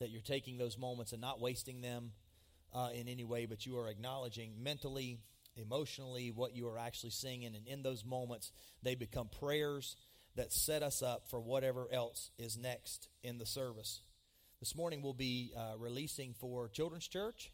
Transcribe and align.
that 0.00 0.10
you're 0.10 0.22
taking 0.22 0.58
those 0.58 0.76
moments 0.76 1.12
and 1.12 1.20
not 1.20 1.40
wasting 1.40 1.80
them 1.80 2.12
uh, 2.74 2.88
in 2.94 3.08
any 3.08 3.24
way, 3.24 3.46
but 3.46 3.64
you 3.66 3.78
are 3.78 3.88
acknowledging 3.88 4.62
mentally, 4.62 5.18
emotionally 5.56 6.30
what 6.30 6.56
you 6.56 6.66
are 6.68 6.78
actually 6.78 7.10
singing. 7.10 7.54
And 7.54 7.66
in 7.66 7.82
those 7.82 8.04
moments, 8.04 8.52
they 8.82 8.94
become 8.94 9.28
prayers 9.28 9.96
that 10.36 10.52
set 10.52 10.82
us 10.82 11.02
up 11.02 11.28
for 11.28 11.40
whatever 11.40 11.86
else 11.92 12.30
is 12.38 12.56
next 12.56 13.08
in 13.22 13.38
the 13.38 13.46
service. 13.46 14.02
This 14.60 14.74
morning, 14.76 15.02
we'll 15.02 15.12
be 15.14 15.52
uh, 15.56 15.76
releasing 15.78 16.34
for 16.34 16.68
Children's 16.68 17.08
Church. 17.08 17.52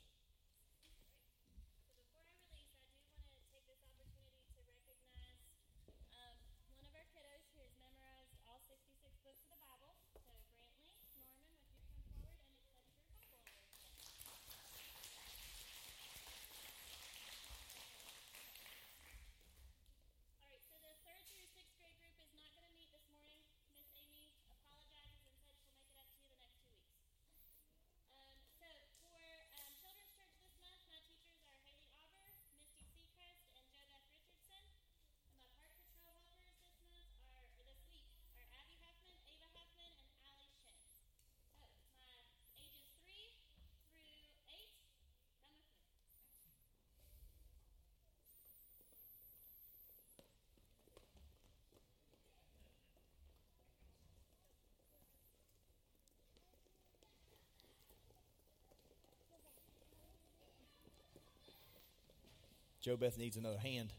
Joe 62.87 62.97
Beth 62.97 63.19
needs 63.19 63.37
another 63.37 63.59
hand. 63.59 63.93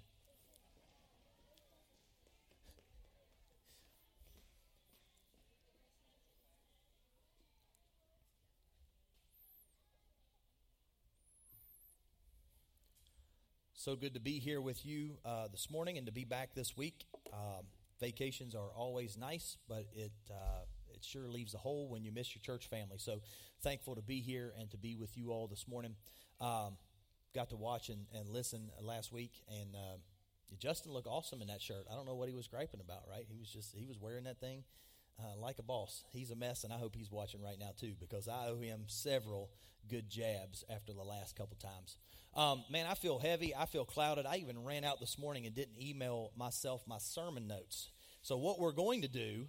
So 13.74 13.98
good 13.98 14.14
to 14.14 14.22
be 14.22 14.40
here 14.40 14.62
with 14.62 14.86
you 14.86 15.18
uh, 15.26 15.50
this 15.50 15.70
morning 15.70 15.98
and 15.98 16.06
to 16.06 16.14
be 16.14 16.24
back 16.24 16.56
this 16.56 16.78
week. 16.78 17.08
Um, 17.34 17.66
vacations 18.00 18.56
are 18.56 18.70
always 18.74 19.18
nice, 19.18 19.58
but 19.68 19.88
it 19.94 20.14
uh, 20.32 20.62
it 20.94 21.04
sure 21.04 21.28
leaves 21.28 21.54
a 21.54 21.58
hole 21.58 21.90
when 21.90 22.06
you 22.06 22.14
miss 22.14 22.34
your 22.34 22.42
church 22.42 22.70
family. 22.70 23.00
So 23.00 23.20
thankful 23.62 23.96
to 23.96 24.02
be 24.02 24.22
here 24.22 24.54
and 24.58 24.72
to 24.72 24.78
be 24.78 24.96
with 24.96 25.18
you 25.18 25.32
all 25.32 25.48
this 25.48 25.68
morning. 25.68 25.96
Um, 26.40 26.78
got 27.38 27.50
to 27.52 27.56
watch 27.56 27.90
and, 27.90 28.08
and 28.18 28.28
listen 28.30 28.72
last 28.82 29.14
week, 29.14 29.44
and 29.48 29.76
uh, 29.76 29.98
Justin 30.58 30.92
looked 30.92 31.06
awesome 31.06 31.40
in 31.40 31.50
that 31.50 31.62
shirt. 31.62 31.86
I 31.92 31.96
don't 31.96 32.08
know 32.08 32.16
what 32.16 32.30
he 32.30 32.34
was 32.34 32.48
griping 32.48 32.80
about, 32.80 33.04
right? 33.08 33.26
He 33.30 33.38
was 33.38 33.48
just 33.48 33.76
he 33.76 33.86
was 33.86 34.00
wearing 34.00 34.24
that 34.24 34.40
thing 34.40 34.64
uh, 35.20 35.40
like 35.40 35.60
a 35.60 35.64
boss. 35.64 36.04
He's 36.10 36.32
a 36.32 36.36
mess, 36.36 36.64
and 36.64 36.74
I 36.74 36.78
hope 36.78 36.96
he's 36.96 37.12
watching 37.12 37.44
right 37.44 37.60
now 37.60 37.70
too 37.80 37.94
because 38.00 38.28
I 38.28 38.48
owe 38.48 38.60
him 38.60 38.86
several 38.88 39.52
good 39.88 40.10
jabs 40.10 40.66
after 40.68 40.94
the 40.94 41.04
last 41.04 41.36
couple 41.36 41.58
times. 41.58 41.98
Um, 42.36 42.64
man, 42.72 42.88
I 42.90 42.96
feel 42.96 43.20
heavy. 43.20 43.54
I 43.56 43.68
feel 43.68 43.86
clouded. 43.86 44.26
I 44.26 44.38
even 44.38 44.64
ran 44.64 44.84
out 44.84 45.00
this 45.00 45.20
morning 45.20 45.46
and 45.46 45.54
didn't 45.54 45.80
email 45.80 46.32
myself 46.36 46.82
my 46.88 46.98
sermon 46.98 47.48
notes. 47.48 47.92
So 48.24 48.36
what 48.36 48.60
we're 48.60 48.72
going 48.72 49.04
to 49.04 49.08
do 49.08 49.46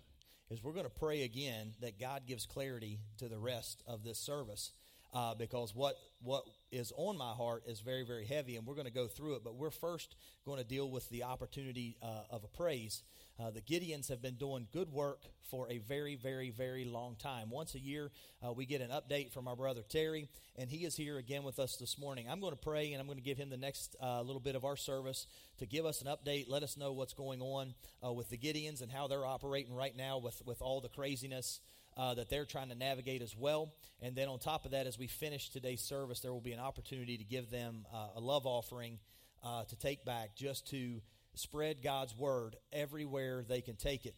is 0.51 0.63
we're 0.63 0.75
going 0.75 0.85
to 0.85 0.91
pray 0.91 1.23
again 1.23 1.73
that 1.81 1.99
God 1.99 2.27
gives 2.27 2.45
clarity 2.45 3.01
to 3.17 3.29
the 3.29 3.39
rest 3.39 3.83
of 3.87 4.05
this 4.05 4.19
service 4.19 4.73
uh, 5.13 5.35
because 5.35 5.75
what 5.75 5.97
what 6.23 6.45
is 6.71 6.93
on 6.97 7.17
my 7.17 7.33
heart 7.33 7.63
is 7.67 7.81
very 7.81 8.05
very 8.05 8.27
heavy, 8.27 8.57
and 8.57 8.67
we're 8.67 8.75
going 8.75 8.87
to 8.87 8.93
go 8.93 9.07
through 9.07 9.37
it. 9.37 9.45
But 9.45 9.55
we're 9.57 9.71
first 9.71 10.17
going 10.45 10.59
to 10.59 10.65
deal 10.65 10.91
with 10.91 11.09
the 11.11 11.25
opportunity 11.25 11.97
uh, 12.03 12.23
of 12.31 12.45
a 12.45 12.49
praise. 12.49 13.03
Uh, 13.41 13.51
the 13.51 13.61
Gideons 13.61 14.09
have 14.09 14.21
been 14.21 14.35
doing 14.35 14.67
good 14.73 14.93
work 14.93 15.23
for 15.51 15.71
a 15.71 15.79
very 15.79 16.17
very 16.17 16.51
very 16.51 16.85
long 16.85 17.17
time. 17.17 17.51
Once 17.51 17.75
a 17.75 17.79
year, 17.79 18.11
uh, 18.47 18.53
we 18.53 18.67
get 18.67 18.81
an 18.81 18.91
update 18.91 19.33
from 19.33 19.49
our 19.49 19.57
brother 19.57 19.83
Terry, 19.89 20.29
and 20.57 20.69
he 20.69 20.85
is 20.85 20.97
here 20.97 21.19
again 21.19 21.43
with 21.43 21.59
us 21.59 21.77
this 21.77 21.99
morning. 21.99 22.27
I'm 22.29 22.41
going 22.41 22.53
to 22.53 22.59
pray, 22.59 22.93
and 22.93 23.01
I'm 23.01 23.07
going 23.07 23.19
to 23.19 23.25
give 23.25 23.39
him 23.39 23.49
the 23.51 23.57
next 23.57 23.97
uh, 24.03 24.21
little 24.23 24.41
bit 24.41 24.57
of 24.57 24.65
our 24.65 24.77
service 24.77 25.27
to 25.59 25.67
give 25.67 25.87
us 25.87 26.03
an 26.03 26.09
update, 26.09 26.47
let 26.49 26.63
us 26.63 26.77
know 26.77 26.93
what's 26.93 27.15
going 27.15 27.41
on 27.41 27.75
uh, 28.05 28.13
with 28.13 28.29
the 28.29 28.37
Gideons 28.37 28.83
and 28.83 28.91
how 28.91 29.07
they're 29.09 29.27
operating 29.27 29.75
right 29.75 29.97
now 29.97 30.19
with 30.19 30.43
with 30.45 30.61
all 30.61 30.81
the 30.81 30.89
craziness 30.89 31.61
uh, 31.99 32.15
that 32.15 32.31
they're 32.31 32.45
trying 32.45 32.69
to 32.69 32.77
navigate 32.77 33.21
as 33.23 33.37
well. 33.37 33.73
And 34.01 34.15
then 34.15 34.29
on 34.29 34.39
top 34.39 34.65
of 34.65 34.71
that, 34.71 34.87
as 34.87 34.99
we 34.99 35.09
finish 35.09 35.51
today's 35.51 35.81
service, 35.81 36.21
there 36.21 36.33
will 36.33 36.41
be 36.41 36.53
an 36.53 36.61
opportunity 36.61 37.19
to 37.19 37.25
give 37.25 37.51
them 37.51 37.85
uh, 37.93 38.09
a 38.15 38.21
love 38.21 38.47
offering 38.47 39.01
uh, 39.45 39.65
to 39.65 39.77
take 39.77 40.05
back 40.05 40.37
just 40.37 40.71
to 40.71 41.01
spread 41.35 41.83
God's 41.83 42.17
word 42.17 42.57
everywhere 42.73 43.45
they 43.47 43.61
can 43.61 43.75
take 43.75 44.07
it. 44.07 44.15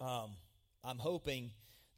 Um, 0.00 0.30
I'm 0.84 0.98
hoping 0.98 1.50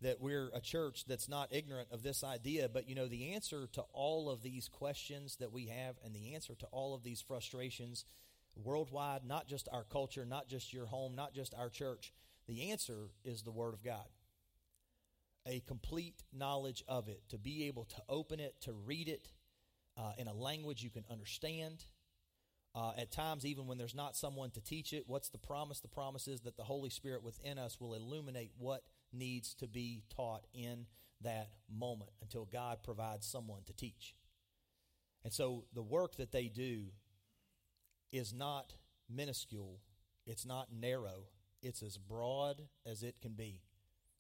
that 0.03 0.21
we're 0.21 0.51
a 0.55 0.61
church 0.61 1.05
that's 1.07 1.28
not 1.28 1.49
ignorant 1.53 1.89
of 1.91 2.03
this 2.03 2.25
idea, 2.25 2.69
but 2.69 2.89
you 2.89 2.95
know, 2.95 3.07
the 3.07 3.34
answer 3.34 3.67
to 3.73 3.83
all 3.93 4.31
of 4.31 4.43
these 4.43 4.69
questions 4.69 5.37
that 5.37 5.53
we 5.53 5.67
have 5.67 5.97
and 6.05 6.15
the 6.15 6.34
answer 6.34 6.55
to 6.55 6.67
all 6.67 6.95
of 6.95 7.03
these 7.03 7.21
frustrations 7.21 8.05
worldwide, 8.63 9.25
not 9.27 9.47
just 9.47 9.69
our 9.73 9.84
culture, 9.84 10.25
not 10.25 10.49
just 10.49 10.73
your 10.73 10.87
home, 10.87 11.15
not 11.15 11.34
just 11.34 11.55
our 11.55 11.69
church, 11.69 12.13
the 12.47 12.71
answer 12.71 13.09
is 13.25 13.43
the 13.43 13.51
Word 13.51 13.75
of 13.75 13.83
God 13.83 14.07
a 15.47 15.61
complete 15.61 16.25
knowledge 16.33 16.83
of 16.89 17.09
it, 17.09 17.23
to 17.29 17.39
be 17.39 17.65
able 17.65 17.84
to 17.84 18.03
open 18.09 18.41
it, 18.41 18.57
to 18.62 18.73
read 18.73 19.09
it 19.09 19.29
uh, 19.97 20.12
in 20.19 20.27
a 20.27 20.34
language 20.34 20.83
you 20.83 20.91
can 20.91 21.05
understand. 21.11 21.84
Uh, 22.75 22.93
at 22.99 23.11
times, 23.11 23.47
even 23.47 23.67
when 23.67 23.79
there's 23.79 23.95
not 23.95 24.17
someone 24.17 24.51
to 24.51 24.61
teach 24.61 24.93
it, 24.93 25.05
what's 25.07 25.31
the 25.31 25.39
promise? 25.39 25.81
The 25.81 25.89
promise 25.89 26.29
is 26.29 26.41
that 26.41 26.57
the 26.57 26.65
Holy 26.65 26.91
Spirit 26.91 27.23
within 27.23 27.59
us 27.59 27.81
will 27.81 27.95
illuminate 27.95 28.53
what 28.59 28.83
needs 29.12 29.55
to 29.55 29.67
be 29.67 30.03
taught 30.15 30.47
in 30.53 30.87
that 31.23 31.49
moment 31.73 32.11
until 32.21 32.45
God 32.45 32.83
provides 32.83 33.27
someone 33.27 33.63
to 33.67 33.73
teach. 33.73 34.15
And 35.25 35.33
so 35.33 35.65
the 35.73 35.83
work 35.83 36.17
that 36.17 36.33
they 36.33 36.49
do 36.49 36.89
is 38.13 38.34
not 38.34 38.75
minuscule, 39.09 39.81
it's 40.27 40.45
not 40.45 40.69
narrow, 40.73 41.28
it's 41.63 41.83
as 41.83 41.97
broad 41.97 42.63
as 42.84 43.03
it 43.03 43.17
can 43.23 43.33
be 43.33 43.63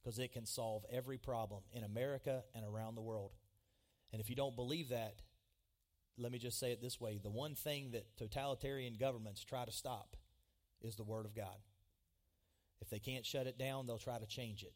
because 0.06 0.20
it 0.20 0.32
can 0.32 0.46
solve 0.46 0.84
every 0.88 1.18
problem 1.18 1.62
in 1.72 1.82
America 1.82 2.44
and 2.54 2.64
around 2.64 2.94
the 2.94 3.02
world. 3.02 3.32
And 4.12 4.20
if 4.20 4.30
you 4.30 4.36
don't 4.36 4.54
believe 4.54 4.90
that, 4.90 5.16
let 6.16 6.30
me 6.30 6.38
just 6.38 6.60
say 6.60 6.70
it 6.70 6.80
this 6.80 7.00
way 7.00 7.18
the 7.20 7.28
one 7.28 7.56
thing 7.56 7.90
that 7.90 8.16
totalitarian 8.16 8.94
governments 9.00 9.42
try 9.42 9.64
to 9.64 9.72
stop 9.72 10.16
is 10.80 10.94
the 10.94 11.02
Word 11.02 11.26
of 11.26 11.34
God. 11.34 11.56
If 12.80 12.88
they 12.88 13.00
can't 13.00 13.26
shut 13.26 13.48
it 13.48 13.58
down, 13.58 13.88
they'll 13.88 13.98
try 13.98 14.20
to 14.20 14.26
change 14.26 14.62
it. 14.62 14.74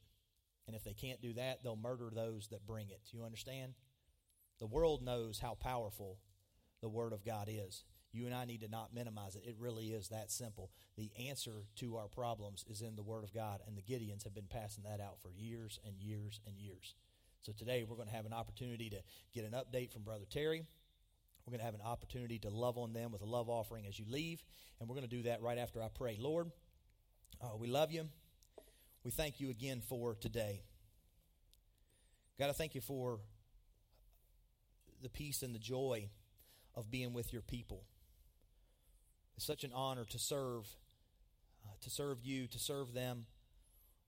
And 0.66 0.74
if 0.74 0.82
they 0.82 0.94
can't 0.94 1.22
do 1.22 1.34
that, 1.34 1.62
they'll 1.62 1.76
murder 1.76 2.10
those 2.12 2.48
that 2.48 2.66
bring 2.66 2.90
it. 2.90 3.00
Do 3.08 3.16
you 3.16 3.24
understand? 3.24 3.74
The 4.58 4.66
world 4.66 5.00
knows 5.00 5.38
how 5.38 5.54
powerful 5.54 6.18
the 6.82 6.88
Word 6.88 7.12
of 7.12 7.24
God 7.24 7.48
is. 7.48 7.84
You 8.12 8.26
and 8.26 8.34
I 8.34 8.44
need 8.44 8.62
to 8.62 8.68
not 8.68 8.92
minimize 8.92 9.36
it. 9.36 9.44
It 9.46 9.56
really 9.58 9.88
is 9.88 10.08
that 10.08 10.30
simple. 10.30 10.70
The 10.96 11.12
answer 11.28 11.64
to 11.76 11.96
our 11.96 12.08
problems 12.08 12.64
is 12.68 12.82
in 12.82 12.96
the 12.96 13.02
Word 13.02 13.22
of 13.22 13.32
God, 13.32 13.60
and 13.66 13.76
the 13.76 13.82
Gideons 13.82 14.24
have 14.24 14.34
been 14.34 14.48
passing 14.50 14.84
that 14.84 15.00
out 15.00 15.20
for 15.22 15.30
years 15.30 15.78
and 15.86 15.94
years 16.00 16.40
and 16.46 16.56
years. 16.58 16.94
So 17.42 17.52
today 17.52 17.84
we're 17.88 17.96
going 17.96 18.08
to 18.08 18.14
have 18.14 18.26
an 18.26 18.32
opportunity 18.32 18.90
to 18.90 18.96
get 19.32 19.44
an 19.44 19.52
update 19.52 19.92
from 19.92 20.02
Brother 20.02 20.24
Terry. 20.28 20.64
We're 21.46 21.52
going 21.52 21.60
to 21.60 21.64
have 21.64 21.74
an 21.74 21.80
opportunity 21.84 22.38
to 22.40 22.50
love 22.50 22.78
on 22.78 22.92
them 22.92 23.12
with 23.12 23.22
a 23.22 23.26
love 23.26 23.48
offering 23.48 23.86
as 23.86 23.98
you 23.98 24.04
leave, 24.08 24.42
and 24.78 24.88
we're 24.88 24.96
going 24.96 25.08
to 25.08 25.16
do 25.16 25.22
that 25.22 25.40
right 25.40 25.56
after 25.58 25.80
I 25.80 25.88
pray. 25.88 26.16
Lord, 26.20 26.50
uh, 27.40 27.56
we 27.56 27.68
love 27.68 27.92
you. 27.92 28.08
We 29.04 29.10
thank 29.10 29.40
you 29.40 29.50
again 29.50 29.80
for 29.88 30.14
today. 30.14 30.62
God, 32.38 32.50
I 32.50 32.52
thank 32.52 32.74
you 32.74 32.80
for 32.80 33.20
the 35.02 35.08
peace 35.08 35.42
and 35.42 35.54
the 35.54 35.58
joy 35.58 36.08
of 36.74 36.90
being 36.90 37.12
with 37.12 37.32
your 37.32 37.42
people. 37.42 37.84
It's 39.40 39.46
such 39.46 39.64
an 39.64 39.72
honor 39.74 40.04
to 40.04 40.18
serve, 40.18 40.68
uh, 41.64 41.72
to 41.80 41.88
serve 41.88 42.18
you, 42.22 42.46
to 42.48 42.58
serve 42.58 42.92
them, 42.92 43.24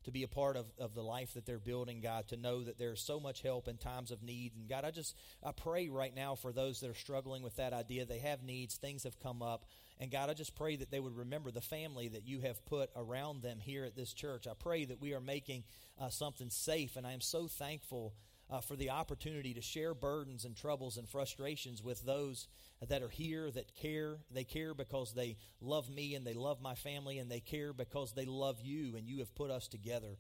to 0.05 0.11
be 0.11 0.25
a 0.25 0.29
part 0.29 0.59
of, 0.59 0.67
of 0.79 0.95
the 0.95 1.01
life 1.01 1.33
that 1.33 1.47
they're 1.47 1.59
building, 1.59 2.03
God, 2.03 2.29
to 2.29 2.37
know 2.37 2.63
that 2.63 2.79
there's 2.79 3.01
so 3.01 3.19
much 3.19 3.41
help 3.41 3.67
in 3.67 3.79
times 3.79 4.11
of 4.11 4.23
need. 4.23 4.53
And 4.55 4.69
God, 4.69 4.85
I 4.85 4.91
just, 4.91 5.17
I 5.43 5.53
pray 5.53 5.89
right 5.89 6.15
now 6.15 6.35
for 6.35 6.53
those 6.53 6.81
that 6.81 6.91
are 6.91 6.95
struggling 6.95 7.43
with 7.43 7.57
that 7.57 7.73
idea. 7.73 8.05
They 8.05 8.19
have 8.19 8.43
needs, 8.43 8.77
things 8.77 9.05
have 9.05 9.19
come 9.21 9.41
up. 9.41 9.65
And 9.99 10.11
God, 10.11 10.29
I 10.29 10.35
just 10.35 10.55
pray 10.55 10.77
that 10.77 10.91
they 10.91 11.01
would 11.01 11.17
remember 11.17 11.51
the 11.51 11.63
family 11.63 12.09
that 12.09 12.27
you 12.27 12.41
have 12.41 12.67
put 12.67 12.91
around 12.95 13.41
them 13.41 13.59
here 13.59 13.87
at 13.87 13.97
this 13.97 14.13
church. 14.13 14.47
I 14.47 14.53
pray 14.53 14.85
that 14.85 15.01
we 15.01 15.15
are 15.15 15.21
making 15.21 15.65
uh, 15.99 16.11
something 16.11 16.51
safe. 16.51 16.97
And 16.97 17.07
I 17.07 17.13
am 17.13 17.23
so 17.23 17.49
thankful 17.49 18.13
uh, 18.53 18.61
for 18.61 18.77
the 18.77 18.91
opportunity 18.91 19.55
to 19.55 19.63
share 19.63 19.95
burdens 19.95 20.45
and 20.45 20.55
troubles 20.55 20.99
and 20.99 21.09
frustrations 21.09 21.83
with 21.83 22.05
those 22.05 22.49
that 22.87 23.03
are 23.03 23.09
here 23.09 23.51
that 23.51 23.75
care. 23.75 24.19
They 24.31 24.45
care 24.45 24.75
because 24.75 25.15
they 25.15 25.39
love 25.61 25.89
me 25.89 26.15
and 26.15 26.27
they 26.27 26.35
love 26.35 26.61
my 26.61 26.75
family, 26.75 27.19
and 27.19 27.31
they 27.31 27.41
care 27.41 27.73
because 27.73 28.13
they 28.13 28.27
love 28.27 28.61
you, 28.63 28.95
and 28.97 29.09
you 29.09 29.21
have 29.21 29.35
put 29.35 29.51
us 29.51 29.69
together 29.69 30.19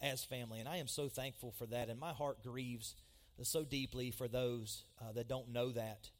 as 0.00 0.24
family. 0.24 0.58
And 0.58 0.68
I 0.68 0.76
am 0.76 0.88
so 0.88 1.08
thankful 1.08 1.52
for 1.52 1.66
that, 1.66 1.88
and 1.88 2.00
my 2.00 2.12
heart 2.12 2.42
grieves 2.42 2.96
so 3.42 3.64
deeply 3.64 4.10
for 4.10 4.26
those 4.26 4.84
uh, 5.00 5.12
that 5.12 5.28
don't 5.28 5.52
know 5.52 5.70
that. 5.70 6.10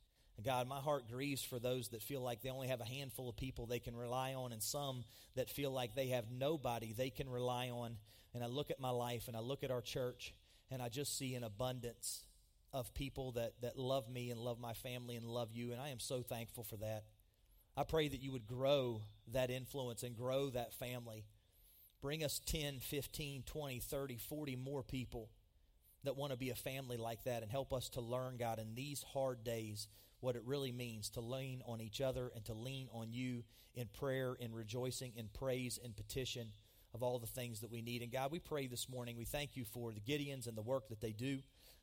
God, 0.45 0.69
my 0.69 0.79
heart 0.79 1.11
grieves 1.11 1.43
for 1.43 1.59
those 1.59 1.89
that 1.89 2.03
feel 2.03 2.21
like 2.21 2.43
they 2.43 2.51
only 2.51 2.69
have 2.69 2.81
a 2.81 2.85
handful 2.85 3.29
of 3.29 3.37
people 3.37 3.67
they 3.67 3.81
can 3.81 3.97
rely 3.97 4.35
on, 4.35 4.53
and 4.53 4.63
some 4.63 5.03
that 5.35 5.51
feel 5.51 5.73
like 5.73 5.97
they 5.97 6.09
have 6.09 6.31
nobody 6.31 6.93
they 6.93 7.11
can 7.11 7.29
rely 7.29 7.71
on. 7.71 7.97
And 8.35 8.45
I 8.45 8.47
look 8.47 8.71
at 8.71 8.79
my 8.79 8.91
life 8.91 9.27
and 9.27 9.37
I 9.37 9.41
look 9.41 9.65
at 9.65 9.73
our 9.73 9.81
church, 9.81 10.35
and 10.71 10.83
I 10.83 10.89
just 10.89 11.17
see 11.17 11.35
an 11.35 11.45
abundance 11.45 12.25
of 12.73 12.93
people 12.95 13.33
that, 13.33 13.55
that 13.63 13.79
love 13.79 14.09
me 14.09 14.31
and 14.31 14.39
love 14.39 14.61
my 14.61 14.75
family 14.75 15.17
and 15.17 15.25
love 15.25 15.51
you, 15.53 15.73
and 15.73 15.81
I 15.81 15.89
am 15.89 16.01
so 16.01 16.23
thankful 16.23 16.65
for 16.65 16.77
that. 16.77 17.05
I 17.77 17.85
pray 17.85 18.09
that 18.09 18.21
you 18.21 18.33
would 18.33 18.47
grow 18.47 19.03
that 19.33 19.51
influence 19.51 20.03
and 20.03 20.17
grow 20.17 20.51
that 20.51 20.75
family. 20.75 21.25
Bring 22.03 22.25
us 22.25 22.41
10, 22.45 22.81
15, 22.81 23.43
20, 23.45 23.81
30, 23.81 24.17
40 24.17 24.57
more 24.57 24.83
people 24.83 25.31
that 26.05 26.17
want 26.17 26.33
to 26.33 26.39
be 26.39 26.51
a 26.51 26.55
family 26.55 26.97
like 26.97 27.25
that 27.25 27.43
and 27.43 27.51
help 27.51 27.73
us 27.73 27.89
to 27.91 28.01
learn, 28.01 28.37
God, 28.37 28.59
in 28.59 28.75
these 28.75 29.03
hard 29.03 29.45
days 29.45 29.89
what 30.21 30.37
it 30.37 30.43
really 30.45 30.73
means 30.73 31.11
to 31.11 31.21
lean 31.21 31.63
on 31.67 31.81
each 31.81 32.01
other 32.01 32.31
and 32.35 32.45
to 32.45 32.55
lean 32.55 32.89
on 32.93 33.13
you 33.13 33.45
in 33.75 33.87
prayer, 33.87 34.35
in 34.39 34.53
rejoicing, 34.53 35.13
in 35.17 35.29
praise, 35.29 35.79
in 35.83 35.93
petition 35.93 36.49
of 36.95 37.03
all 37.03 37.19
the 37.19 37.27
things 37.27 37.61
that 37.61 37.71
we 37.71 37.83
need. 37.83 38.03
And 38.03 38.13
God, 38.13 38.33
we 38.33 38.39
pray 38.39 38.67
this 38.67 38.89
morning, 38.89 39.17
we 39.17 39.25
thank 39.25 39.57
you 39.57 39.65
for 39.65 39.93
the 39.93 40.01
Gideons 40.01 40.47
and 40.47 40.57
the 40.57 40.63
work 40.63 40.89
that 40.89 41.01
they 41.01 41.13
do, 41.13 41.39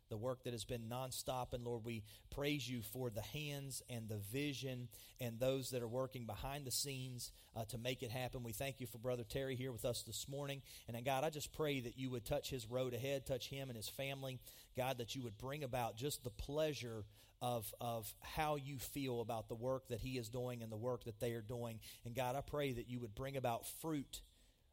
the 0.10 0.18
work 0.18 0.44
that 0.44 0.54
has 0.54 0.66
been 0.66 0.90
nonstop. 0.90 1.54
And 1.54 1.64
Lord, 1.64 1.86
we 1.86 2.04
praise 2.30 2.70
you 2.70 2.82
for 2.82 3.10
the 3.10 3.22
hands 3.22 3.82
and 3.90 4.08
the 4.08 4.18
vision 4.18 4.88
and 5.20 5.40
those 5.40 5.70
that 5.72 5.82
are 5.82 5.88
working 5.88 6.26
behind 6.26 6.66
the 6.66 6.72
scenes 6.72 7.32
uh, 7.56 7.66
to 7.66 7.78
make 7.78 8.04
it 8.04 8.12
happen. 8.12 8.44
We 8.44 8.52
thank 8.52 8.80
you 8.80 8.88
for 8.88 8.98
Brother 8.98 9.24
Terry 9.24 9.56
here 9.56 9.72
with 9.72 9.86
us 9.86 10.04
this 10.04 10.28
morning. 10.28 10.62
And 10.88 11.04
God, 11.06 11.24
I 11.24 11.30
just 11.30 11.54
pray 11.54 11.80
that 11.82 11.98
you 11.98 12.10
would 12.12 12.26
touch 12.26 12.50
his 12.50 12.70
road 12.70 12.94
ahead, 12.94 13.26
touch 13.26 13.50
him 13.50 13.70
and 13.70 13.78
his 13.78 13.90
family. 13.90 14.40
God, 14.78 14.98
that 14.98 15.16
you 15.16 15.24
would 15.24 15.38
bring 15.38 15.64
about 15.64 15.98
just 15.98 16.24
the 16.24 16.30
pleasure 16.30 17.06
of, 17.42 17.72
of 17.80 18.12
how 18.22 18.56
you 18.56 18.78
feel 18.78 19.22
about 19.22 19.50
the 19.50 19.56
work 19.56 19.88
that 19.90 20.00
he 20.00 20.18
is 20.18 20.30
doing 20.30 20.64
and 20.64 20.72
the 20.72 20.78
work 20.78 21.04
that 21.06 21.20
they 21.20 21.34
are 21.34 21.42
doing. 21.42 21.80
And 22.06 22.16
God, 22.16 22.36
I 22.36 22.42
pray 22.42 22.74
that 22.74 22.90
you 22.90 23.00
would 23.00 23.14
bring 23.14 23.38
about 23.38 23.68
fruit 23.82 24.22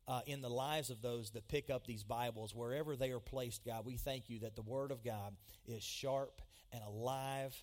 uh, 0.08 0.20
in 0.26 0.42
the 0.42 0.50
lives 0.50 0.90
of 0.90 1.02
those 1.02 1.30
that 1.30 1.48
pick 1.48 1.70
up 1.70 1.86
these 1.86 2.04
Bibles, 2.04 2.54
wherever 2.54 2.96
they 2.96 3.10
are 3.10 3.20
placed, 3.20 3.64
God. 3.64 3.84
We 3.84 3.96
thank 3.96 4.28
you 4.28 4.40
that 4.40 4.56
the 4.56 4.62
Word 4.62 4.90
of 4.90 5.04
God 5.04 5.34
is 5.66 5.82
sharp 5.82 6.42
and 6.72 6.82
alive. 6.82 7.54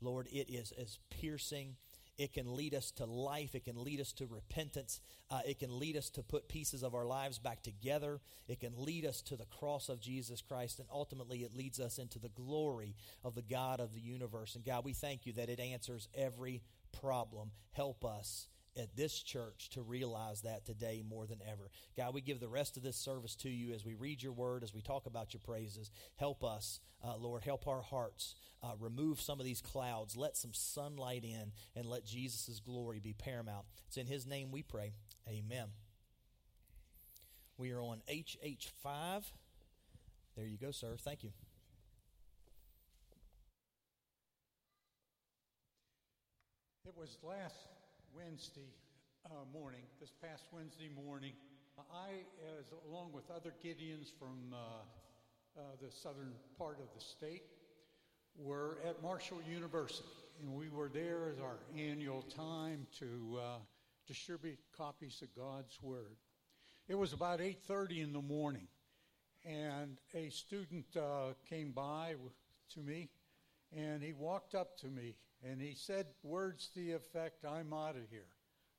Lord, 0.00 0.28
it 0.32 0.50
is 0.50 0.72
as 0.78 0.98
piercing 1.10 1.76
it 2.16 2.32
can 2.32 2.54
lead 2.54 2.74
us 2.74 2.90
to 2.92 3.06
life. 3.06 3.54
It 3.54 3.64
can 3.64 3.82
lead 3.82 4.00
us 4.00 4.12
to 4.14 4.26
repentance. 4.26 5.00
Uh, 5.30 5.40
it 5.46 5.58
can 5.58 5.78
lead 5.78 5.96
us 5.96 6.10
to 6.10 6.22
put 6.22 6.48
pieces 6.48 6.82
of 6.82 6.94
our 6.94 7.06
lives 7.06 7.38
back 7.38 7.62
together. 7.62 8.20
It 8.46 8.60
can 8.60 8.72
lead 8.76 9.04
us 9.04 9.20
to 9.22 9.36
the 9.36 9.46
cross 9.46 9.88
of 9.88 10.00
Jesus 10.00 10.40
Christ. 10.40 10.78
And 10.78 10.88
ultimately, 10.92 11.42
it 11.42 11.56
leads 11.56 11.80
us 11.80 11.98
into 11.98 12.18
the 12.20 12.28
glory 12.28 12.94
of 13.24 13.34
the 13.34 13.42
God 13.42 13.80
of 13.80 13.94
the 13.94 14.00
universe. 14.00 14.54
And 14.54 14.64
God, 14.64 14.84
we 14.84 14.92
thank 14.92 15.26
you 15.26 15.32
that 15.34 15.48
it 15.48 15.58
answers 15.58 16.08
every 16.14 16.62
problem. 16.92 17.50
Help 17.72 18.04
us 18.04 18.46
at 18.76 18.96
this 18.96 19.22
church 19.22 19.68
to 19.70 19.82
realize 19.82 20.42
that 20.42 20.64
today 20.64 21.02
more 21.08 21.26
than 21.26 21.38
ever. 21.50 21.70
God, 21.96 22.14
we 22.14 22.20
give 22.20 22.40
the 22.40 22.48
rest 22.48 22.76
of 22.76 22.82
this 22.82 22.96
service 22.96 23.34
to 23.36 23.48
you 23.48 23.72
as 23.74 23.84
we 23.84 23.94
read 23.94 24.22
your 24.22 24.32
word, 24.32 24.62
as 24.64 24.74
we 24.74 24.80
talk 24.80 25.06
about 25.06 25.32
your 25.32 25.40
praises. 25.44 25.90
Help 26.16 26.42
us, 26.42 26.80
uh, 27.04 27.16
Lord. 27.16 27.42
Help 27.42 27.68
our 27.68 27.82
hearts. 27.82 28.34
Uh, 28.62 28.72
remove 28.80 29.20
some 29.20 29.38
of 29.38 29.44
these 29.46 29.60
clouds. 29.60 30.16
Let 30.16 30.36
some 30.36 30.52
sunlight 30.54 31.24
in 31.24 31.52
and 31.76 31.86
let 31.86 32.04
Jesus' 32.04 32.60
glory 32.60 32.98
be 32.98 33.12
paramount. 33.12 33.66
It's 33.86 33.96
in 33.96 34.06
his 34.06 34.26
name 34.26 34.50
we 34.50 34.62
pray. 34.62 34.92
Amen. 35.28 35.66
We 37.56 37.72
are 37.72 37.80
on 37.80 38.02
HH5. 38.10 39.22
There 40.36 40.46
you 40.46 40.58
go, 40.58 40.72
sir. 40.72 40.96
Thank 40.98 41.22
you. 41.22 41.30
It 46.86 46.94
was 46.96 47.16
last 47.22 47.73
Wednesday 48.14 48.72
uh, 49.26 49.34
morning, 49.52 49.80
this 50.00 50.12
past 50.22 50.44
Wednesday 50.52 50.88
morning, 51.04 51.32
I, 51.92 52.10
as 52.60 52.66
along 52.88 53.10
with 53.12 53.24
other 53.28 53.52
Gideons 53.64 54.12
from 54.18 54.52
uh, 54.52 54.56
uh, 55.58 55.62
the 55.82 55.90
southern 55.90 56.32
part 56.56 56.78
of 56.78 56.86
the 56.94 57.00
state, 57.00 57.42
were 58.36 58.78
at 58.86 59.02
Marshall 59.02 59.40
University, 59.50 60.06
and 60.40 60.54
we 60.54 60.68
were 60.68 60.88
there 60.88 61.28
as 61.32 61.40
our 61.40 61.58
annual 61.76 62.22
time 62.22 62.86
to 63.00 63.38
uh, 63.40 63.58
distribute 64.06 64.58
copies 64.76 65.20
of 65.22 65.34
God's 65.34 65.76
Word. 65.82 66.16
It 66.86 66.94
was 66.94 67.12
about 67.12 67.40
8:30 67.40 68.02
in 68.02 68.12
the 68.12 68.22
morning, 68.22 68.68
and 69.44 69.98
a 70.14 70.28
student 70.30 70.86
uh, 70.96 71.32
came 71.48 71.72
by 71.72 72.14
to 72.74 72.80
me, 72.80 73.08
and 73.76 74.02
he 74.04 74.12
walked 74.12 74.54
up 74.54 74.76
to 74.78 74.86
me 74.86 75.16
and 75.44 75.60
he 75.60 75.74
said 75.74 76.06
words 76.22 76.68
to 76.74 76.80
the 76.80 76.92
effect, 76.92 77.44
I'm 77.44 77.72
out 77.72 77.96
of 77.96 78.08
here. 78.10 78.28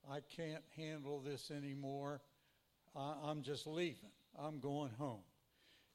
I 0.10 0.20
can't 0.36 0.64
handle 0.76 1.20
this 1.20 1.52
anymore. 1.52 2.22
I'm 2.96 3.42
just 3.42 3.68
leaving. 3.68 4.12
I'm 4.38 4.60
going 4.60 4.92
home. 4.98 5.24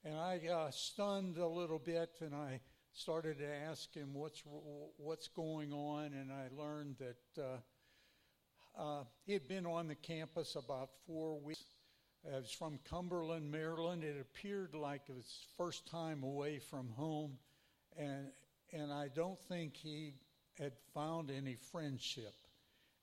And 0.04 0.16
I 0.16 0.40
uh, 0.48 0.70
stunned 0.70 1.38
a 1.38 1.46
little 1.46 1.78
bit 1.78 2.10
and 2.20 2.34
I 2.34 2.60
started 2.92 3.38
to 3.38 3.46
ask 3.46 3.92
him 3.94 4.14
what's, 4.14 4.42
what's 4.96 5.28
going 5.28 5.72
on. 5.72 6.12
And 6.12 6.30
I 6.32 6.48
learned 6.56 6.96
that 6.98 7.42
uh, 7.42 8.80
uh, 8.80 9.04
he 9.26 9.32
had 9.32 9.48
been 9.48 9.66
on 9.66 9.88
the 9.88 9.94
campus 9.94 10.56
about 10.56 10.90
four 11.06 11.38
weeks. 11.38 11.64
It 12.24 12.34
was 12.34 12.50
from 12.50 12.78
Cumberland, 12.88 13.50
Maryland. 13.50 14.04
It 14.04 14.16
appeared 14.20 14.74
like 14.74 15.02
it 15.08 15.14
was 15.14 15.46
first 15.56 15.86
time 15.90 16.22
away 16.22 16.58
from 16.58 16.90
home. 16.90 17.38
And, 17.96 18.28
and 18.72 18.92
I 18.92 19.08
don't 19.14 19.40
think 19.48 19.76
he 19.76 20.14
had 20.60 20.72
found 20.94 21.30
any 21.30 21.56
friendship, 21.72 22.34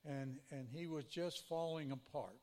and, 0.05 0.37
and 0.51 0.67
he 0.71 0.87
was 0.87 1.05
just 1.05 1.47
falling 1.47 1.91
apart. 1.91 2.39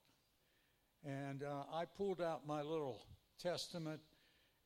And 1.04 1.42
uh, 1.42 1.64
I 1.72 1.84
pulled 1.84 2.20
out 2.20 2.46
my 2.46 2.62
little 2.62 3.06
testament, 3.40 4.00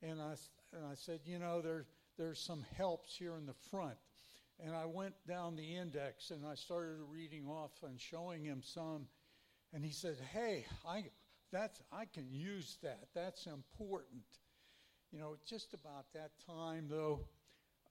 and 0.02 0.20
I, 0.20 0.34
and 0.72 0.86
I 0.90 0.94
said, 0.94 1.20
You 1.24 1.38
know, 1.38 1.60
there, 1.60 1.84
there's 2.16 2.40
some 2.40 2.64
helps 2.76 3.16
here 3.16 3.36
in 3.36 3.46
the 3.46 3.54
front. 3.70 3.96
And 4.60 4.74
I 4.74 4.86
went 4.86 5.14
down 5.28 5.54
the 5.54 5.76
index 5.76 6.32
and 6.32 6.44
I 6.44 6.56
started 6.56 6.98
reading 7.08 7.46
off 7.46 7.70
and 7.84 8.00
showing 8.00 8.44
him 8.44 8.60
some. 8.64 9.06
And 9.72 9.84
he 9.84 9.92
said, 9.92 10.16
Hey, 10.32 10.66
I, 10.86 11.04
that's, 11.52 11.80
I 11.92 12.06
can 12.06 12.26
use 12.30 12.78
that. 12.82 13.08
That's 13.14 13.46
important. 13.46 14.24
You 15.12 15.20
know, 15.20 15.36
just 15.46 15.74
about 15.74 16.12
that 16.14 16.32
time, 16.44 16.86
though, 16.90 17.20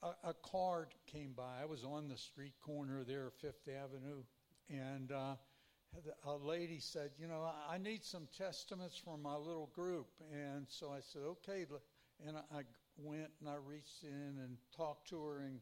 a, 0.04 0.30
a 0.30 0.34
card 0.34 0.94
came 1.06 1.34
by. 1.36 1.62
I 1.62 1.66
was 1.66 1.84
on 1.84 2.08
the 2.08 2.18
street 2.18 2.54
corner 2.62 3.04
there, 3.04 3.32
Fifth 3.42 3.68
Avenue, 3.68 4.24
and 4.70 5.12
uh, 5.12 5.36
a 6.26 6.36
lady 6.36 6.80
said, 6.80 7.12
You 7.20 7.28
know, 7.28 7.50
I 7.70 7.78
need 7.78 8.04
some 8.04 8.28
testaments 8.38 9.00
for 9.04 9.18
my 9.18 9.36
little 9.36 9.70
group. 9.74 10.08
And 10.32 10.66
so 10.68 10.92
I 10.92 11.00
said, 11.02 11.22
Okay. 11.26 11.66
And 12.26 12.38
I 12.38 12.62
went 12.98 13.30
and 13.40 13.50
I 13.50 13.56
reached 13.64 14.04
in 14.04 14.40
and 14.44 14.58
talked 14.76 15.08
to 15.10 15.24
her 15.24 15.40
and 15.40 15.60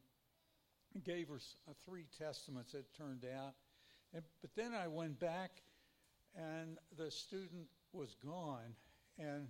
gave 1.03 1.27
her 1.27 1.39
uh, 1.67 1.73
three 1.85 2.05
testaments, 2.17 2.73
it 2.73 2.85
turned 2.97 3.25
out. 3.25 3.53
And, 4.13 4.23
but 4.41 4.51
then 4.55 4.73
I 4.73 4.87
went 4.87 5.19
back 5.19 5.51
and 6.35 6.77
the 6.97 7.11
student 7.11 7.67
was 7.91 8.15
gone. 8.25 8.73
And, 9.17 9.47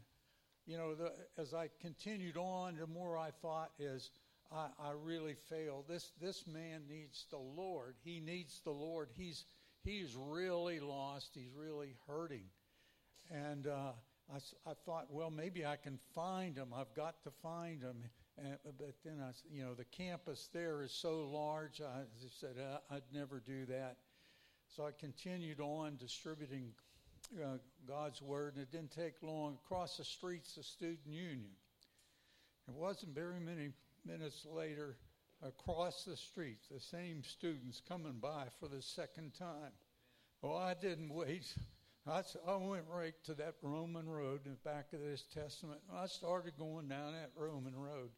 you 0.66 0.78
know, 0.78 0.96
the, 0.96 1.12
as 1.38 1.54
I 1.54 1.70
continued 1.80 2.38
on, 2.38 2.78
the 2.78 2.88
more 2.88 3.18
I 3.18 3.30
thought 3.42 3.72
is, 3.78 4.10
I, 4.52 4.68
I 4.80 4.92
really 5.04 5.36
failed. 5.50 5.86
This, 5.88 6.12
this 6.22 6.46
man 6.48 6.82
needs 6.90 7.26
the 7.30 7.38
Lord. 7.38 7.96
He 8.04 8.20
needs 8.20 8.62
the 8.64 8.72
Lord. 8.72 9.10
He's, 9.14 9.46
he's 9.84 10.16
really 10.16 10.80
lost. 10.80 11.32
He's 11.34 11.54
really 11.56 11.96
hurting. 12.08 12.46
And 13.32 13.68
uh, 13.68 13.92
I, 14.34 14.70
I 14.70 14.74
thought, 14.86 15.08
well, 15.10 15.30
maybe 15.30 15.66
I 15.66 15.76
can 15.76 16.00
find 16.14 16.58
him. 16.58 16.70
I've 16.76 16.94
got 16.96 17.24
to 17.24 17.32
find 17.42 17.82
him. 17.82 17.98
And, 18.38 18.58
but 18.78 18.96
then 19.04 19.22
I, 19.22 19.32
you 19.52 19.64
know, 19.64 19.74
the 19.74 19.86
campus 19.86 20.50
there 20.54 20.82
is 20.82 20.92
so 20.92 21.28
large. 21.32 21.82
I, 21.82 22.02
said 22.40 22.56
I, 22.60 22.96
I'd 22.96 23.04
never 23.14 23.42
do 23.46 23.66
that. 23.68 23.98
So 24.76 24.86
I 24.86 24.92
continued 25.00 25.60
on 25.60 25.96
distributing 25.98 26.72
uh, 27.42 27.58
God's 27.88 28.22
word, 28.22 28.56
and 28.56 28.64
it 28.64 28.72
didn't 28.72 28.92
take 28.92 29.14
long. 29.22 29.58
Across 29.66 29.98
the 29.98 30.04
streets, 30.04 30.56
the 30.56 30.64
student 30.64 31.08
union. 31.08 31.52
It 32.68 32.74
wasn't 32.74 33.14
very 33.14 33.40
many 33.40 33.70
minutes 34.06 34.46
later, 34.50 34.98
across 35.42 36.04
the 36.04 36.16
street, 36.16 36.60
the 36.72 36.80
same 36.80 37.24
students 37.24 37.82
coming 37.88 38.20
by 38.22 38.46
for 38.60 38.68
the 38.68 38.82
second 38.82 39.34
time. 39.34 39.72
Well, 40.42 40.58
I 40.58 40.74
didn't 40.74 41.14
wait. 41.14 41.54
I, 42.08 42.22
I 42.48 42.56
went 42.58 42.86
right 42.88 43.16
to 43.24 43.34
that 43.36 43.56
Roman 43.62 44.08
road 44.08 44.42
in 44.46 44.52
the 44.52 44.70
back 44.70 44.94
of 44.94 45.00
this 45.00 45.24
testament. 45.34 45.80
I 45.94 46.06
started 46.06 46.54
going 46.58 46.88
down 46.88 47.14
that 47.14 47.32
Roman 47.36 47.76
road. 47.76 48.12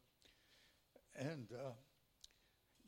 And, 1.16 1.48
uh, 1.52 1.70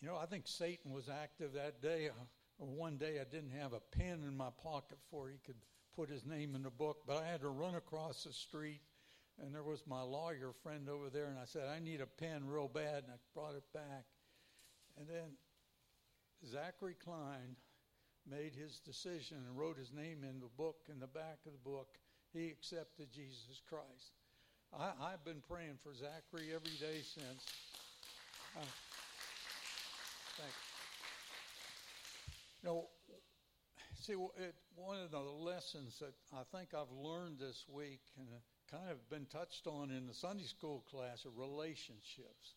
you 0.01 0.09
know, 0.09 0.17
I 0.17 0.27
think 0.27 0.47
Satan 0.47 0.93
was 0.93 1.09
active 1.09 1.55
that 1.55 1.81
day. 1.83 2.11
One 2.59 2.99
day 2.99 3.19
I 3.21 3.25
didn't 3.25 3.59
have 3.59 3.73
a 3.73 3.81
pen 3.97 4.23
in 4.27 4.37
my 4.37 4.51
pocket 4.63 4.99
for 5.11 5.29
he 5.29 5.39
could 5.45 5.57
put 5.97 6.11
his 6.11 6.27
name 6.27 6.55
in 6.55 6.63
the 6.63 6.71
book, 6.71 6.99
but 7.07 7.17
I 7.17 7.27
had 7.27 7.41
to 7.41 7.49
run 7.49 7.75
across 7.75 8.25
the 8.25 8.33
street, 8.33 8.81
and 9.43 9.55
there 9.55 9.63
was 9.63 9.83
my 9.87 10.03
lawyer 10.03 10.53
friend 10.63 10.89
over 10.89 11.09
there, 11.09 11.27
and 11.27 11.39
I 11.39 11.45
said, 11.45 11.63
I 11.69 11.79
need 11.81 12.01
a 12.01 12.07
pen 12.07 12.47
real 12.47 12.69
bad, 12.69 13.05
and 13.05 13.13
I 13.13 13.19
brought 13.35 13.55
it 13.55 13.65
back. 13.73 14.05
And 14.99 15.09
then 15.09 15.33
Zachary 16.47 16.97
Klein 17.03 17.57
made 18.29 18.55
his 18.55 18.81
decision 18.81 19.39
and 19.47 19.59
wrote 19.59 19.79
his 19.79 19.93
name 19.93 20.25
in 20.25 20.41
the 20.41 20.51
book, 20.57 20.77
in 20.93 21.01
the 21.01 21.07
back 21.07 21.39
of 21.47 21.53
the 21.53 21.71
book. 21.71 21.89
He 22.33 22.49
accepted 22.49 23.09
Jesus 23.13 23.63
Christ. 23.69 24.13
I, 24.79 25.11
have 25.11 25.25
been 25.25 25.43
praying 25.49 25.79
for 25.83 25.93
Zachary 25.95 26.55
every 26.55 26.77
day 26.79 27.01
since. 27.03 27.45
Uh, 28.57 28.65
thanks. 30.39 30.55
You 32.63 32.69
know, 32.69 32.87
see, 34.01 34.13
it, 34.13 34.55
one 34.77 35.01
of 35.01 35.11
the 35.11 35.19
lessons 35.19 35.99
that 35.99 36.15
I 36.33 36.43
think 36.57 36.73
I've 36.73 36.93
learned 36.93 37.39
this 37.41 37.65
week 37.69 38.01
and 38.17 38.29
kind 38.71 38.91
of 38.91 39.09
been 39.11 39.27
touched 39.27 39.67
on 39.67 39.91
in 39.91 40.07
the 40.07 40.15
Sunday 40.15 40.45
school 40.45 40.85
class 40.91 41.27
are 41.27 41.41
relationships. 41.41 42.55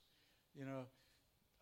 You 0.56 0.66
know, 0.66 0.86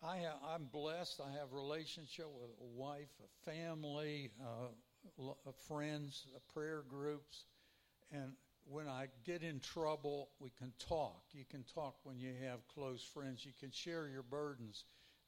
I 0.02 0.16
have, 0.18 0.36
I'm 0.46 0.64
blessed. 0.64 1.20
I 1.20 1.32
have 1.38 1.52
relationship 1.52 2.26
with 2.26 2.50
a 2.60 2.78
wife, 2.78 3.08
a 3.22 3.50
family, 3.50 4.30
uh, 4.40 5.32
friends, 5.68 6.26
uh, 6.34 6.38
prayer 6.52 6.84
groups, 6.88 7.44
and 8.10 8.32
when 8.64 8.86
I 8.86 9.08
get 9.24 9.42
in 9.42 9.58
trouble, 9.60 10.28
we 10.38 10.50
can 10.50 10.72
talk. 10.78 11.22
You 11.32 11.44
can 11.50 11.64
talk 11.74 11.96
when 12.04 12.18
you 12.18 12.32
have 12.44 12.66
close 12.68 13.02
friends. 13.02 13.44
You 13.44 13.52
can 13.58 13.70
share 13.72 14.08
your 14.08 14.22
burdens, 14.22 14.84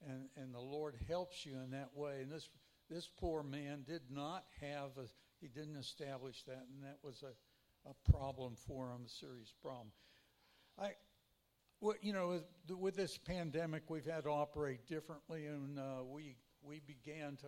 and, 0.06 0.28
and 0.36 0.54
the 0.54 0.60
Lord 0.60 0.94
helps 1.08 1.44
you 1.44 1.54
in 1.64 1.70
that 1.70 1.90
way. 1.94 2.20
And 2.22 2.30
this 2.30 2.48
this 2.90 3.08
poor 3.18 3.42
man 3.42 3.84
did 3.86 4.02
not 4.10 4.44
have 4.60 4.90
a 4.98 5.06
he 5.40 5.48
didn't 5.48 5.76
establish 5.76 6.42
that, 6.44 6.66
and 6.72 6.84
that 6.84 6.98
was 7.02 7.22
a, 7.22 7.32
a 7.86 8.10
problem 8.10 8.54
for 8.56 8.90
him, 8.90 9.02
a 9.06 9.08
serious 9.08 9.52
problem. 9.62 9.88
I 10.78 10.92
you 12.00 12.12
know, 12.12 12.40
with 12.78 12.96
this 12.96 13.18
pandemic, 13.18 13.82
we've 13.88 14.06
had 14.06 14.24
to 14.24 14.30
operate 14.30 14.86
differently, 14.86 15.46
and 15.46 15.78
uh, 15.78 16.04
we 16.04 16.36
we 16.62 16.80
began 16.80 17.36
to. 17.36 17.46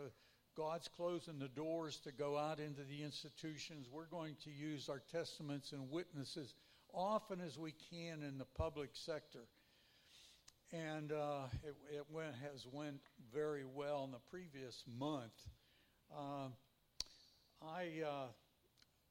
God's 0.57 0.89
closing 0.89 1.39
the 1.39 1.49
doors 1.49 2.01
to 2.05 2.13
go 2.13 2.39
out 2.39 2.61
into 2.61 2.83
the 2.85 3.03
institutions. 3.03 3.89
We're 3.93 4.07
going 4.07 4.37
to 4.45 4.51
use 4.51 4.89
our 4.89 5.03
testaments 5.13 5.73
and 5.73 5.91
witnesses 5.91 6.55
often 6.95 7.43
as 7.43 7.59
we 7.59 7.75
can 7.91 8.23
in 8.23 8.39
the 8.39 8.47
public 8.57 8.89
sector, 8.95 9.49
and 10.73 11.13
uh, 11.13 11.43
it, 11.63 11.75
it 11.95 12.07
went, 12.11 12.35
has 12.43 12.67
went 12.73 13.01
very 13.35 13.65
well 13.67 14.05
in 14.05 14.13
the 14.13 14.31
previous 14.31 14.83
month. 14.99 15.35
Uh, 16.11 16.49
I 17.63 18.03
uh, 18.07 18.27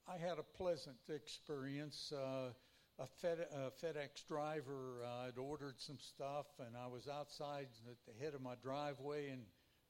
I 0.07 0.17
had 0.17 0.37
a 0.37 0.43
pleasant 0.43 0.97
experience. 1.09 2.13
Uh, 2.15 2.51
a, 2.99 3.07
Fed, 3.21 3.39
a 3.39 3.71
FedEx 3.83 4.27
driver 4.27 5.03
uh, 5.03 5.25
had 5.25 5.37
ordered 5.39 5.79
some 5.79 5.97
stuff, 5.99 6.45
and 6.59 6.77
I 6.77 6.85
was 6.85 7.07
outside 7.07 7.67
at 7.89 7.97
the 8.05 8.23
head 8.23 8.35
of 8.35 8.41
my 8.41 8.53
driveway, 8.61 9.29
and 9.29 9.41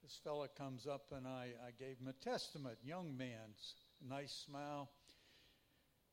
this 0.02 0.18
fella 0.24 0.48
comes 0.48 0.88
up, 0.88 1.12
and 1.12 1.28
I, 1.28 1.50
I 1.68 1.72
gave 1.78 1.98
him 1.98 2.08
a 2.08 2.14
testament. 2.24 2.78
Young 2.82 3.18
man's 3.18 3.76
nice 4.08 4.46
smile, 4.48 4.90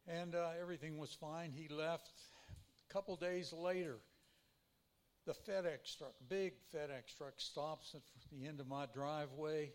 and 0.09 0.35
uh, 0.35 0.50
everything 0.61 0.99
was 0.99 1.12
fine. 1.12 1.52
He 1.52 1.73
left. 1.73 2.11
A 2.90 2.92
couple 2.92 3.14
days 3.14 3.52
later, 3.52 3.99
the 5.26 5.35
FedEx 5.49 5.97
truck, 5.97 6.14
big 6.28 6.54
FedEx 6.75 7.16
truck, 7.16 7.35
stops 7.37 7.94
at 7.94 8.02
the 8.32 8.49
end 8.49 8.59
of 8.59 8.66
my 8.66 8.87
driveway, 8.92 9.71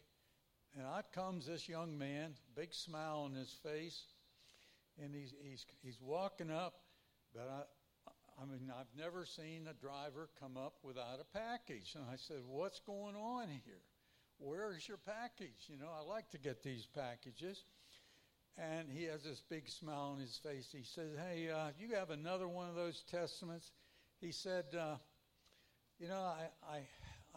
and 0.76 0.86
out 0.86 1.14
comes 1.14 1.46
this 1.46 1.70
young 1.70 1.98
man, 1.98 2.34
big 2.58 2.74
smile 2.74 3.20
on 3.20 3.34
his 3.34 3.56
face, 3.64 4.04
and 5.04 5.14
he's 5.14 5.34
he's 5.42 5.66
he's 5.84 6.00
walking 6.02 6.52
up, 6.52 6.76
but 7.34 7.50
I, 7.50 8.12
I 8.42 8.46
mean, 8.46 8.72
I've 8.72 8.94
never 8.96 9.26
seen 9.26 9.68
a 9.68 9.74
driver 9.74 10.30
come 10.40 10.58
up 10.58 10.76
without 10.84 11.20
a 11.20 11.38
package. 11.38 11.96
And 11.96 12.04
I 12.12 12.18
said, 12.18 12.42
What's 12.46 12.80
going 12.80 13.16
on 13.16 13.48
here? 13.66 13.82
Where's 14.38 14.88
your 14.88 14.98
package? 14.98 15.66
You 15.68 15.78
know, 15.78 15.90
I 15.90 16.04
like 16.04 16.30
to 16.32 16.38
get 16.38 16.62
these 16.62 16.86
packages. 16.86 17.64
And 18.60 18.90
he 18.92 19.04
has 19.06 19.24
this 19.24 19.42
big 19.50 19.70
smile 19.70 20.14
on 20.14 20.20
his 20.20 20.38
face. 20.38 20.68
He 20.72 20.84
says, 20.84 21.10
Hey, 21.18 21.50
uh, 21.50 21.70
you 21.80 21.96
have 21.96 22.12
another 22.12 22.48
one 22.48 22.70
of 22.70 22.76
those 22.76 23.04
testaments? 23.10 23.72
He 24.22 24.32
said, 24.32 24.66
uh, 24.80 24.98
You 26.00 26.10
know, 26.10 26.22
I, 26.22 26.50
I, 26.68 26.80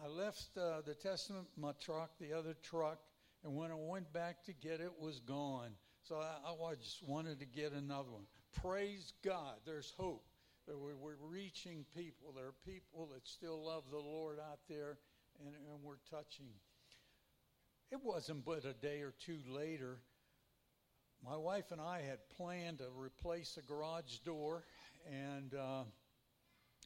I 0.03 0.07
left 0.07 0.55
uh, 0.55 0.81
the 0.85 0.93
testament 0.93 1.47
my 1.57 1.71
truck, 1.83 2.11
the 2.19 2.33
other 2.33 2.55
truck, 2.61 2.99
and 3.43 3.55
when 3.55 3.71
I 3.71 3.75
went 3.75 4.13
back 4.13 4.43
to 4.45 4.53
get 4.53 4.81
it, 4.81 4.85
it 4.85 4.99
was 4.99 5.19
gone. 5.19 5.71
So 6.07 6.15
I, 6.15 6.51
I 6.51 6.75
just 6.75 7.03
wanted 7.07 7.39
to 7.39 7.45
get 7.45 7.73
another 7.73 8.11
one. 8.11 8.25
Praise 8.61 9.13
God, 9.23 9.55
there's 9.65 9.93
hope. 9.97 10.25
That 10.67 10.77
we're 10.77 11.15
reaching 11.19 11.85
people. 11.95 12.33
There 12.35 12.45
are 12.45 12.55
people 12.65 13.09
that 13.13 13.27
still 13.27 13.65
love 13.65 13.83
the 13.89 13.97
Lord 13.97 14.37
out 14.39 14.59
there, 14.69 14.99
and, 15.39 15.55
and 15.55 15.83
we're 15.83 15.95
touching. 16.09 16.45
It 17.91 17.99
wasn't 18.03 18.45
but 18.45 18.63
a 18.63 18.73
day 18.73 19.01
or 19.01 19.13
two 19.25 19.39
later. 19.49 19.97
My 21.25 21.35
wife 21.35 21.71
and 21.71 21.81
I 21.81 22.01
had 22.01 22.19
planned 22.37 22.77
to 22.77 22.85
replace 22.95 23.57
a 23.57 23.61
garage 23.61 24.17
door, 24.23 24.63
and 25.11 25.53
uh, 25.53 25.83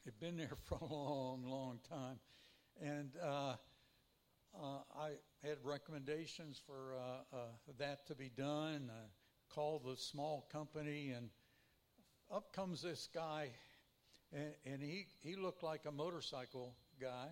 it'd 0.06 0.18
been 0.20 0.36
there 0.36 0.56
for 0.64 0.78
a 0.80 0.84
long, 0.84 1.44
long 1.44 1.78
time. 1.88 2.18
And 2.82 3.10
uh, 3.22 3.54
uh, 4.62 4.78
I 4.98 5.10
had 5.46 5.58
recommendations 5.62 6.60
for 6.66 6.94
uh, 6.96 7.36
uh, 7.36 7.38
that 7.78 8.06
to 8.06 8.14
be 8.14 8.30
done. 8.36 8.90
I 8.90 9.06
called 9.54 9.84
the 9.84 9.96
small 9.96 10.48
company, 10.50 11.10
and 11.10 11.30
up 12.32 12.52
comes 12.52 12.82
this 12.82 13.08
guy, 13.14 13.50
and, 14.32 14.52
and 14.64 14.82
he, 14.82 15.06
he 15.20 15.36
looked 15.36 15.62
like 15.62 15.82
a 15.86 15.92
motorcycle 15.92 16.74
guy, 17.00 17.28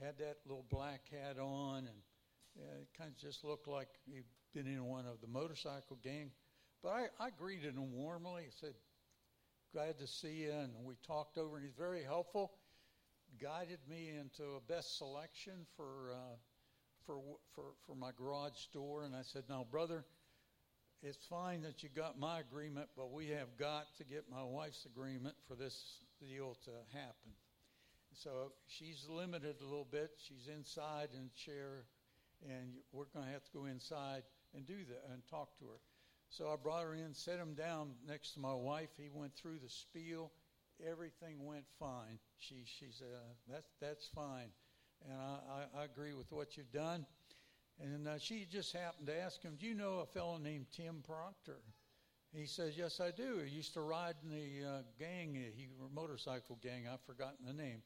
had 0.00 0.18
that 0.18 0.36
little 0.44 0.66
black 0.70 1.02
hat 1.10 1.38
on, 1.38 1.78
and 1.78 1.98
uh, 2.58 2.80
it 2.80 2.88
kind 2.96 3.10
of 3.10 3.16
just 3.16 3.44
looked 3.44 3.68
like 3.68 3.88
he'd 4.06 4.24
been 4.54 4.66
in 4.66 4.84
one 4.84 5.06
of 5.06 5.20
the 5.20 5.28
motorcycle 5.28 5.98
gang. 6.02 6.30
But 6.82 6.88
I, 6.90 7.26
I 7.26 7.30
greeted 7.30 7.74
him 7.74 7.92
warmly. 7.92 8.42
I 8.42 8.52
said, 8.60 8.74
Glad 9.72 9.98
to 9.98 10.06
see 10.06 10.44
you. 10.44 10.52
And 10.52 10.72
we 10.84 10.94
talked 11.06 11.36
over, 11.36 11.56
and 11.56 11.64
he's 11.64 11.74
very 11.76 12.02
helpful. 12.02 12.52
Guided 13.38 13.80
me 13.88 14.08
into 14.08 14.56
a 14.56 14.60
best 14.72 14.96
selection 14.96 15.66
for, 15.76 16.12
uh, 16.12 16.36
for, 17.06 17.18
for, 17.54 17.64
for 17.86 17.94
my 17.94 18.10
garage 18.16 18.66
door. 18.72 19.04
And 19.04 19.14
I 19.14 19.22
said, 19.22 19.44
Now, 19.48 19.66
brother, 19.70 20.04
it's 21.02 21.24
fine 21.28 21.62
that 21.62 21.82
you 21.82 21.88
got 21.94 22.18
my 22.18 22.40
agreement, 22.40 22.88
but 22.96 23.12
we 23.12 23.28
have 23.28 23.56
got 23.58 23.86
to 23.98 24.04
get 24.04 24.24
my 24.30 24.42
wife's 24.42 24.86
agreement 24.86 25.36
for 25.46 25.54
this 25.54 26.00
deal 26.20 26.56
to 26.64 26.70
happen. 26.92 27.32
So 28.14 28.52
she's 28.66 29.06
limited 29.08 29.56
a 29.60 29.64
little 29.64 29.86
bit. 29.90 30.10
She's 30.26 30.48
inside 30.48 31.08
in 31.12 31.28
a 31.28 31.44
chair, 31.44 31.84
and 32.48 32.72
we're 32.92 33.04
going 33.12 33.26
to 33.26 33.32
have 33.32 33.44
to 33.44 33.50
go 33.52 33.66
inside 33.66 34.22
and 34.54 34.66
do 34.66 34.78
that 34.88 35.04
and 35.12 35.22
talk 35.30 35.58
to 35.58 35.66
her. 35.66 35.80
So 36.30 36.48
I 36.48 36.56
brought 36.56 36.82
her 36.82 36.94
in, 36.94 37.14
set 37.14 37.38
him 37.38 37.54
down 37.54 37.92
next 38.08 38.32
to 38.34 38.40
my 38.40 38.54
wife. 38.54 38.88
He 38.96 39.10
went 39.12 39.34
through 39.36 39.58
the 39.62 39.68
spiel. 39.68 40.32
Everything 40.84 41.44
went 41.44 41.64
fine. 41.78 42.18
She, 42.38 42.64
she 42.78 42.86
said, 42.90 43.08
uh, 43.14 43.52
that's, 43.52 43.70
that's 43.80 44.08
fine. 44.14 44.48
And 45.04 45.18
I, 45.18 45.38
I, 45.78 45.80
I 45.82 45.84
agree 45.84 46.14
with 46.14 46.30
what 46.32 46.56
you've 46.56 46.72
done. 46.72 47.06
And 47.80 48.08
uh, 48.08 48.18
she 48.18 48.46
just 48.50 48.72
happened 48.72 49.06
to 49.08 49.20
ask 49.20 49.42
him, 49.42 49.56
Do 49.58 49.66
you 49.66 49.74
know 49.74 49.98
a 49.98 50.06
fellow 50.06 50.38
named 50.38 50.66
Tim 50.74 51.02
Proctor? 51.06 51.58
He 52.32 52.46
says, 52.46 52.76
Yes, 52.76 53.00
I 53.00 53.10
do. 53.10 53.38
He 53.44 53.54
used 53.54 53.74
to 53.74 53.80
ride 53.80 54.14
in 54.22 54.30
the 54.30 54.68
uh, 54.68 54.82
gang, 54.98 55.34
he 55.34 55.68
motorcycle 55.94 56.58
gang. 56.62 56.86
I've 56.90 57.02
forgotten 57.02 57.46
the 57.46 57.52
name. 57.52 57.82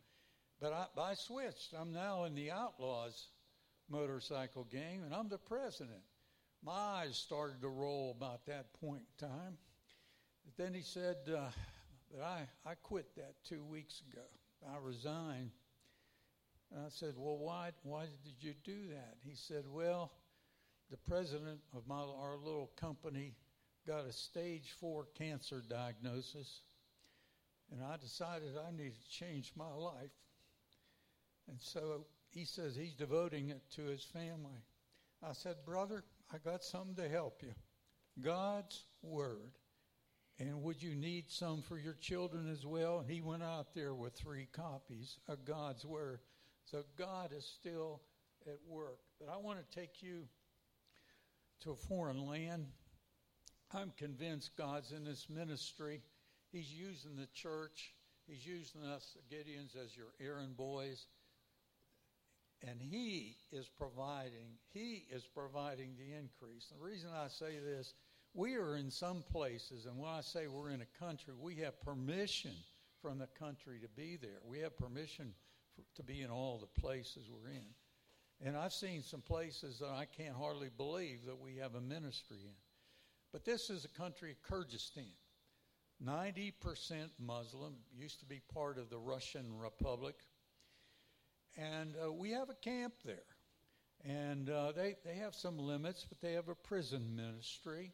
But 0.60 0.72
I, 0.72 1.00
I 1.00 1.14
switched. 1.14 1.74
I'm 1.78 1.92
now 1.92 2.24
in 2.24 2.34
the 2.34 2.50
Outlaws 2.50 3.28
motorcycle 3.88 4.64
gang, 4.64 5.02
and 5.04 5.14
I'm 5.14 5.28
the 5.28 5.38
president. 5.38 6.02
My 6.62 6.72
eyes 6.72 7.16
started 7.16 7.62
to 7.62 7.68
roll 7.68 8.14
about 8.16 8.46
that 8.46 8.72
point 8.74 9.02
in 9.20 9.28
time. 9.28 9.56
But 10.44 10.62
then 10.62 10.74
he 10.74 10.82
said, 10.82 11.16
uh, 11.28 11.48
But 12.10 12.22
I, 12.22 12.48
I 12.66 12.74
quit 12.74 13.14
that 13.16 13.34
two 13.48 13.64
weeks 13.64 14.02
ago. 14.10 14.24
I 14.68 14.76
resigned. 14.82 15.50
And 16.72 16.84
I 16.84 16.88
said, 16.88 17.14
Well, 17.16 17.38
why, 17.38 17.70
why 17.82 18.06
did 18.24 18.34
you 18.40 18.54
do 18.64 18.88
that? 18.90 19.16
He 19.22 19.34
said, 19.34 19.64
Well, 19.68 20.12
the 20.90 20.96
president 20.96 21.60
of 21.76 21.86
my, 21.86 22.00
our 22.00 22.36
little 22.36 22.70
company 22.76 23.34
got 23.86 24.06
a 24.06 24.12
stage 24.12 24.74
four 24.80 25.06
cancer 25.16 25.62
diagnosis, 25.68 26.60
and 27.72 27.82
I 27.82 27.96
decided 27.96 28.50
I 28.56 28.70
needed 28.70 28.94
to 29.02 29.10
change 29.10 29.52
my 29.56 29.72
life. 29.72 30.10
And 31.48 31.60
so 31.60 32.06
he 32.30 32.44
says 32.44 32.76
he's 32.76 32.94
devoting 32.94 33.50
it 33.50 33.62
to 33.76 33.82
his 33.82 34.04
family. 34.04 34.62
I 35.22 35.32
said, 35.32 35.56
Brother, 35.64 36.04
I 36.32 36.38
got 36.38 36.62
something 36.62 36.94
to 36.96 37.08
help 37.08 37.42
you 37.42 37.52
God's 38.20 38.84
Word. 39.02 39.52
And 40.38 40.62
would 40.62 40.82
you 40.82 40.94
need 40.94 41.24
some 41.28 41.62
for 41.62 41.78
your 41.78 41.96
children 42.00 42.50
as 42.50 42.64
well? 42.64 43.04
He 43.06 43.20
went 43.20 43.42
out 43.42 43.74
there 43.74 43.94
with 43.94 44.14
three 44.14 44.48
copies 44.52 45.18
of 45.28 45.44
God's 45.44 45.84
Word. 45.84 46.20
So 46.70 46.84
God 46.96 47.32
is 47.36 47.44
still 47.44 48.00
at 48.46 48.58
work. 48.68 48.98
But 49.18 49.28
I 49.28 49.36
want 49.38 49.58
to 49.58 49.78
take 49.78 50.02
you 50.02 50.22
to 51.62 51.72
a 51.72 51.76
foreign 51.76 52.26
land. 52.26 52.66
I'm 53.72 53.92
convinced 53.96 54.56
God's 54.56 54.92
in 54.92 55.04
this 55.04 55.26
ministry. 55.28 56.00
He's 56.52 56.72
using 56.72 57.16
the 57.16 57.28
church. 57.34 57.92
He's 58.28 58.46
using 58.46 58.82
us, 58.82 59.16
Gideons, 59.30 59.76
as 59.76 59.96
your 59.96 60.12
errand 60.20 60.56
boys. 60.56 61.06
And 62.62 62.80
He 62.80 63.36
is 63.50 63.68
providing, 63.68 64.58
He 64.72 65.06
is 65.10 65.24
providing 65.24 65.96
the 65.96 66.16
increase. 66.16 66.68
The 66.68 66.84
reason 66.84 67.10
I 67.12 67.28
say 67.28 67.58
this, 67.58 67.94
we 68.32 68.54
are 68.54 68.76
in 68.76 68.90
some 68.92 69.24
places, 69.32 69.86
and 69.86 69.98
when 69.98 70.10
I 70.10 70.20
say 70.20 70.46
we're 70.46 70.70
in 70.70 70.82
a 70.82 71.04
country, 71.04 71.34
we 71.36 71.56
have 71.56 71.80
permission 71.80 72.52
from 73.02 73.18
the 73.18 73.28
country 73.38 73.80
to 73.80 73.88
be 73.88 74.16
there. 74.20 74.38
We 74.44 74.60
have 74.60 74.76
permission 74.76 75.32
to 75.96 76.02
be 76.02 76.22
in 76.22 76.30
all 76.30 76.58
the 76.58 76.80
places 76.80 77.28
we're 77.30 77.50
in. 77.50 77.66
And 78.42 78.56
I've 78.56 78.72
seen 78.72 79.02
some 79.02 79.20
places 79.20 79.78
that 79.80 79.90
I 79.90 80.06
can't 80.06 80.36
hardly 80.36 80.70
believe 80.74 81.26
that 81.26 81.38
we 81.38 81.56
have 81.56 81.74
a 81.74 81.80
ministry 81.80 82.38
in. 82.42 82.54
But 83.32 83.44
this 83.44 83.70
is 83.70 83.84
a 83.84 83.88
country, 83.88 84.36
Kyrgyzstan. 84.50 85.12
90% 86.02 87.10
Muslim, 87.18 87.74
used 87.94 88.20
to 88.20 88.26
be 88.26 88.40
part 88.54 88.78
of 88.78 88.88
the 88.88 88.98
Russian 88.98 89.58
Republic. 89.58 90.14
And 91.56 91.94
uh, 92.02 92.10
we 92.10 92.30
have 92.30 92.48
a 92.48 92.54
camp 92.54 92.94
there. 93.04 93.18
And 94.04 94.48
uh, 94.48 94.72
they, 94.72 94.96
they 95.04 95.16
have 95.16 95.34
some 95.34 95.58
limits, 95.58 96.06
but 96.08 96.22
they 96.22 96.32
have 96.32 96.48
a 96.48 96.54
prison 96.54 97.14
ministry. 97.14 97.92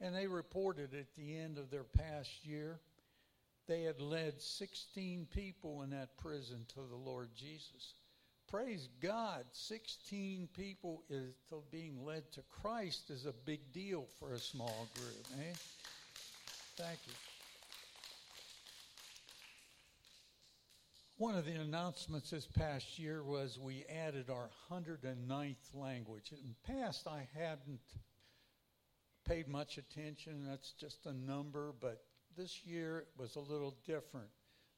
And 0.00 0.14
they 0.14 0.26
reported 0.26 0.94
at 0.94 1.14
the 1.16 1.36
end 1.36 1.58
of 1.58 1.70
their 1.70 1.84
past 1.84 2.44
year, 2.44 2.80
they 3.70 3.82
had 3.82 4.00
led 4.00 4.42
16 4.42 5.28
people 5.32 5.82
in 5.82 5.90
that 5.90 6.16
prison 6.16 6.66
to 6.70 6.80
the 6.90 6.96
Lord 6.96 7.28
Jesus. 7.36 7.94
Praise 8.50 8.88
God, 9.00 9.44
16 9.52 10.48
people 10.56 11.04
is 11.08 11.34
being 11.70 12.04
led 12.04 12.32
to 12.32 12.40
Christ 12.60 13.10
is 13.10 13.26
a 13.26 13.32
big 13.32 13.60
deal 13.72 14.08
for 14.18 14.32
a 14.32 14.40
small 14.40 14.88
group. 14.96 15.24
Eh? 15.38 15.54
Thank 16.76 16.98
you. 17.06 17.12
One 21.18 21.36
of 21.36 21.44
the 21.44 21.52
announcements 21.52 22.30
this 22.30 22.48
past 22.48 22.98
year 22.98 23.22
was 23.22 23.56
we 23.56 23.84
added 23.88 24.30
our 24.30 24.50
109th 24.68 25.54
language. 25.74 26.32
In 26.32 26.54
the 26.66 26.72
past, 26.72 27.06
I 27.06 27.28
hadn't 27.38 27.78
paid 29.28 29.46
much 29.46 29.78
attention. 29.78 30.44
That's 30.48 30.72
just 30.72 31.06
a 31.06 31.12
number, 31.12 31.72
but 31.80 32.02
this 32.36 32.64
year 32.64 33.04
was 33.16 33.36
a 33.36 33.40
little 33.40 33.76
different 33.86 34.28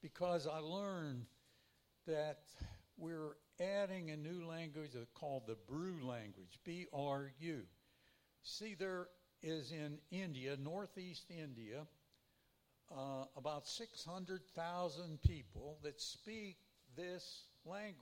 because 0.01 0.47
I 0.47 0.59
learned 0.59 1.25
that 2.07 2.39
we're 2.97 3.35
adding 3.59 4.11
a 4.11 4.17
new 4.17 4.45
language 4.45 4.91
called 5.13 5.43
the 5.47 5.57
Bru 5.67 6.05
language, 6.05 6.59
B 6.63 6.87
R 6.93 7.31
U. 7.39 7.61
See, 8.43 8.75
there 8.77 9.07
is 9.41 9.71
in 9.71 9.97
India, 10.11 10.57
northeast 10.57 11.25
India, 11.29 11.85
uh, 12.91 13.25
about 13.37 13.67
600,000 13.67 15.21
people 15.21 15.77
that 15.83 16.01
speak 16.01 16.57
this 16.95 17.43
language. 17.65 17.97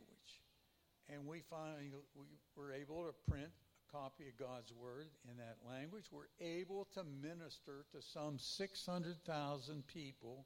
And 1.10 1.26
we 1.26 1.42
finally 1.50 1.92
we 2.16 2.26
were 2.56 2.74
able 2.74 3.06
to 3.06 3.14
print 3.30 3.52
copy 3.92 4.28
of 4.28 4.38
God's 4.38 4.72
Word 4.74 5.08
in 5.30 5.38
that 5.38 5.58
language. 5.68 6.06
We're 6.12 6.32
able 6.40 6.88
to 6.94 7.04
minister 7.04 7.86
to 7.92 8.02
some 8.02 8.38
600,000 8.38 9.88
people 9.88 10.46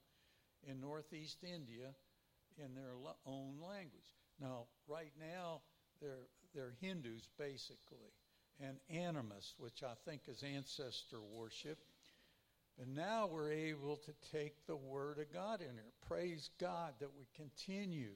in 0.68 0.82
northeast 0.82 1.44
India 1.44 1.94
in 2.58 2.74
their 2.74 2.94
own 3.26 3.56
language. 3.62 4.16
Now, 4.40 4.66
right 4.88 5.12
now, 5.20 5.62
they're, 6.02 6.28
they're 6.54 6.74
Hindus 6.82 7.30
basically, 7.38 8.14
and 8.60 8.78
animists, 8.90 9.54
which 9.58 9.84
I 9.84 9.94
think 10.10 10.22
is 10.28 10.44
ancestor 10.44 11.22
worship. 11.22 11.78
And 12.82 12.96
now 12.96 13.30
we're 13.32 13.52
able 13.52 13.98
to 13.98 14.14
take 14.32 14.66
the 14.68 14.76
Word 14.76 15.20
of 15.20 15.32
God 15.32 15.62
in 15.62 15.74
here. 15.74 15.94
Praise 16.08 16.50
God 16.60 16.94
that 17.00 17.16
we 17.18 17.26
continue 17.36 18.12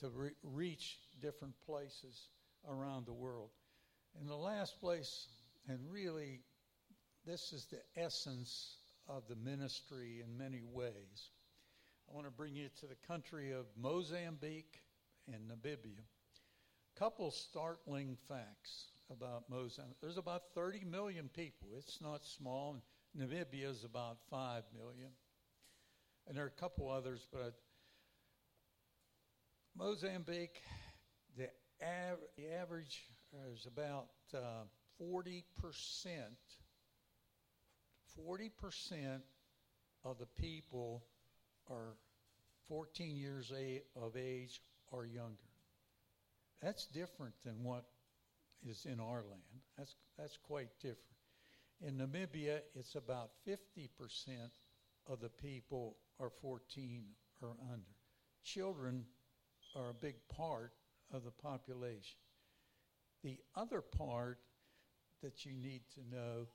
to 0.00 0.08
re- 0.08 0.30
reach 0.42 0.98
different 1.20 1.54
places 1.66 2.28
around 2.68 3.06
the 3.06 3.12
world. 3.12 3.50
And 4.18 4.28
the 4.28 4.36
last 4.36 4.80
place, 4.80 5.28
and 5.68 5.78
really, 5.90 6.40
this 7.26 7.52
is 7.52 7.66
the 7.66 7.80
essence 8.00 8.76
of 9.08 9.24
the 9.28 9.36
ministry 9.36 10.22
in 10.24 10.38
many 10.38 10.62
ways. 10.62 11.30
I 12.08 12.14
want 12.14 12.26
to 12.26 12.30
bring 12.30 12.54
you 12.54 12.68
to 12.80 12.86
the 12.86 12.96
country 13.06 13.52
of 13.52 13.66
Mozambique 13.76 14.82
and 15.26 15.50
Namibia. 15.50 15.98
A 15.98 16.98
Couple 16.98 17.30
startling 17.30 18.16
facts 18.28 18.86
about 19.10 19.44
Mozambique. 19.50 19.96
There's 20.00 20.18
about 20.18 20.42
30 20.54 20.84
million 20.84 21.28
people. 21.34 21.68
It's 21.76 22.00
not 22.00 22.24
small. 22.24 22.76
Namibia 23.18 23.70
is 23.70 23.84
about 23.84 24.18
5 24.30 24.62
million. 24.74 25.10
And 26.26 26.36
there 26.36 26.44
are 26.44 26.48
a 26.56 26.60
couple 26.60 26.90
others, 26.90 27.26
but 27.32 27.54
Mozambique, 29.76 30.62
the, 31.36 31.48
av- 31.82 32.20
the 32.36 32.54
average 32.54 33.02
is 33.52 33.66
about 33.66 34.08
uh, 34.34 34.64
40%. 35.00 35.42
40% 38.18 39.20
of 40.04 40.18
the 40.18 40.26
people 40.40 41.02
are 41.70 41.96
14 42.68 43.16
years 43.16 43.52
of 43.96 44.16
age 44.16 44.60
or 44.92 45.04
younger. 45.04 45.34
That's 46.62 46.86
different 46.86 47.34
than 47.44 47.62
what 47.62 47.84
is 48.66 48.86
in 48.86 49.00
our 49.00 49.22
land. 49.22 49.60
That's, 49.76 49.94
that's 50.16 50.38
quite 50.46 50.68
different. 50.80 50.98
In 51.80 51.98
Namibia, 51.98 52.60
it's 52.74 52.94
about 52.94 53.30
50% 53.46 53.88
of 55.08 55.20
the 55.20 55.28
people 55.28 55.96
are 56.20 56.30
14 56.40 57.04
or 57.42 57.56
under. 57.70 57.84
Children 58.44 59.04
are 59.76 59.90
a 59.90 59.94
big 59.94 60.14
part 60.34 60.72
of 61.12 61.24
the 61.24 61.30
population. 61.30 62.18
The 63.24 63.38
other 63.56 63.80
part 63.80 64.38
that 65.22 65.46
you 65.46 65.54
need 65.54 65.80
to 65.94 66.14
know 66.14 66.46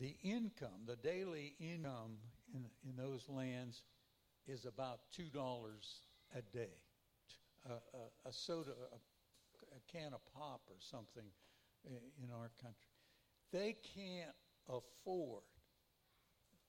the 0.00 0.16
income, 0.22 0.86
the 0.86 0.96
daily 0.96 1.54
income 1.60 2.16
in, 2.54 2.64
in 2.82 2.96
those 2.96 3.28
lands 3.28 3.82
is 4.48 4.64
about 4.64 5.00
$2 5.18 5.30
a 6.34 6.42
day. 6.56 6.72
A, 7.68 8.28
a, 8.28 8.32
soda, 8.32 8.70
a, 8.70 8.96
a 9.76 9.92
can 9.92 10.14
of 10.14 10.20
pop 10.34 10.62
or 10.68 10.76
something 10.78 11.28
eh, 11.86 11.90
in 12.24 12.30
our 12.30 12.50
country. 12.62 12.88
They 13.52 13.76
can't 13.94 14.34
afford 14.66 15.42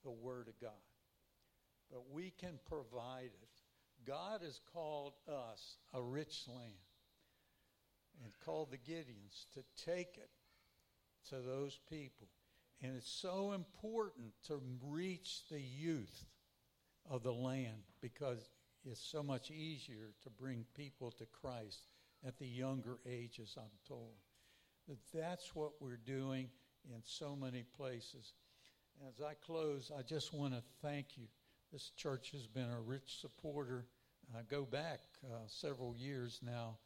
the 0.04 0.10
Word 0.10 0.48
of 0.48 0.60
God, 0.60 0.72
but 1.90 2.10
we 2.12 2.34
can 2.38 2.58
provide 2.68 3.30
it. 3.40 4.06
God 4.06 4.42
has 4.42 4.60
called 4.74 5.14
us 5.26 5.76
a 5.94 6.02
rich 6.02 6.44
land 6.46 6.74
and 8.22 8.32
called 8.44 8.70
the 8.70 8.78
Gideons 8.78 9.46
to 9.54 9.62
take 9.84 10.16
it 10.16 10.30
to 11.28 11.36
those 11.36 11.78
people. 11.88 12.28
And 12.82 12.96
it's 12.96 13.10
so 13.10 13.52
important 13.52 14.32
to 14.48 14.60
reach 14.82 15.42
the 15.50 15.60
youth 15.60 16.24
of 17.08 17.22
the 17.22 17.32
land 17.32 17.82
because 18.00 18.50
it's 18.84 19.00
so 19.00 19.22
much 19.22 19.50
easier 19.50 20.14
to 20.22 20.30
bring 20.30 20.64
people 20.74 21.12
to 21.12 21.26
Christ 21.26 21.86
at 22.26 22.38
the 22.38 22.46
younger 22.46 22.98
ages, 23.06 23.56
I'm 23.56 23.70
told. 23.86 24.14
That 24.88 24.98
that's 25.14 25.54
what 25.54 25.72
we're 25.80 25.96
doing 25.96 26.48
in 26.92 27.00
so 27.04 27.36
many 27.36 27.64
places. 27.76 28.34
As 29.08 29.20
I 29.24 29.34
close, 29.34 29.92
I 29.96 30.02
just 30.02 30.34
want 30.34 30.54
to 30.54 30.62
thank 30.82 31.16
you. 31.16 31.26
This 31.72 31.90
church 31.96 32.32
has 32.32 32.46
been 32.46 32.70
a 32.70 32.80
rich 32.80 33.20
supporter. 33.20 33.86
I 34.36 34.42
go 34.50 34.64
back 34.64 35.00
uh, 35.24 35.36
several 35.46 35.94
years 35.96 36.40
now 36.42 36.78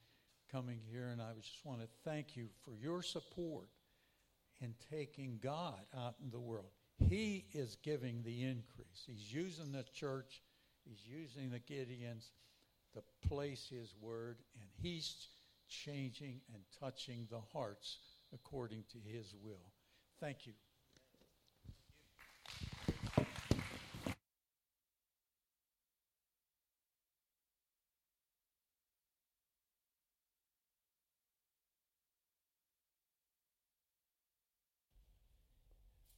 coming 0.50 0.80
here, 0.90 1.08
and 1.12 1.20
I 1.20 1.32
just 1.40 1.64
want 1.64 1.80
to 1.80 1.88
thank 2.04 2.36
you 2.36 2.48
for 2.64 2.74
your 2.74 3.02
support 3.02 3.68
in 4.60 4.74
taking 4.90 5.38
God 5.42 5.80
out 5.96 6.14
in 6.22 6.30
the 6.30 6.40
world. 6.40 6.70
He 6.98 7.46
is 7.52 7.76
giving 7.82 8.22
the 8.22 8.42
increase. 8.42 9.04
He's 9.06 9.32
using 9.32 9.72
the 9.72 9.84
church, 9.94 10.42
he's 10.84 11.06
using 11.06 11.50
the 11.50 11.58
Gideons 11.58 12.30
to 12.94 13.02
place 13.28 13.68
his 13.68 13.94
word, 14.00 14.38
and 14.60 14.68
he's 14.82 15.28
changing 15.68 16.40
and 16.54 16.62
touching 16.80 17.26
the 17.30 17.40
hearts 17.52 17.98
according 18.32 18.84
to 18.92 18.98
his 19.06 19.34
will. 19.42 19.72
Thank 20.20 20.46
you. 20.46 20.52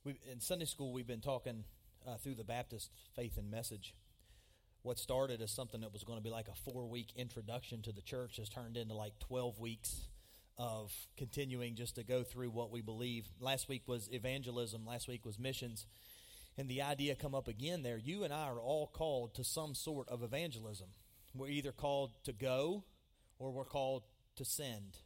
We, 0.09 0.19
in 0.33 0.41
Sunday 0.41 0.65
school, 0.65 0.95
we've 0.95 1.07
been 1.07 1.21
talking 1.21 1.65
uh, 2.07 2.17
through 2.17 2.37
the 2.37 2.43
Baptist 2.45 2.91
faith 3.15 3.37
and 3.37 3.51
message. 3.51 3.95
what 4.81 4.99
started 4.99 5.43
as 5.43 5.51
something 5.51 5.83
that 5.83 5.93
was 5.93 6.03
going 6.03 6.19
to 6.19 6.23
be 6.23 6.31
like 6.31 6.49
a 6.49 6.55
four 6.55 6.87
week 6.87 7.09
introduction 7.15 7.83
to 7.83 7.93
the 7.93 8.01
church 8.01 8.39
has 8.39 8.49
turned 8.49 8.79
into 8.79 8.95
like 8.95 9.19
12 9.19 9.59
weeks 9.59 10.09
of 10.57 10.95
continuing 11.19 11.75
just 11.75 11.97
to 11.97 12.05
go 12.05 12.23
through 12.23 12.49
what 12.49 12.71
we 12.71 12.81
believe. 12.81 13.27
Last 13.39 13.69
week 13.69 13.83
was 13.87 14.09
evangelism, 14.11 14.87
last 14.87 15.09
week 15.09 15.27
was 15.27 15.39
missions. 15.39 15.85
And 16.57 16.71
the 16.71 16.81
idea 16.81 17.15
come 17.15 17.35
up 17.35 17.47
again 17.47 17.83
there. 17.83 17.99
You 17.99 18.25
and 18.25 18.33
I 18.33 18.45
are 18.45 18.61
all 18.61 18.87
called 18.87 19.35
to 19.35 19.45
some 19.45 19.75
sort 19.75 20.09
of 20.09 20.23
evangelism. 20.23 20.89
We're 21.35 21.51
either 21.51 21.73
called 21.73 22.13
to 22.25 22.33
go 22.33 22.85
or 23.39 23.51
we're 23.51 23.67
called 23.67 24.05
to 24.37 24.47
send. 24.47 24.97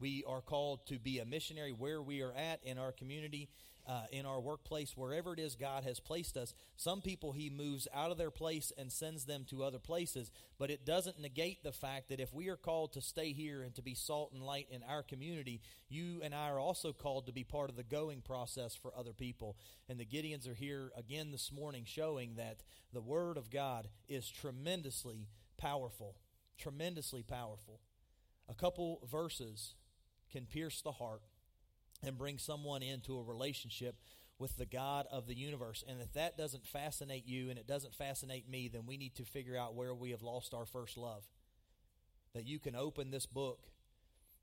We 0.00 0.24
are 0.26 0.40
called 0.40 0.86
to 0.86 0.98
be 0.98 1.18
a 1.18 1.26
missionary 1.26 1.72
where 1.72 2.00
we 2.00 2.22
are 2.22 2.32
at 2.32 2.60
in 2.64 2.78
our 2.78 2.90
community, 2.90 3.50
uh, 3.90 4.02
in 4.12 4.24
our 4.24 4.40
workplace, 4.40 4.96
wherever 4.96 5.32
it 5.32 5.40
is 5.40 5.56
God 5.56 5.82
has 5.82 5.98
placed 5.98 6.36
us. 6.36 6.54
Some 6.76 7.00
people 7.00 7.32
He 7.32 7.50
moves 7.50 7.88
out 7.92 8.12
of 8.12 8.18
their 8.18 8.30
place 8.30 8.72
and 8.78 8.92
sends 8.92 9.24
them 9.24 9.44
to 9.50 9.64
other 9.64 9.80
places, 9.80 10.30
but 10.60 10.70
it 10.70 10.86
doesn't 10.86 11.20
negate 11.20 11.64
the 11.64 11.72
fact 11.72 12.08
that 12.08 12.20
if 12.20 12.32
we 12.32 12.48
are 12.50 12.56
called 12.56 12.92
to 12.92 13.00
stay 13.00 13.32
here 13.32 13.62
and 13.62 13.74
to 13.74 13.82
be 13.82 13.94
salt 13.94 14.30
and 14.32 14.44
light 14.44 14.68
in 14.70 14.84
our 14.84 15.02
community, 15.02 15.60
you 15.88 16.20
and 16.22 16.32
I 16.32 16.50
are 16.50 16.60
also 16.60 16.92
called 16.92 17.26
to 17.26 17.32
be 17.32 17.42
part 17.42 17.68
of 17.68 17.74
the 17.74 17.82
going 17.82 18.20
process 18.20 18.76
for 18.76 18.92
other 18.96 19.12
people. 19.12 19.56
And 19.88 19.98
the 19.98 20.06
Gideons 20.06 20.48
are 20.48 20.54
here 20.54 20.92
again 20.96 21.32
this 21.32 21.50
morning 21.50 21.82
showing 21.84 22.36
that 22.36 22.62
the 22.92 23.00
Word 23.00 23.36
of 23.36 23.50
God 23.50 23.88
is 24.08 24.28
tremendously 24.28 25.26
powerful. 25.58 26.14
Tremendously 26.58 27.24
powerful. 27.24 27.80
A 28.48 28.54
couple 28.54 29.00
verses 29.10 29.74
can 30.30 30.46
pierce 30.46 30.80
the 30.80 30.92
heart 30.92 31.22
and 32.02 32.18
bring 32.18 32.38
someone 32.38 32.82
into 32.82 33.18
a 33.18 33.22
relationship 33.22 33.96
with 34.38 34.56
the 34.56 34.66
God 34.66 35.06
of 35.12 35.26
the 35.26 35.36
universe. 35.36 35.84
And 35.86 36.00
if 36.00 36.12
that 36.14 36.38
doesn't 36.38 36.66
fascinate 36.66 37.26
you 37.26 37.50
and 37.50 37.58
it 37.58 37.66
doesn't 37.66 37.94
fascinate 37.94 38.48
me, 38.48 38.68
then 38.68 38.86
we 38.86 38.96
need 38.96 39.14
to 39.16 39.24
figure 39.24 39.56
out 39.56 39.74
where 39.74 39.94
we 39.94 40.10
have 40.12 40.22
lost 40.22 40.54
our 40.54 40.64
first 40.64 40.96
love. 40.96 41.24
That 42.34 42.46
you 42.46 42.58
can 42.58 42.74
open 42.74 43.10
this 43.10 43.26
book 43.26 43.66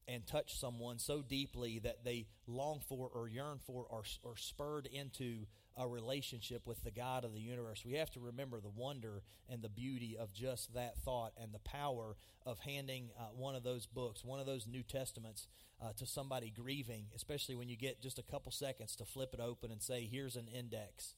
and 0.08 0.26
touch 0.26 0.58
someone 0.58 1.00
so 1.00 1.22
deeply 1.22 1.80
that 1.80 2.06
they 2.06 2.28
long 2.46 2.82
for 2.88 3.10
or 3.14 3.28
yearn 3.28 3.60
for 3.66 3.86
or, 3.90 4.04
or 4.24 4.38
spurred 4.38 4.86
into 4.86 5.48
a 5.78 5.88
relationship 5.88 6.66
with 6.66 6.84
the 6.84 6.92
God 6.92 7.24
of 7.24 7.34
the 7.34 7.40
universe. 7.40 7.86
We 7.86 7.94
have 7.94 8.10
to 8.12 8.20
remember 8.20 8.60
the 8.60 8.70
wonder 8.70 9.22
and 9.48 9.62
the 9.62 9.70
beauty 9.70 10.18
of 10.18 10.34
just 10.34 10.74
that 10.74 10.98
thought 10.98 11.34
and 11.40 11.54
the 11.54 11.60
power 11.60 12.16
of 12.46 12.60
handing 12.60 13.10
uh, 13.18 13.26
one 13.36 13.56
of 13.56 13.64
those 13.64 13.86
books, 13.86 14.24
one 14.24 14.40
of 14.40 14.46
those 14.46 14.66
New 14.66 14.84
Testaments, 14.84 15.48
uh, 15.80 15.94
to 15.98 16.06
somebody 16.06 16.50
grieving, 16.50 17.06
especially 17.16 17.54
when 17.54 17.70
you 17.70 17.78
get 17.78 18.02
just 18.02 18.18
a 18.18 18.24
couple 18.24 18.52
seconds 18.52 18.96
to 18.96 19.06
flip 19.06 19.34
it 19.34 19.40
open 19.40 19.72
and 19.72 19.82
say, 19.82 20.10
here's 20.12 20.36
an 20.36 20.48
index 20.48 21.14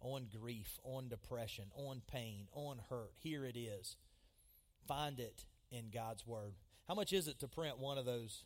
on 0.00 0.28
grief, 0.30 0.78
on 0.84 1.08
depression, 1.08 1.64
on 1.74 2.02
pain, 2.06 2.46
on 2.52 2.80
hurt. 2.88 3.12
Here 3.18 3.44
it 3.44 3.56
is. 3.56 3.96
Find 4.86 5.18
it 5.18 5.46
in 5.72 5.90
God's 5.92 6.26
Word. 6.26 6.54
How 6.86 6.94
much 6.94 7.12
is 7.12 7.26
it 7.26 7.40
to 7.40 7.48
print 7.48 7.78
one 7.78 7.98
of 7.98 8.04
those? 8.04 8.44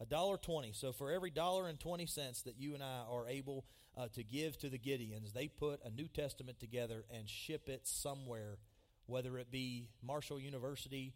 A 0.00 0.06
dollar 0.06 0.38
twenty. 0.38 0.72
So 0.72 0.92
for 0.92 1.12
every 1.12 1.30
dollar 1.30 1.68
and 1.68 1.78
twenty 1.78 2.06
cents 2.06 2.42
that 2.42 2.58
you 2.58 2.74
and 2.74 2.82
I 2.82 3.02
are 3.08 3.28
able 3.28 3.66
uh, 3.96 4.08
to 4.14 4.22
give 4.22 4.58
to 4.58 4.68
the 4.68 4.78
Gideons, 4.78 5.32
they 5.32 5.48
put 5.48 5.80
a 5.84 5.90
New 5.90 6.08
Testament 6.08 6.60
together 6.60 7.04
and 7.14 7.28
ship 7.28 7.68
it 7.68 7.86
somewhere, 7.86 8.58
whether 9.06 9.38
it 9.38 9.50
be 9.50 9.88
Marshall 10.02 10.40
University, 10.40 11.14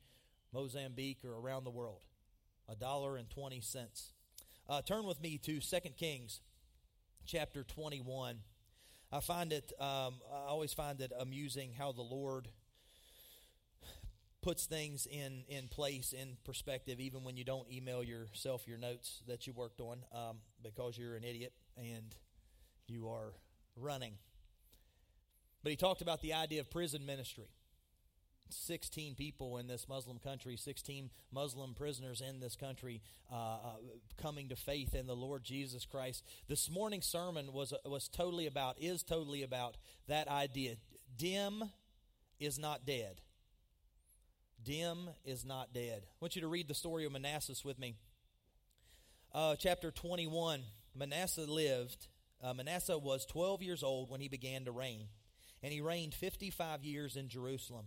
Mozambique, 0.52 1.24
or 1.24 1.32
around 1.32 1.64
the 1.64 1.70
world. 1.70 2.02
A 2.68 2.74
dollar 2.74 3.16
and 3.16 3.28
twenty 3.28 3.60
cents. 3.60 4.12
Uh, 4.68 4.80
turn 4.80 5.04
with 5.04 5.20
me 5.20 5.38
to 5.38 5.60
Second 5.60 5.96
Kings, 5.96 6.40
chapter 7.26 7.62
twenty-one. 7.62 8.38
I 9.12 9.20
find 9.20 9.52
it. 9.52 9.72
Um, 9.78 10.14
I 10.32 10.48
always 10.48 10.72
find 10.72 11.00
it 11.00 11.12
amusing 11.18 11.72
how 11.78 11.92
the 11.92 12.02
Lord 12.02 12.48
puts 14.42 14.66
things 14.66 15.06
in, 15.06 15.44
in 15.48 15.68
place, 15.68 16.12
in 16.12 16.37
perspective, 16.44 17.00
even 17.00 17.24
when 17.24 17.34
you 17.34 17.44
don't 17.44 17.66
email 17.72 18.02
yourself 18.02 18.68
your 18.68 18.76
notes 18.76 19.22
that 19.26 19.46
you 19.46 19.54
worked 19.54 19.80
on 19.80 20.00
um, 20.12 20.37
because 20.62 20.98
you're 20.98 21.16
an 21.16 21.24
idiot 21.24 21.54
and 21.78 22.14
you 22.87 23.09
are 23.09 23.33
running. 23.77 24.14
But 25.62 25.70
he 25.70 25.77
talked 25.77 26.03
about 26.03 26.20
the 26.20 26.35
idea 26.35 26.61
of 26.61 26.70
prison 26.70 27.07
ministry. 27.07 27.49
16 28.51 29.14
people 29.14 29.59
in 29.59 29.66
this 29.66 29.88
Muslim 29.88 30.18
country, 30.18 30.57
16 30.57 31.11
Muslim 31.33 31.75
prisoners 31.75 32.20
in 32.20 32.40
this 32.40 32.57
country 32.57 33.03
uh, 33.33 33.35
uh, 33.35 33.59
coming 34.20 34.49
to 34.51 34.57
faith 34.57 34.94
in 34.94 35.07
the 35.07 35.16
Lord 35.16 35.42
Jesus 35.42 35.87
Christ. 35.87 36.25
This 36.49 36.70
morning's 36.70 37.07
sermon 37.07 37.53
was, 37.53 37.73
was 37.85 38.09
totally 38.09 38.47
about, 38.47 38.77
is 38.79 39.03
totally 39.03 39.42
about 39.42 39.77
that 40.09 40.29
idea. 40.29 40.77
Dim 41.16 41.64
is 42.38 42.59
not 42.59 42.87
dead. 42.87 43.20
Dim 44.62 45.11
is 45.25 45.44
not 45.44 45.73
dead. 45.73 46.03
I 46.05 46.14
want 46.20 46.37
you 46.37 46.42
to 46.42 46.49
read 46.49 46.68
the 46.68 46.75
story 46.75 47.05
of 47.05 47.12
Manasseh 47.12 47.55
with 47.64 47.79
me. 47.79 47.97
Uh, 49.35 49.57
chapter 49.57 49.90
21. 49.90 50.62
Manasseh 50.94 51.42
lived. 51.42 52.07
Uh, 52.44 52.52
Manasseh 52.52 52.98
was 52.98 53.24
12 53.24 53.62
years 53.62 53.83
old 53.83 54.11
when 54.11 54.20
he 54.20 54.28
began 54.28 54.66
to 54.66 54.72
reign, 54.72 55.07
and 55.62 55.72
he 55.72 55.80
reigned 55.80 56.12
55 56.12 56.85
years 56.85 57.16
in 57.16 57.28
Jerusalem. 57.28 57.87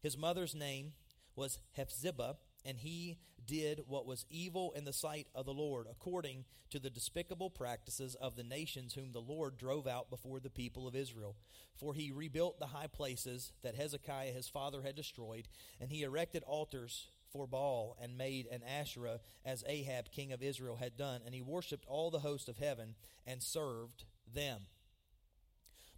His 0.00 0.16
mother's 0.16 0.54
name 0.54 0.92
was 1.36 1.58
Hephzibah, 1.76 2.38
and 2.64 2.78
he 2.78 3.18
did 3.44 3.82
what 3.86 4.06
was 4.06 4.24
evil 4.30 4.72
in 4.74 4.84
the 4.84 4.94
sight 4.94 5.26
of 5.34 5.44
the 5.44 5.52
Lord, 5.52 5.86
according 5.90 6.46
to 6.70 6.78
the 6.78 6.88
despicable 6.88 7.50
practices 7.50 8.14
of 8.14 8.34
the 8.34 8.42
nations 8.42 8.94
whom 8.94 9.12
the 9.12 9.20
Lord 9.20 9.58
drove 9.58 9.86
out 9.86 10.08
before 10.08 10.40
the 10.40 10.50
people 10.50 10.88
of 10.88 10.96
Israel. 10.96 11.36
For 11.76 11.92
he 11.92 12.10
rebuilt 12.10 12.58
the 12.58 12.66
high 12.66 12.86
places 12.86 13.52
that 13.62 13.74
Hezekiah 13.74 14.32
his 14.32 14.48
father 14.48 14.80
had 14.82 14.96
destroyed, 14.96 15.48
and 15.80 15.90
he 15.90 16.02
erected 16.02 16.42
altars 16.44 17.08
for 17.32 17.46
Baal 17.46 17.96
and 18.00 18.18
made 18.18 18.46
an 18.46 18.62
Asherah 18.62 19.20
as 19.44 19.64
Ahab 19.66 20.10
king 20.10 20.32
of 20.32 20.42
Israel 20.42 20.76
had 20.76 20.96
done, 20.96 21.20
and 21.24 21.34
he 21.34 21.42
worshipped 21.42 21.86
all 21.86 22.10
the 22.10 22.20
host 22.20 22.48
of 22.48 22.58
heaven 22.58 22.94
and 23.26 23.42
served 23.42 24.04
them. 24.32 24.62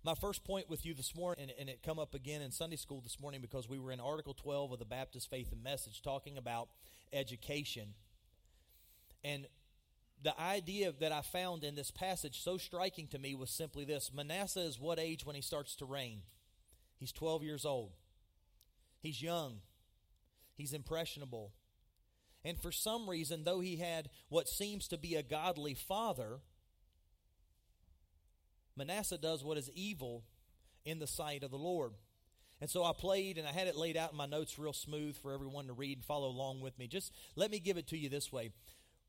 My 0.02 0.14
first 0.14 0.44
point 0.44 0.70
with 0.70 0.86
you 0.86 0.94
this 0.94 1.14
morning, 1.14 1.42
and, 1.42 1.52
and, 1.58 1.68
it 1.68 1.82
come 1.82 1.98
up 1.98 2.14
again 2.14 2.40
in 2.40 2.50
Sunday 2.50 2.76
school 2.76 3.02
this 3.02 3.20
morning 3.20 3.42
because 3.42 3.68
we 3.68 3.78
were 3.78 3.92
in 3.92 4.00
Article 4.00 4.32
12 4.32 4.72
of 4.72 4.78
the 4.78 4.86
Baptist 4.86 5.28
Faith 5.28 5.52
and 5.52 5.62
Message 5.62 6.00
talking 6.00 6.38
about 6.38 6.68
education. 7.12 7.88
And 9.22 9.46
the 10.22 10.38
idea 10.40 10.92
that 11.00 11.12
I 11.12 11.20
found 11.20 11.64
in 11.64 11.74
this 11.74 11.90
passage 11.90 12.42
so 12.42 12.56
striking 12.56 13.08
to 13.08 13.18
me 13.18 13.34
was 13.34 13.50
simply 13.50 13.84
this 13.84 14.10
Manasseh 14.12 14.60
is 14.60 14.80
what 14.80 14.98
age 14.98 15.26
when 15.26 15.36
he 15.36 15.42
starts 15.42 15.76
to 15.76 15.84
reign? 15.84 16.22
He's 16.96 17.12
12 17.12 17.42
years 17.42 17.64
old. 17.66 17.92
He's 19.00 19.22
young. 19.22 19.60
He's 20.60 20.72
impressionable. 20.72 21.52
And 22.44 22.58
for 22.58 22.72
some 22.72 23.08
reason, 23.08 23.44
though 23.44 23.60
he 23.60 23.76
had 23.76 24.08
what 24.28 24.48
seems 24.48 24.88
to 24.88 24.98
be 24.98 25.14
a 25.14 25.22
godly 25.22 25.74
father, 25.74 26.40
Manasseh 28.76 29.18
does 29.18 29.44
what 29.44 29.58
is 29.58 29.70
evil 29.74 30.24
in 30.84 30.98
the 30.98 31.06
sight 31.06 31.42
of 31.42 31.50
the 31.50 31.58
Lord. 31.58 31.92
And 32.60 32.68
so 32.68 32.84
I 32.84 32.92
played 32.92 33.38
and 33.38 33.46
I 33.46 33.52
had 33.52 33.68
it 33.68 33.76
laid 33.76 33.96
out 33.96 34.12
in 34.12 34.18
my 34.18 34.26
notes 34.26 34.58
real 34.58 34.72
smooth 34.72 35.16
for 35.16 35.32
everyone 35.32 35.66
to 35.66 35.72
read 35.72 35.98
and 35.98 36.04
follow 36.04 36.28
along 36.28 36.60
with 36.60 36.78
me. 36.78 36.86
Just 36.86 37.12
let 37.36 37.50
me 37.50 37.58
give 37.58 37.76
it 37.76 37.88
to 37.88 37.98
you 37.98 38.08
this 38.08 38.32
way. 38.32 38.50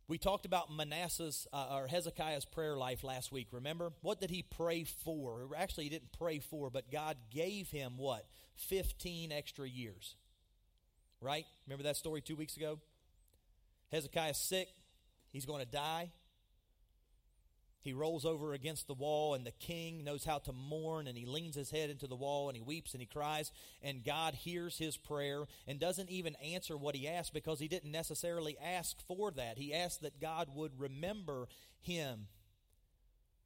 We 0.08 0.18
talked 0.18 0.46
about 0.46 0.70
Manasseh's 0.70 1.48
uh, 1.54 1.68
or 1.72 1.88
Hezekiah's 1.88 2.44
prayer 2.44 2.76
life 2.76 3.04
last 3.04 3.32
week. 3.32 3.48
Remember? 3.52 3.94
What 4.02 4.20
did 4.20 4.30
he 4.30 4.44
pray 4.44 4.84
for? 4.84 5.48
Actually, 5.56 5.86
he 5.86 5.90
didn't 5.90 6.18
pray 6.18 6.40
for, 6.40 6.70
but 6.70 6.92
God 6.92 7.16
gave 7.30 7.70
him 7.70 7.94
what? 7.98 8.26
15 8.56 9.32
extra 9.32 9.68
years. 9.68 10.16
Right? 11.22 11.46
Remember 11.68 11.84
that 11.84 11.98
story 11.98 12.22
two 12.22 12.36
weeks 12.36 12.58
ago? 12.58 12.80
Hezekiah's 13.92 14.38
sick. 14.38 14.70
He's 15.32 15.46
going 15.46 15.64
to 15.64 15.72
die. 15.72 16.12
He 17.84 17.94
rolls 17.94 18.26
over 18.26 18.54
against 18.54 18.88
the 18.88 18.94
wall, 18.94 19.34
and 19.34 19.44
the 19.44 19.52
king 19.52 20.04
knows 20.04 20.24
how 20.24 20.38
to 20.40 20.54
mourn, 20.54 21.08
and 21.08 21.18
he 21.18 21.26
leans 21.26 21.56
his 21.56 21.72
head 21.72 21.90
into 21.90 22.06
the 22.06 22.16
wall, 22.16 22.48
and 22.48 22.56
he 22.56 22.62
weeps 22.62 22.94
and 22.94 23.02
he 23.02 23.08
cries, 23.08 23.52
and 23.82 24.06
God 24.06 24.36
hears 24.36 24.78
his 24.78 24.98
prayer 24.98 25.46
and 25.68 25.80
doesn't 25.80 26.10
even 26.10 26.36
answer 26.36 26.78
what 26.78 26.96
he 26.96 27.08
asked 27.08 27.34
because 27.34 27.60
he 27.60 27.68
didn't 27.68 27.92
necessarily 27.92 28.56
ask 28.60 28.98
for 29.08 29.32
that. 29.32 29.58
He 29.58 29.74
asked 29.74 30.02
that 30.04 30.22
God 30.22 30.50
would 30.54 30.80
remember 30.80 31.48
him. 31.80 32.28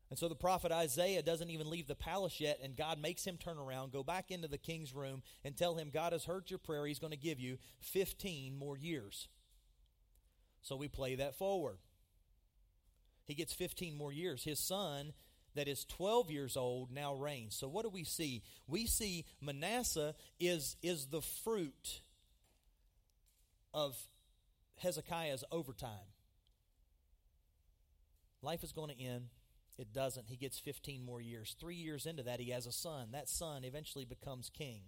And 0.09 0.19
so 0.19 0.27
the 0.27 0.35
prophet 0.35 0.71
Isaiah 0.71 1.23
doesn't 1.23 1.49
even 1.49 1.69
leave 1.69 1.87
the 1.87 1.95
palace 1.95 2.39
yet, 2.39 2.59
and 2.63 2.77
God 2.77 3.01
makes 3.01 3.25
him 3.25 3.37
turn 3.37 3.57
around, 3.57 3.91
go 3.91 4.03
back 4.03 4.29
into 4.29 4.47
the 4.47 4.57
king's 4.57 4.93
room, 4.93 5.23
and 5.43 5.57
tell 5.57 5.75
him, 5.75 5.89
God 5.91 6.13
has 6.13 6.25
heard 6.25 6.49
your 6.49 6.59
prayer. 6.59 6.85
He's 6.85 6.99
going 6.99 7.11
to 7.11 7.17
give 7.17 7.39
you 7.39 7.57
15 7.81 8.55
more 8.57 8.77
years. 8.77 9.27
So 10.61 10.75
we 10.75 10.87
play 10.87 11.15
that 11.15 11.35
forward. 11.35 11.77
He 13.25 13.33
gets 13.33 13.53
15 13.53 13.97
more 13.97 14.13
years. 14.13 14.43
His 14.43 14.59
son, 14.59 15.13
that 15.55 15.67
is 15.67 15.85
12 15.85 16.29
years 16.29 16.55
old, 16.55 16.91
now 16.91 17.15
reigns. 17.15 17.57
So 17.57 17.67
what 17.67 17.83
do 17.83 17.89
we 17.89 18.03
see? 18.03 18.43
We 18.67 18.85
see 18.85 19.25
Manasseh 19.41 20.13
is, 20.39 20.75
is 20.83 21.07
the 21.07 21.21
fruit 21.21 22.01
of 23.73 23.95
Hezekiah's 24.77 25.43
overtime. 25.51 25.89
Life 28.41 28.63
is 28.63 28.71
going 28.71 28.95
to 28.95 29.01
end. 29.01 29.29
It 29.77 29.93
doesn't. 29.93 30.29
He 30.29 30.37
gets 30.37 30.59
15 30.59 31.03
more 31.03 31.19
years. 31.19 31.55
Three 31.59 31.75
years 31.75 32.05
into 32.05 32.23
that, 32.23 32.39
he 32.39 32.51
has 32.51 32.65
a 32.65 32.71
son. 32.71 33.09
That 33.11 33.27
son 33.27 33.65
eventually 33.65 34.05
becomes 34.05 34.49
king. 34.49 34.83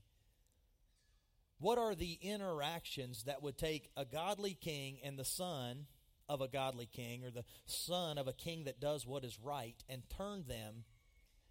What 1.60 1.78
are 1.78 1.96
the 1.96 2.18
interactions 2.22 3.24
that 3.24 3.42
would 3.42 3.58
take 3.58 3.90
a 3.98 4.06
godly 4.06 4.54
king 4.54 5.00
and 5.04 5.18
the 5.18 5.26
son 5.26 5.88
of 6.30 6.40
a 6.42 6.48
godly 6.48 6.86
king, 6.86 7.24
or 7.24 7.32
the 7.32 7.46
son 7.66 8.18
of 8.18 8.28
a 8.28 8.34
king 8.34 8.66
that 8.66 8.80
does 8.80 9.06
what 9.06 9.24
is 9.24 9.40
right, 9.42 9.84
and 9.90 10.04
turn 10.10 10.46
them 10.48 10.84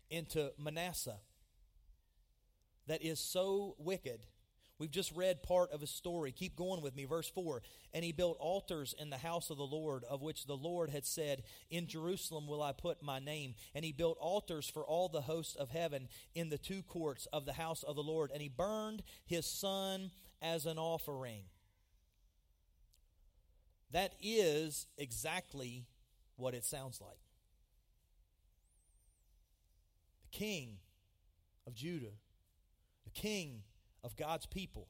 into 0.09 0.53
Manasseh? 0.59 1.21
That 2.87 3.03
is 3.03 3.19
so 3.19 3.75
wicked 3.79 4.21
We've 4.79 4.91
just 4.91 5.17
read 5.17 5.43
part 5.43 5.71
of 5.71 5.81
his 5.81 5.91
story. 5.91 6.33
Keep 6.33 6.55
going 6.55 6.83
with 6.83 6.95
me. 6.95 7.07
Verse 7.07 7.29
4 7.29 7.63
And 7.95 8.05
he 8.05 8.13
built 8.13 8.37
altars 8.39 8.95
in 8.99 9.09
the 9.09 9.17
house 9.17 9.49
of 9.49 9.57
the 9.57 9.65
Lord, 9.65 10.05
of 10.05 10.21
which 10.21 10.45
the 10.45 10.57
Lord 10.57 10.91
had 10.91 11.07
said, 11.07 11.45
In 11.71 11.87
Jerusalem 11.87 12.47
will 12.47 12.63
I 12.63 12.73
put 12.73 13.03
my 13.03 13.19
name. 13.19 13.55
And 13.75 13.85
he 13.85 13.93
built 13.93 14.19
altars 14.21 14.69
for 14.69 14.85
all 14.85 15.09
the 15.09 15.23
hosts 15.23 15.57
of 15.57 15.71
heaven 15.71 16.09
in 16.35 16.51
the 16.51 16.59
two 16.59 16.83
courts 16.83 17.27
of 17.33 17.47
the 17.47 17.55
house 17.55 17.83
of 17.85 17.97
the 17.97 18.03
Lord. 18.03 18.31
And 18.31 18.43
he 18.43 18.49
burned 18.49 19.03
his 19.25 19.47
son 19.47 20.11
as 20.43 20.67
an 20.67 20.79
offering. 20.79 21.45
That 23.93 24.15
is 24.21 24.87
exactly 24.99 25.87
what 26.37 26.55
it 26.55 26.67
sounds 26.67 27.01
like. 27.01 27.19
The 30.31 30.39
king 30.39 30.77
of 31.67 31.75
Judah, 31.75 32.13
the 33.05 33.11
king 33.11 33.63
of 34.07 34.17
God's 34.17 34.47
people 34.47 34.87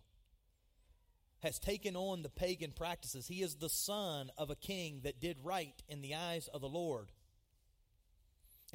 has 1.43 1.59
taken 1.59 1.97
on 1.97 2.23
the 2.23 2.29
pagan 2.29 2.71
practices. 2.71 3.27
He 3.27 3.43
is 3.43 3.57
the 3.57 3.69
son 3.69 4.31
of 4.37 4.51
a 4.51 4.57
king 4.57 5.01
that 5.05 5.21
did 5.21 5.39
right 5.43 5.83
in 5.89 6.03
the 6.03 6.15
eyes 6.15 6.49
of 6.53 6.61
the 6.61 6.69
Lord. 6.69 7.09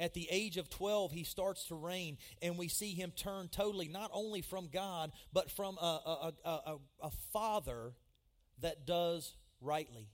At 0.00 0.14
the 0.14 0.26
age 0.30 0.56
of 0.56 0.68
12, 0.68 1.12
he 1.12 1.22
starts 1.22 1.66
to 1.66 1.74
reign, 1.74 2.18
and 2.40 2.58
we 2.58 2.68
see 2.68 2.92
him 2.92 3.12
turn 3.14 3.48
totally, 3.48 3.88
not 3.88 4.10
only 4.12 4.42
from 4.42 4.68
God, 4.68 5.12
but 5.32 5.50
from 5.50 5.76
a, 5.80 6.32
a, 6.44 6.48
a, 6.48 6.76
a 7.02 7.10
father 7.32 7.92
that 8.60 8.86
does 8.86 9.34
rightly 9.60 10.08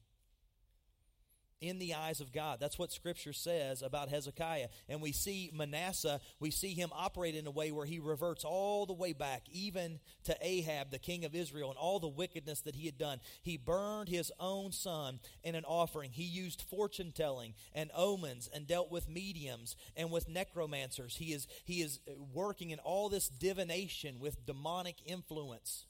in 1.61 1.79
the 1.79 1.95
eyes 1.95 2.21
of 2.21 2.33
God. 2.33 2.59
That's 2.61 2.79
what 2.79 2.93
Scripture 2.93 3.33
says 3.33 3.83
about 3.83 4.09
Hezekiah. 4.09 4.69
And 4.89 5.03
we 5.03 5.13
see 5.13 5.51
Manasseh, 5.53 6.21
we 6.41 6.51
see 6.51 6.75
him 6.75 6.91
operate 6.95 7.35
in 7.35 7.47
a 7.47 7.51
way 7.51 7.73
where 7.73 7.87
he 7.87 7.99
reverts 7.99 8.45
all 8.45 8.87
the 8.87 8.93
way 8.93 9.13
back, 9.13 9.43
even 9.51 9.99
to 10.25 10.37
Ahab, 10.41 10.91
the 10.91 10.99
king 10.99 11.25
of 11.25 11.35
Israel, 11.35 11.71
and 11.71 11.79
all 11.79 11.99
the 11.99 12.09
wickedness 12.09 12.61
that 12.61 12.77
he 12.77 12.87
had 12.87 12.99
done. 12.99 13.21
He 13.43 13.57
burned 13.57 14.09
his 14.09 14.31
own 14.39 14.73
son 14.73 15.21
in 15.43 15.55
an 15.55 15.65
offering. 15.65 16.13
He 16.13 16.25
used 16.25 16.63
fortune 16.63 17.13
telling 17.13 17.55
and 17.75 17.91
omens 17.95 18.49
and 18.55 18.67
dealt 18.67 18.91
with 18.91 19.09
mediums 19.09 19.77
and 19.97 20.11
with 20.11 20.29
necromancers. 20.29 21.17
He 21.17 21.33
is, 21.33 21.49
he 21.65 21.83
is 21.83 22.01
working 22.33 22.71
in 22.71 22.79
all 22.79 23.09
this 23.09 23.29
divination 23.29 24.21
with 24.21 24.47
demonic 24.47 24.97
influence. 25.05 25.88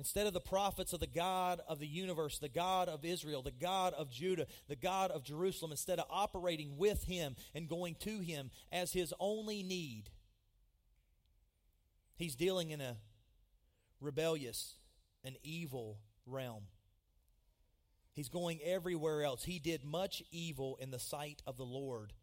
Instead 0.00 0.26
of 0.26 0.32
the 0.32 0.40
prophets 0.40 0.94
of 0.94 1.00
the 1.00 1.06
God 1.06 1.60
of 1.68 1.78
the 1.78 1.86
universe, 1.86 2.38
the 2.38 2.48
God 2.48 2.88
of 2.88 3.04
Israel, 3.04 3.42
the 3.42 3.50
God 3.50 3.92
of 3.92 4.10
Judah, 4.10 4.46
the 4.66 4.74
God 4.74 5.10
of 5.10 5.22
Jerusalem, 5.22 5.72
instead 5.72 5.98
of 5.98 6.06
operating 6.08 6.78
with 6.78 7.04
him 7.04 7.36
and 7.54 7.68
going 7.68 7.96
to 7.96 8.20
him 8.20 8.50
as 8.72 8.94
his 8.94 9.12
only 9.20 9.62
need, 9.62 10.04
he's 12.16 12.34
dealing 12.34 12.70
in 12.70 12.80
a 12.80 12.96
rebellious 14.00 14.76
and 15.22 15.36
evil 15.42 15.98
realm. 16.24 16.62
He's 18.14 18.30
going 18.30 18.58
everywhere 18.64 19.22
else. 19.22 19.44
He 19.44 19.58
did 19.58 19.84
much 19.84 20.22
evil 20.30 20.78
in 20.80 20.90
the 20.90 20.98
sight 20.98 21.42
of 21.46 21.58
the 21.58 21.66
Lord. 21.66 22.14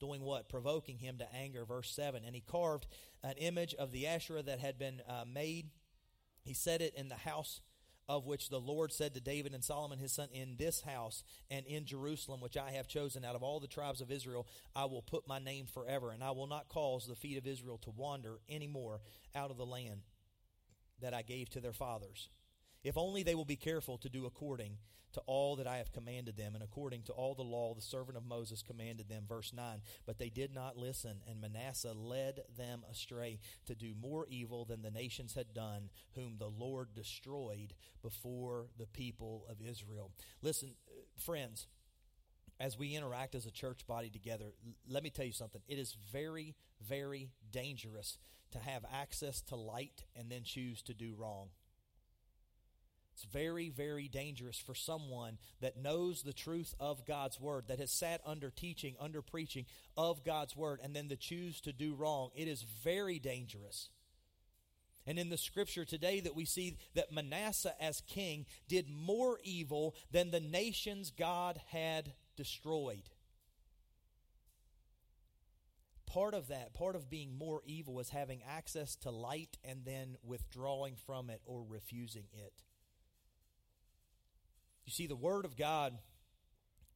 Doing 0.00 0.22
what? 0.22 0.48
Provoking 0.48 1.00
him 1.00 1.18
to 1.18 1.34
anger. 1.34 1.66
Verse 1.66 1.90
7. 1.90 2.22
And 2.24 2.34
he 2.34 2.40
carved 2.40 2.86
an 3.22 3.34
image 3.36 3.74
of 3.74 3.92
the 3.92 4.06
Asherah 4.06 4.42
that 4.42 4.58
had 4.58 4.78
been 4.78 5.02
uh, 5.06 5.24
made 5.30 5.68
he 6.46 6.54
said 6.54 6.80
it 6.80 6.94
in 6.94 7.08
the 7.08 7.16
house 7.16 7.60
of 8.08 8.26
which 8.26 8.50
the 8.50 8.60
Lord 8.60 8.92
said 8.92 9.14
to 9.14 9.20
David 9.20 9.52
and 9.52 9.64
Solomon 9.64 9.98
his 9.98 10.12
son, 10.12 10.28
In 10.32 10.56
this 10.56 10.82
house 10.82 11.24
and 11.50 11.66
in 11.66 11.84
Jerusalem, 11.84 12.40
which 12.40 12.56
I 12.56 12.70
have 12.72 12.86
chosen 12.86 13.24
out 13.24 13.34
of 13.34 13.42
all 13.42 13.58
the 13.58 13.66
tribes 13.66 14.00
of 14.00 14.12
Israel, 14.12 14.46
I 14.74 14.84
will 14.84 15.02
put 15.02 15.26
my 15.26 15.40
name 15.40 15.66
forever, 15.66 16.12
and 16.12 16.22
I 16.22 16.30
will 16.30 16.46
not 16.46 16.68
cause 16.68 17.06
the 17.06 17.16
feet 17.16 17.36
of 17.36 17.46
Israel 17.46 17.78
to 17.78 17.90
wander 17.90 18.38
any 18.48 18.68
more 18.68 19.00
out 19.34 19.50
of 19.50 19.56
the 19.56 19.66
land 19.66 20.02
that 21.00 21.14
I 21.14 21.22
gave 21.22 21.50
to 21.50 21.60
their 21.60 21.72
fathers. 21.72 22.28
If 22.86 22.96
only 22.96 23.24
they 23.24 23.34
will 23.34 23.44
be 23.44 23.56
careful 23.56 23.98
to 23.98 24.08
do 24.08 24.26
according 24.26 24.78
to 25.14 25.20
all 25.26 25.56
that 25.56 25.66
I 25.66 25.78
have 25.78 25.90
commanded 25.90 26.36
them, 26.36 26.54
and 26.54 26.62
according 26.62 27.02
to 27.04 27.12
all 27.12 27.34
the 27.34 27.42
law 27.42 27.74
the 27.74 27.80
servant 27.80 28.16
of 28.16 28.24
Moses 28.24 28.62
commanded 28.62 29.08
them. 29.08 29.24
Verse 29.28 29.52
9. 29.52 29.80
But 30.06 30.18
they 30.18 30.28
did 30.28 30.54
not 30.54 30.76
listen, 30.76 31.16
and 31.28 31.40
Manasseh 31.40 31.94
led 31.94 32.42
them 32.56 32.84
astray 32.88 33.40
to 33.64 33.74
do 33.74 33.94
more 34.00 34.28
evil 34.30 34.64
than 34.64 34.82
the 34.82 34.92
nations 34.92 35.34
had 35.34 35.52
done, 35.52 35.90
whom 36.14 36.36
the 36.38 36.48
Lord 36.48 36.94
destroyed 36.94 37.74
before 38.02 38.66
the 38.78 38.86
people 38.86 39.46
of 39.50 39.56
Israel. 39.60 40.12
Listen, 40.40 40.76
uh, 40.86 41.00
friends, 41.18 41.66
as 42.60 42.78
we 42.78 42.94
interact 42.94 43.34
as 43.34 43.46
a 43.46 43.50
church 43.50 43.84
body 43.88 44.10
together, 44.10 44.52
let 44.88 45.02
me 45.02 45.10
tell 45.10 45.26
you 45.26 45.32
something. 45.32 45.62
It 45.66 45.80
is 45.80 45.96
very, 46.12 46.54
very 46.80 47.30
dangerous 47.50 48.18
to 48.52 48.60
have 48.60 48.84
access 48.94 49.40
to 49.42 49.56
light 49.56 50.04
and 50.14 50.30
then 50.30 50.44
choose 50.44 50.82
to 50.82 50.94
do 50.94 51.16
wrong. 51.18 51.48
It's 53.16 53.24
very, 53.24 53.70
very 53.70 54.08
dangerous 54.08 54.58
for 54.58 54.74
someone 54.74 55.38
that 55.62 55.78
knows 55.78 56.22
the 56.22 56.34
truth 56.34 56.74
of 56.78 57.06
God's 57.06 57.40
word, 57.40 57.64
that 57.68 57.78
has 57.78 57.90
sat 57.90 58.20
under 58.26 58.50
teaching, 58.50 58.94
under 59.00 59.22
preaching 59.22 59.64
of 59.96 60.22
God's 60.22 60.54
word, 60.54 60.80
and 60.84 60.94
then 60.94 61.08
to 61.08 61.16
choose 61.16 61.62
to 61.62 61.72
do 61.72 61.94
wrong. 61.94 62.28
It 62.36 62.46
is 62.46 62.62
very 62.62 63.18
dangerous. 63.18 63.88
And 65.06 65.18
in 65.18 65.30
the 65.30 65.38
scripture 65.38 65.86
today 65.86 66.20
that 66.20 66.36
we 66.36 66.44
see 66.44 66.76
that 66.94 67.10
Manasseh 67.10 67.72
as 67.80 68.02
king 68.02 68.44
did 68.68 68.90
more 68.90 69.38
evil 69.42 69.94
than 70.10 70.30
the 70.30 70.40
nations 70.40 71.10
God 71.10 71.58
had 71.68 72.12
destroyed. 72.36 73.08
Part 76.04 76.34
of 76.34 76.48
that, 76.48 76.74
part 76.74 76.96
of 76.96 77.08
being 77.08 77.38
more 77.38 77.62
evil 77.64 77.98
is 77.98 78.10
having 78.10 78.42
access 78.46 78.94
to 78.96 79.10
light 79.10 79.56
and 79.64 79.86
then 79.86 80.18
withdrawing 80.22 80.96
from 80.96 81.30
it 81.30 81.40
or 81.46 81.64
refusing 81.66 82.26
it. 82.34 82.52
You 84.86 84.92
see, 84.92 85.06
the 85.06 85.16
Word 85.16 85.44
of 85.44 85.56
God 85.56 85.98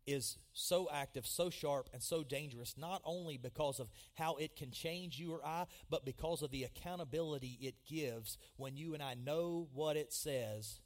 is 0.06 0.38
so 0.52 0.88
active, 0.92 1.26
so 1.26 1.50
sharp, 1.50 1.90
and 1.92 2.02
so 2.02 2.22
dangerous, 2.22 2.76
not 2.78 3.02
only 3.04 3.36
because 3.36 3.80
of 3.80 3.90
how 4.14 4.36
it 4.36 4.56
can 4.56 4.70
change 4.70 5.18
you 5.18 5.32
or 5.32 5.44
I, 5.44 5.66
but 5.90 6.04
because 6.04 6.42
of 6.42 6.50
the 6.50 6.64
accountability 6.64 7.58
it 7.60 7.74
gives 7.86 8.38
when 8.56 8.76
you 8.76 8.94
and 8.94 9.02
I 9.02 9.14
know 9.14 9.68
what 9.74 9.96
it 9.96 10.12
says, 10.12 10.80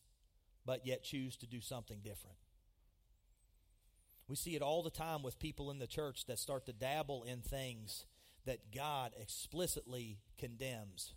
but 0.67 0.87
yet 0.87 1.05
choose 1.05 1.37
to 1.37 1.47
do 1.47 1.61
something 1.61 2.01
different. 2.03 2.37
We 4.27 4.37
see 4.37 4.57
it 4.57 4.63
all 4.63 4.83
the 4.83 4.91
time 4.91 5.23
with 5.23 5.39
people 5.39 5.71
in 5.71 5.79
the 5.79 5.87
church 5.87 6.25
that 6.27 6.39
start 6.39 6.65
to 6.67 6.73
dabble 6.73 7.25
in 7.25 7.41
things 7.41 8.07
that 8.47 8.73
God 8.75 9.13
explicitly 9.21 10.19
condemns 10.39 11.15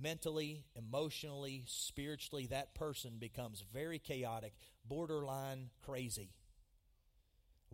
mentally, 0.00 0.64
emotionally, 0.76 1.64
spiritually, 1.66 2.46
that 2.46 2.74
person 2.74 3.14
becomes 3.18 3.64
very 3.72 3.98
chaotic, 3.98 4.54
borderline 4.86 5.70
crazy. 5.84 6.30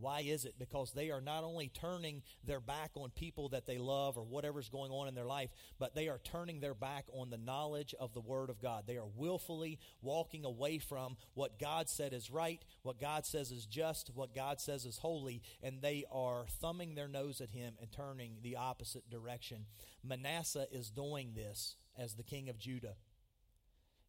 Why 0.00 0.20
is 0.20 0.44
it? 0.44 0.54
Because 0.59 0.92
they 0.92 1.11
are 1.11 1.20
not 1.20 1.44
only 1.44 1.68
turning 1.68 2.22
their 2.44 2.61
back 2.61 2.92
on 2.94 3.11
people 3.11 3.48
that 3.50 3.66
they 3.66 3.78
love 3.78 4.16
or 4.16 4.22
whatever's 4.22 4.68
going 4.68 4.92
on 4.92 5.09
in 5.09 5.14
their 5.14 5.26
life, 5.26 5.50
but 5.78 5.94
they 5.94 6.09
are 6.09 6.20
turning 6.22 6.61
their 6.61 6.74
back 6.74 7.07
on 7.12 7.31
the 7.31 7.37
knowledge 7.37 7.94
of 7.98 8.14
the 8.14 8.20
Word 8.20 8.50
of 8.50 8.62
God. 8.62 8.85
They 8.87 8.96
are 8.96 9.09
willfully 9.16 9.78
walking 10.00 10.44
away 10.44 10.78
from 10.78 11.16
what 11.35 11.59
God 11.59 11.88
said 11.88 12.12
is 12.12 12.31
right, 12.31 12.62
what 12.83 13.00
God 13.00 13.26
says 13.26 13.50
is 13.50 13.66
just, 13.66 14.11
what 14.14 14.35
God 14.35 14.61
says 14.61 14.85
is 14.85 14.98
holy, 14.98 15.42
and 15.62 15.83
they 15.83 16.04
are 16.12 16.46
thumbing 16.48 16.94
their 16.94 17.09
nose 17.09 17.40
at 17.40 17.50
Him 17.50 17.74
and 17.81 17.90
turning 17.90 18.37
the 18.42 18.57
opposite 18.57 19.11
direction. 19.11 19.66
Manasseh 20.04 20.66
is 20.70 20.90
doing 20.90 21.33
this 21.35 21.76
as 21.98 22.14
the 22.14 22.22
king 22.22 22.48
of 22.48 22.58
Judah. 22.58 22.96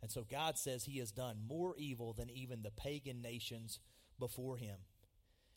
And 0.02 0.12
so 0.12 0.24
God 0.30 0.58
says 0.58 0.86
he 0.86 1.00
has 1.00 1.12
done 1.12 1.38
more 1.46 1.76
evil 1.78 2.14
than 2.14 2.30
even 2.30 2.62
the 2.62 2.72
pagan 2.72 3.22
nations 3.22 3.80
before 4.18 4.58
him. 4.58 4.78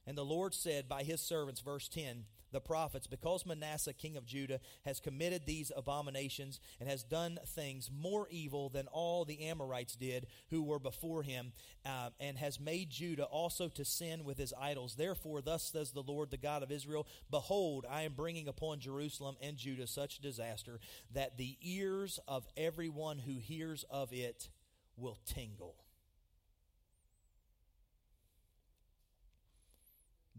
And 0.07 0.19
the 0.19 0.25
Lord 0.25 0.55
said 0.55 0.89
by 0.89 1.05
his 1.05 1.21
servants, 1.21 1.61
verse 1.61 1.89
10, 1.89 2.25
the 2.53 2.61
prophets, 2.61 3.07
because 3.07 3.47
Manasseh, 3.47 3.95
king 3.95 4.17
of 4.17 4.27
Judah, 4.27 4.61
has 4.85 5.01
committed 5.01 5.47
these 5.47 5.73
abominations 5.75 6.61
and 6.79 6.89
has 6.89 7.03
done 7.03 7.39
things 7.47 7.91
more 7.91 8.29
evil 8.31 8.69
than 8.69 8.87
all 8.89 9.25
the 9.25 9.47
Amorites 9.47 9.97
did 9.97 10.27
who 10.51 10.63
were 10.63 10.79
before 10.79 11.23
him, 11.23 11.53
uh, 11.87 12.11
and 12.21 12.37
has 12.37 12.61
made 12.61 12.91
Judah 12.91 13.25
also 13.25 13.69
to 13.69 13.85
sin 13.85 14.25
with 14.25 14.39
his 14.39 14.53
idols. 14.61 14.97
Therefore, 14.97 15.41
thus 15.41 15.65
says 15.65 15.93
the 15.93 16.03
Lord, 16.03 16.31
the 16.31 16.37
God 16.37 16.63
of 16.63 16.71
Israel 16.71 17.07
Behold, 17.31 17.87
I 17.89 18.03
am 18.03 18.13
bringing 18.13 18.49
upon 18.49 18.81
Jerusalem 18.81 19.37
and 19.41 19.57
Judah 19.57 19.87
such 19.87 20.19
disaster 20.19 20.79
that 21.15 21.39
the 21.39 21.57
ears 21.63 22.21
of 22.29 22.47
everyone 22.57 23.19
who 23.19 23.39
hears 23.39 23.85
of 23.91 24.13
it 24.13 24.49
will 24.97 25.19
tingle. 25.25 25.82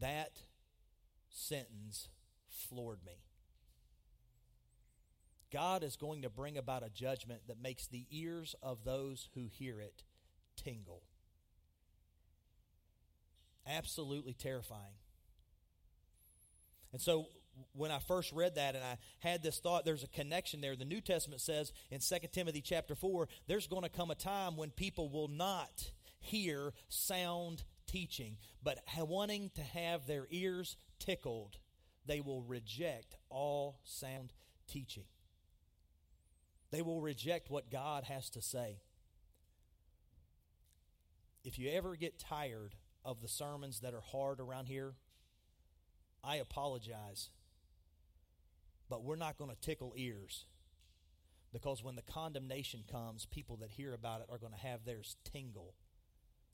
That 0.03 0.41
sentence 1.29 2.09
floored 2.49 3.05
me. 3.05 3.23
God 5.49 5.81
is 5.81 5.95
going 5.95 6.23
to 6.23 6.29
bring 6.29 6.57
about 6.57 6.83
a 6.83 6.89
judgment 6.89 7.43
that 7.47 7.61
makes 7.61 7.87
the 7.87 8.05
ears 8.11 8.53
of 8.61 8.83
those 8.83 9.29
who 9.33 9.47
hear 9.49 9.79
it 9.79 10.03
tingle. 10.57 11.03
Absolutely 13.65 14.33
terrifying. 14.33 14.97
And 16.91 16.99
so 16.99 17.27
when 17.71 17.89
I 17.89 17.99
first 17.99 18.33
read 18.33 18.55
that 18.55 18.75
and 18.75 18.83
I 18.83 18.97
had 19.19 19.41
this 19.41 19.59
thought, 19.59 19.85
there's 19.85 20.03
a 20.03 20.07
connection 20.07 20.59
there. 20.59 20.75
The 20.75 20.83
New 20.83 20.99
Testament 20.99 21.39
says 21.39 21.71
in 21.89 21.99
2 22.01 22.27
Timothy 22.33 22.59
chapter 22.59 22.93
4, 22.93 23.29
there's 23.47 23.67
going 23.67 23.83
to 23.83 23.89
come 23.89 24.11
a 24.11 24.15
time 24.15 24.57
when 24.57 24.69
people 24.71 25.07
will 25.07 25.29
not 25.29 25.91
hear 26.19 26.73
sound 26.89 27.63
teaching, 27.87 28.37
but 28.61 28.79
wanting 28.97 29.51
to 29.55 29.61
have 29.61 30.07
their 30.07 30.27
ears 30.29 30.77
tickled, 30.99 31.57
they 32.05 32.19
will 32.19 32.41
reject 32.41 33.15
all 33.29 33.79
sound 33.83 34.33
teaching. 34.67 35.05
They 36.71 36.81
will 36.81 37.01
reject 37.01 37.49
what 37.49 37.69
God 37.69 38.05
has 38.05 38.29
to 38.31 38.41
say. 38.41 38.81
If 41.43 41.59
you 41.59 41.69
ever 41.71 41.95
get 41.95 42.17
tired 42.17 42.75
of 43.05 43.21
the 43.21 43.27
sermons 43.27 43.81
that 43.81 43.93
are 43.93 44.01
hard 44.01 44.39
around 44.39 44.67
here, 44.67 44.95
I 46.23 46.37
apologize. 46.37 47.29
But 48.89 49.03
we're 49.03 49.17
not 49.17 49.37
going 49.37 49.49
to 49.49 49.59
tickle 49.59 49.93
ears. 49.95 50.45
Because 51.51 51.83
when 51.83 51.95
the 51.95 52.01
condemnation 52.01 52.83
comes, 52.89 53.27
people 53.27 53.57
that 53.57 53.71
hear 53.71 53.93
about 53.93 54.21
it 54.21 54.27
are 54.31 54.39
going 54.39 54.53
to 54.53 54.67
have 54.67 54.85
theirs 54.85 55.17
tingle 55.23 55.75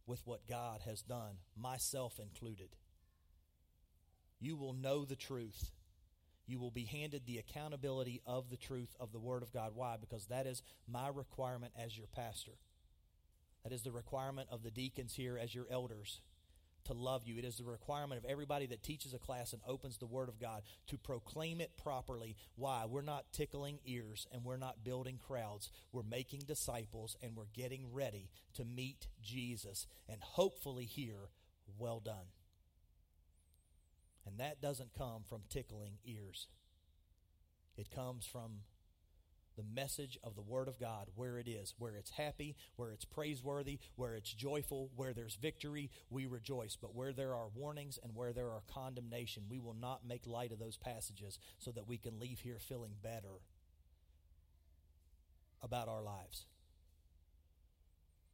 with 0.09 0.25
what 0.25 0.47
God 0.47 0.81
has 0.85 1.01
done, 1.03 1.37
myself 1.55 2.19
included. 2.19 2.69
You 4.41 4.57
will 4.57 4.73
know 4.73 5.05
the 5.05 5.15
truth. 5.15 5.71
You 6.47 6.59
will 6.59 6.71
be 6.71 6.85
handed 6.85 7.25
the 7.25 7.37
accountability 7.37 8.21
of 8.25 8.49
the 8.49 8.57
truth 8.57 8.95
of 8.99 9.11
the 9.11 9.19
Word 9.19 9.43
of 9.43 9.53
God. 9.53 9.73
Why? 9.75 9.97
Because 9.99 10.25
that 10.25 10.47
is 10.47 10.63
my 10.87 11.09
requirement 11.09 11.73
as 11.79 11.95
your 11.95 12.07
pastor. 12.07 12.53
That 13.63 13.71
is 13.71 13.83
the 13.83 13.91
requirement 13.91 14.49
of 14.51 14.63
the 14.63 14.71
deacons 14.71 15.13
here 15.13 15.37
as 15.37 15.53
your 15.53 15.67
elders 15.69 16.21
to 16.85 16.93
love 16.93 17.23
you. 17.25 17.37
It 17.37 17.45
is 17.45 17.57
the 17.57 17.63
requirement 17.63 18.23
of 18.23 18.29
everybody 18.29 18.65
that 18.67 18.83
teaches 18.83 19.13
a 19.13 19.19
class 19.19 19.53
and 19.53 19.61
opens 19.67 19.97
the 19.97 20.05
Word 20.05 20.29
of 20.29 20.39
God 20.39 20.63
to 20.87 20.97
proclaim 20.97 21.61
it 21.61 21.77
properly. 21.77 22.35
Why? 22.55 22.85
We're 22.87 23.01
not 23.01 23.31
tickling 23.31 23.79
ears 23.85 24.27
and 24.31 24.43
we're 24.43 24.57
not 24.57 24.83
building 24.83 25.17
crowds. 25.17 25.69
We're 25.91 26.03
making 26.03 26.41
disciples 26.47 27.15
and 27.21 27.35
we're 27.35 27.45
getting 27.53 27.91
ready 27.91 28.29
to 28.55 28.65
meet 28.65 29.07
Jesus 29.21 29.87
and 30.07 30.21
hopefully 30.21 30.85
hear, 30.85 31.29
well 31.77 31.99
done. 31.99 32.33
And 34.25 34.39
that 34.39 34.61
doesn't 34.61 34.93
come 34.97 35.23
from 35.27 35.41
tickling 35.49 35.93
ears, 36.05 36.47
it 37.77 37.89
comes 37.89 38.25
from 38.25 38.61
the 39.59 39.81
message 39.81 40.17
of 40.23 40.35
the 40.35 40.41
Word 40.41 40.69
of 40.69 40.79
God 40.79 41.07
where 41.15 41.37
it 41.37 41.45
is, 41.45 41.73
where 41.77 41.97
it's 41.97 42.11
happy, 42.11 42.55
where 42.77 42.91
it's 42.91 43.03
praiseworthy, 43.03 43.79
where 43.97 44.15
it's 44.15 44.31
joyful, 44.33 44.89
where 44.95 45.11
there's 45.11 45.35
victory, 45.35 45.91
we 46.09 46.25
rejoice. 46.25 46.77
But 46.81 46.95
where 46.95 47.11
there 47.11 47.35
are 47.35 47.49
warnings 47.53 47.99
and 48.01 48.15
where 48.15 48.31
there 48.31 48.47
are 48.47 48.63
condemnation, 48.73 49.43
we 49.49 49.59
will 49.59 49.75
not 49.75 50.07
make 50.07 50.25
light 50.25 50.53
of 50.53 50.59
those 50.59 50.77
passages 50.77 51.39
so 51.57 51.71
that 51.71 51.89
we 51.89 51.97
can 51.97 52.19
leave 52.21 52.39
here 52.39 52.57
feeling 52.57 52.93
better 53.03 53.41
about 55.61 55.89
our 55.89 56.01
lives 56.01 56.45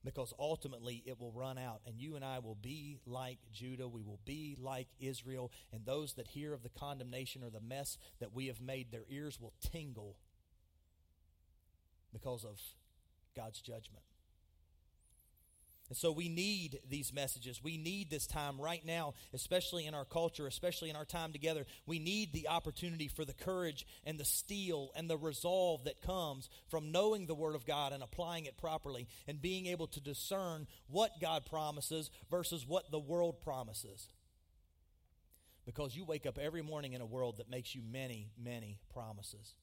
because 0.03 0.31
ultimately 0.37 1.01
it 1.07 1.19
will 1.19 1.31
run 1.31 1.57
out, 1.57 1.81
and 1.87 1.99
you 1.99 2.15
and 2.15 2.23
I 2.23 2.37
will 2.37 2.53
be 2.61 2.99
like 3.07 3.39
Judah. 3.51 3.87
We 3.87 4.03
will 4.03 4.19
be 4.23 4.55
like 4.59 4.87
Israel, 4.99 5.51
and 5.73 5.83
those 5.83 6.13
that 6.13 6.27
hear 6.27 6.53
of 6.53 6.61
the 6.61 6.69
condemnation 6.69 7.43
or 7.43 7.49
the 7.49 7.59
mess 7.59 7.97
that 8.19 8.31
we 8.31 8.45
have 8.45 8.61
made, 8.61 8.91
their 8.91 9.05
ears 9.09 9.41
will 9.41 9.53
tingle 9.59 10.15
because 12.15 12.45
of 12.45 12.57
God's 13.35 13.59
judgment. 13.59 14.03
And 15.89 15.97
so 15.97 16.13
we 16.13 16.29
need 16.29 16.79
these 16.89 17.13
messages. 17.13 17.61
We 17.61 17.77
need 17.77 18.09
this 18.09 18.25
time 18.25 18.59
right 18.59 18.83
now, 18.83 19.13
especially 19.33 19.85
in 19.85 19.93
our 19.93 20.05
culture, 20.05 20.47
especially 20.47 20.89
in 20.89 20.95
our 20.95 21.05
time 21.05 21.33
together. 21.33 21.65
We 21.85 21.99
need 21.99 22.31
the 22.31 22.47
opportunity 22.47 23.09
for 23.09 23.25
the 23.25 23.33
courage 23.33 23.85
and 24.05 24.17
the 24.17 24.25
steel 24.25 24.91
and 24.95 25.09
the 25.09 25.17
resolve 25.17 25.83
that 25.83 26.01
comes 26.01 26.49
from 26.69 26.91
knowing 26.91 27.27
the 27.27 27.35
Word 27.35 27.53
of 27.53 27.67
God 27.67 27.91
and 27.91 28.01
applying 28.01 28.45
it 28.45 28.57
properly 28.57 29.07
and 29.27 29.41
being 29.41 29.67
able 29.67 29.87
to 29.87 29.99
discern 29.99 30.67
what 30.87 31.19
God 31.21 31.45
promises 31.45 32.09
versus 32.31 32.65
what 32.65 32.89
the 32.89 32.97
world 32.97 33.41
promises. 33.41 34.07
Because 35.67 35.95
you 35.95 36.05
wake 36.05 36.25
up 36.25 36.39
every 36.39 36.63
morning 36.63 36.93
in 36.93 37.01
a 37.01 37.05
world 37.05 37.37
that 37.37 37.49
makes 37.49 37.75
you 37.75 37.81
many, 37.83 38.31
many 38.41 38.79
promises. 38.91 39.53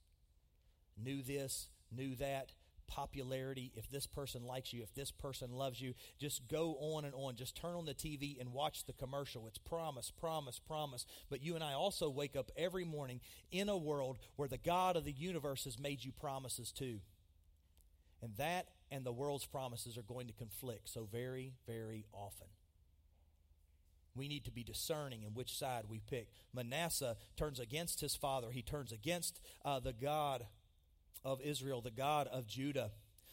New 1.03 1.23
this, 1.23 1.69
new 1.95 2.15
that, 2.17 2.53
popularity, 2.93 3.73
if 3.75 3.91
this 3.91 4.07
person 4.07 4.45
likes 4.45 4.73
you, 4.73 4.83
if 4.83 4.95
this 4.95 5.11
person 5.11 5.53
loves 5.53 5.81
you, 5.81 5.95
just 6.19 6.47
go 6.47 6.77
on 6.79 7.07
and 7.07 7.15
on. 7.15 7.37
Just 7.37 7.57
turn 7.57 7.75
on 7.75 7.87
the 7.87 7.95
TV 7.95 8.39
and 8.39 8.53
watch 8.53 8.85
the 8.85 8.93
commercial. 8.93 9.47
It's 9.47 9.59
promise, 9.59 10.11
promise, 10.11 10.59
promise. 10.59 11.07
But 11.31 11.43
you 11.43 11.55
and 11.55 11.65
I 11.65 11.73
also 11.73 12.11
wake 12.11 12.37
up 12.37 12.51
every 12.55 12.85
morning 12.85 13.21
in 13.51 13.71
a 13.71 13.79
world 13.79 14.19
where 14.37 14.49
the 14.49 14.59
God 14.59 14.97
of 14.97 15.05
the 15.05 15.13
universe 15.13 15.65
has 15.65 15.79
made 15.79 16.05
you 16.05 16.13
promises 16.13 16.71
too. 16.71 17.01
And 18.21 18.37
that 18.37 18.67
and 18.91 19.07
the 19.07 19.13
world's 19.13 19.47
promises 19.47 19.97
are 19.97 20.03
going 20.03 20.27
to 20.27 20.35
conflict 20.35 20.89
so 20.89 21.09
very, 21.11 21.55
very 21.67 22.05
often. 22.13 22.49
We 24.15 24.29
need 24.29 24.45
to 24.45 24.51
be 24.51 24.63
discerning 24.63 25.23
in 25.23 25.33
which 25.33 25.57
side 25.57 25.85
we 25.89 25.99
pick. 25.99 26.29
Manasseh 26.55 27.17
turns 27.37 27.59
against 27.59 28.01
his 28.01 28.15
father, 28.15 28.51
he 28.51 28.61
turns 28.61 28.93
against 28.93 29.41
uh, 29.65 29.81
the 29.81 29.95
God 29.95 30.45
of 31.25 31.41
Israel, 31.41 31.81
the 31.81 31.91
God 31.91 32.29
of 32.29 32.47
Judah. 32.47 32.91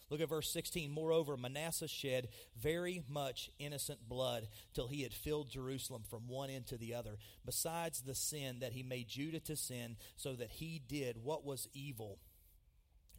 Look 0.10 0.22
at 0.22 0.30
verse 0.30 0.52
16. 0.52 0.90
Moreover, 0.90 1.38
Manasseh 1.38 1.88
shed 1.88 2.30
very 2.60 3.04
much 3.08 3.52
innocent 3.60 4.10
blood 4.10 4.48
till 4.74 4.88
he 4.88 5.04
had 5.04 5.14
filled 5.14 5.50
Jerusalem 5.50 6.04
from 6.10 6.28
one 6.28 6.50
end 6.50 6.66
to 6.68 6.78
the 6.78 6.96
other, 6.96 7.18
besides 7.46 8.02
the 8.02 8.16
sin 8.16 8.60
that 8.60 8.74
he 8.74 8.82
made 8.82 9.08
Judah 9.08 9.40
to 9.42 9.56
sin, 9.56 9.98
so 10.16 10.34
that 10.34 10.50
he 10.50 10.82
did 10.88 11.24
what 11.24 11.46
was 11.46 11.68
evil 11.74 12.18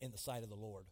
in 0.00 0.10
the 0.10 0.18
sight 0.18 0.42
of 0.42 0.48
the 0.48 0.56
Lord 0.56 0.86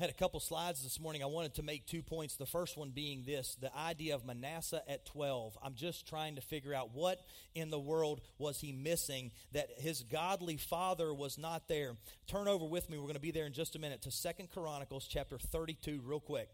had 0.00 0.08
a 0.08 0.14
couple 0.14 0.40
slides 0.40 0.82
this 0.82 0.98
morning. 0.98 1.22
I 1.22 1.26
wanted 1.26 1.54
to 1.56 1.62
make 1.62 1.86
two 1.86 2.02
points. 2.02 2.36
The 2.36 2.46
first 2.46 2.78
one 2.78 2.88
being 2.88 3.22
this 3.22 3.54
the 3.60 3.74
idea 3.76 4.14
of 4.14 4.24
Manasseh 4.24 4.82
at 4.88 5.04
12. 5.04 5.58
I'm 5.62 5.74
just 5.74 6.08
trying 6.08 6.36
to 6.36 6.40
figure 6.40 6.72
out 6.72 6.94
what 6.94 7.20
in 7.54 7.68
the 7.68 7.78
world 7.78 8.22
was 8.38 8.62
he 8.62 8.72
missing 8.72 9.30
that 9.52 9.68
his 9.76 10.02
godly 10.02 10.56
father 10.56 11.12
was 11.12 11.36
not 11.36 11.68
there. 11.68 11.96
Turn 12.26 12.48
over 12.48 12.64
with 12.64 12.88
me. 12.88 12.96
We're 12.96 13.04
going 13.04 13.14
to 13.14 13.20
be 13.20 13.30
there 13.30 13.44
in 13.44 13.52
just 13.52 13.76
a 13.76 13.78
minute 13.78 14.00
to 14.02 14.10
Second 14.10 14.48
Chronicles 14.50 15.06
chapter 15.06 15.38
32, 15.38 16.00
real 16.02 16.18
quick. 16.18 16.48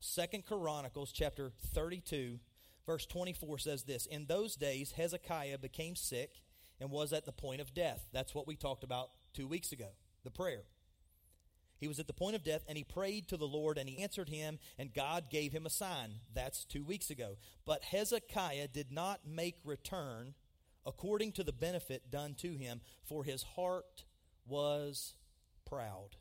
Second 0.00 0.44
Chronicles 0.44 1.12
chapter 1.12 1.52
32, 1.74 2.40
verse 2.86 3.06
24 3.06 3.58
says 3.58 3.84
this 3.84 4.06
In 4.06 4.26
those 4.26 4.56
days, 4.56 4.90
Hezekiah 4.92 5.58
became 5.58 5.94
sick 5.94 6.42
and 6.80 6.90
was 6.90 7.12
at 7.12 7.24
the 7.24 7.32
point 7.32 7.60
of 7.60 7.72
death. 7.72 8.04
That's 8.12 8.34
what 8.34 8.48
we 8.48 8.56
talked 8.56 8.82
about 8.82 9.10
two 9.32 9.46
weeks 9.46 9.70
ago, 9.70 9.90
the 10.24 10.30
prayer. 10.32 10.64
He 11.84 11.88
was 11.88 12.00
at 12.00 12.06
the 12.06 12.14
point 12.14 12.34
of 12.34 12.42
death 12.42 12.64
and 12.66 12.78
he 12.78 12.82
prayed 12.82 13.28
to 13.28 13.36
the 13.36 13.46
Lord 13.46 13.76
and 13.76 13.86
he 13.86 14.02
answered 14.02 14.30
him 14.30 14.58
and 14.78 14.94
God 14.94 15.28
gave 15.28 15.52
him 15.52 15.66
a 15.66 15.70
sign. 15.70 16.12
That's 16.32 16.64
two 16.64 16.82
weeks 16.82 17.10
ago. 17.10 17.36
But 17.66 17.84
Hezekiah 17.84 18.68
did 18.68 18.90
not 18.90 19.26
make 19.26 19.56
return 19.66 20.32
according 20.86 21.32
to 21.32 21.44
the 21.44 21.52
benefit 21.52 22.10
done 22.10 22.36
to 22.36 22.54
him, 22.54 22.80
for 23.02 23.22
his 23.22 23.42
heart 23.42 24.04
was 24.46 25.12
proud. 25.66 26.16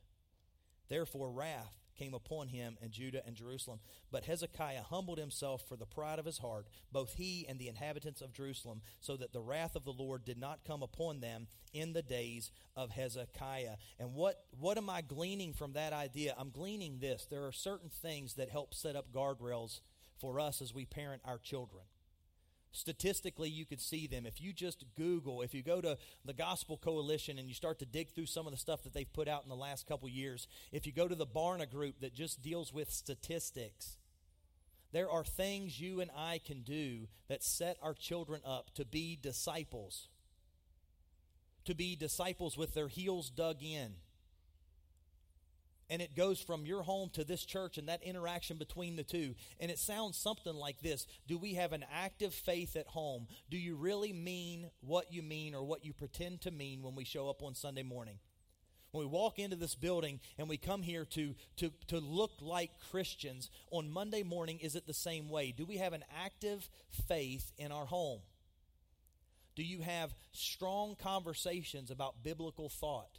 Therefore, 0.89 1.31
wrath 1.31 1.77
came 1.97 2.13
upon 2.13 2.47
him 2.47 2.77
and 2.81 2.91
Judah 2.91 3.21
and 3.25 3.35
Jerusalem. 3.35 3.79
But 4.11 4.25
Hezekiah 4.25 4.83
humbled 4.83 5.17
himself 5.17 5.63
for 5.67 5.75
the 5.75 5.85
pride 5.85 6.19
of 6.19 6.25
his 6.25 6.39
heart, 6.39 6.67
both 6.91 7.13
he 7.13 7.45
and 7.47 7.59
the 7.59 7.67
inhabitants 7.67 8.21
of 8.21 8.33
Jerusalem, 8.33 8.81
so 8.99 9.15
that 9.17 9.33
the 9.33 9.41
wrath 9.41 9.75
of 9.75 9.85
the 9.85 9.91
Lord 9.91 10.25
did 10.25 10.37
not 10.37 10.65
come 10.65 10.83
upon 10.83 11.19
them 11.19 11.47
in 11.73 11.93
the 11.93 12.01
days 12.01 12.51
of 12.75 12.91
Hezekiah. 12.91 13.77
And 13.99 14.13
what, 14.13 14.43
what 14.59 14.77
am 14.77 14.89
I 14.89 15.01
gleaning 15.01 15.53
from 15.53 15.73
that 15.73 15.93
idea? 15.93 16.35
I'm 16.37 16.49
gleaning 16.49 16.99
this. 16.99 17.27
There 17.29 17.45
are 17.45 17.51
certain 17.51 17.89
things 17.89 18.35
that 18.35 18.49
help 18.49 18.73
set 18.73 18.95
up 18.95 19.11
guardrails 19.13 19.81
for 20.19 20.39
us 20.39 20.61
as 20.61 20.73
we 20.73 20.85
parent 20.85 21.21
our 21.25 21.37
children. 21.37 21.83
Statistically, 22.75 23.49
you 23.49 23.65
could 23.65 23.79
see 23.79 24.07
them. 24.07 24.25
If 24.25 24.41
you 24.41 24.51
just 24.51 24.83
Google, 24.97 25.43
if 25.43 25.53
you 25.53 25.61
go 25.61 25.79
to 25.79 25.95
the 26.25 26.33
Gospel 26.33 26.75
Coalition 26.75 27.37
and 27.37 27.47
you 27.47 27.53
start 27.53 27.77
to 27.79 27.85
dig 27.85 28.09
through 28.09 28.25
some 28.25 28.47
of 28.47 28.51
the 28.51 28.57
stuff 28.57 28.81
that 28.81 28.93
they've 28.93 29.13
put 29.13 29.27
out 29.27 29.43
in 29.43 29.49
the 29.49 29.55
last 29.55 29.85
couple 29.85 30.09
years, 30.09 30.47
if 30.71 30.87
you 30.87 30.91
go 30.91 31.07
to 31.07 31.13
the 31.13 31.27
Barna 31.27 31.69
group 31.69 31.99
that 32.01 32.15
just 32.15 32.41
deals 32.41 32.73
with 32.73 32.91
statistics, 32.91 33.97
there 34.91 35.09
are 35.09 35.23
things 35.23 35.79
you 35.79 36.01
and 36.01 36.09
I 36.17 36.39
can 36.43 36.63
do 36.63 37.07
that 37.27 37.43
set 37.43 37.77
our 37.81 37.93
children 37.93 38.41
up 38.43 38.73
to 38.73 38.85
be 38.85 39.19
disciples, 39.21 40.09
to 41.65 41.75
be 41.75 41.95
disciples 41.95 42.57
with 42.57 42.73
their 42.73 42.87
heels 42.87 43.29
dug 43.29 43.61
in. 43.61 43.93
And 45.89 46.01
it 46.01 46.15
goes 46.15 46.39
from 46.39 46.65
your 46.65 46.83
home 46.83 47.09
to 47.13 47.23
this 47.23 47.45
church 47.45 47.77
and 47.77 47.87
that 47.87 48.03
interaction 48.03 48.57
between 48.57 48.95
the 48.95 49.03
two. 49.03 49.35
And 49.59 49.69
it 49.69 49.79
sounds 49.79 50.17
something 50.17 50.55
like 50.55 50.81
this 50.81 51.07
Do 51.27 51.37
we 51.37 51.53
have 51.55 51.73
an 51.73 51.85
active 51.93 52.33
faith 52.33 52.75
at 52.75 52.87
home? 52.87 53.27
Do 53.49 53.57
you 53.57 53.75
really 53.75 54.13
mean 54.13 54.69
what 54.81 55.11
you 55.11 55.21
mean 55.21 55.55
or 55.55 55.63
what 55.63 55.85
you 55.85 55.93
pretend 55.93 56.41
to 56.41 56.51
mean 56.51 56.81
when 56.81 56.95
we 56.95 57.05
show 57.05 57.29
up 57.29 57.43
on 57.43 57.55
Sunday 57.55 57.83
morning? 57.83 58.19
When 58.91 59.05
we 59.05 59.09
walk 59.09 59.39
into 59.39 59.55
this 59.55 59.73
building 59.73 60.19
and 60.37 60.47
we 60.47 60.57
come 60.57 60.83
here 60.83 61.03
to, 61.05 61.33
to, 61.57 61.71
to 61.87 61.99
look 61.99 62.33
like 62.41 62.69
Christians, 62.91 63.49
on 63.71 63.89
Monday 63.89 64.21
morning, 64.21 64.59
is 64.59 64.75
it 64.75 64.85
the 64.85 64.93
same 64.93 65.29
way? 65.29 65.51
Do 65.51 65.65
we 65.65 65.77
have 65.77 65.93
an 65.93 66.03
active 66.23 66.69
faith 67.07 67.51
in 67.57 67.71
our 67.71 67.85
home? 67.87 68.19
Do 69.55 69.63
you 69.63 69.81
have 69.81 70.13
strong 70.31 70.95
conversations 70.95 71.89
about 71.89 72.23
biblical 72.23 72.69
thought? 72.69 73.17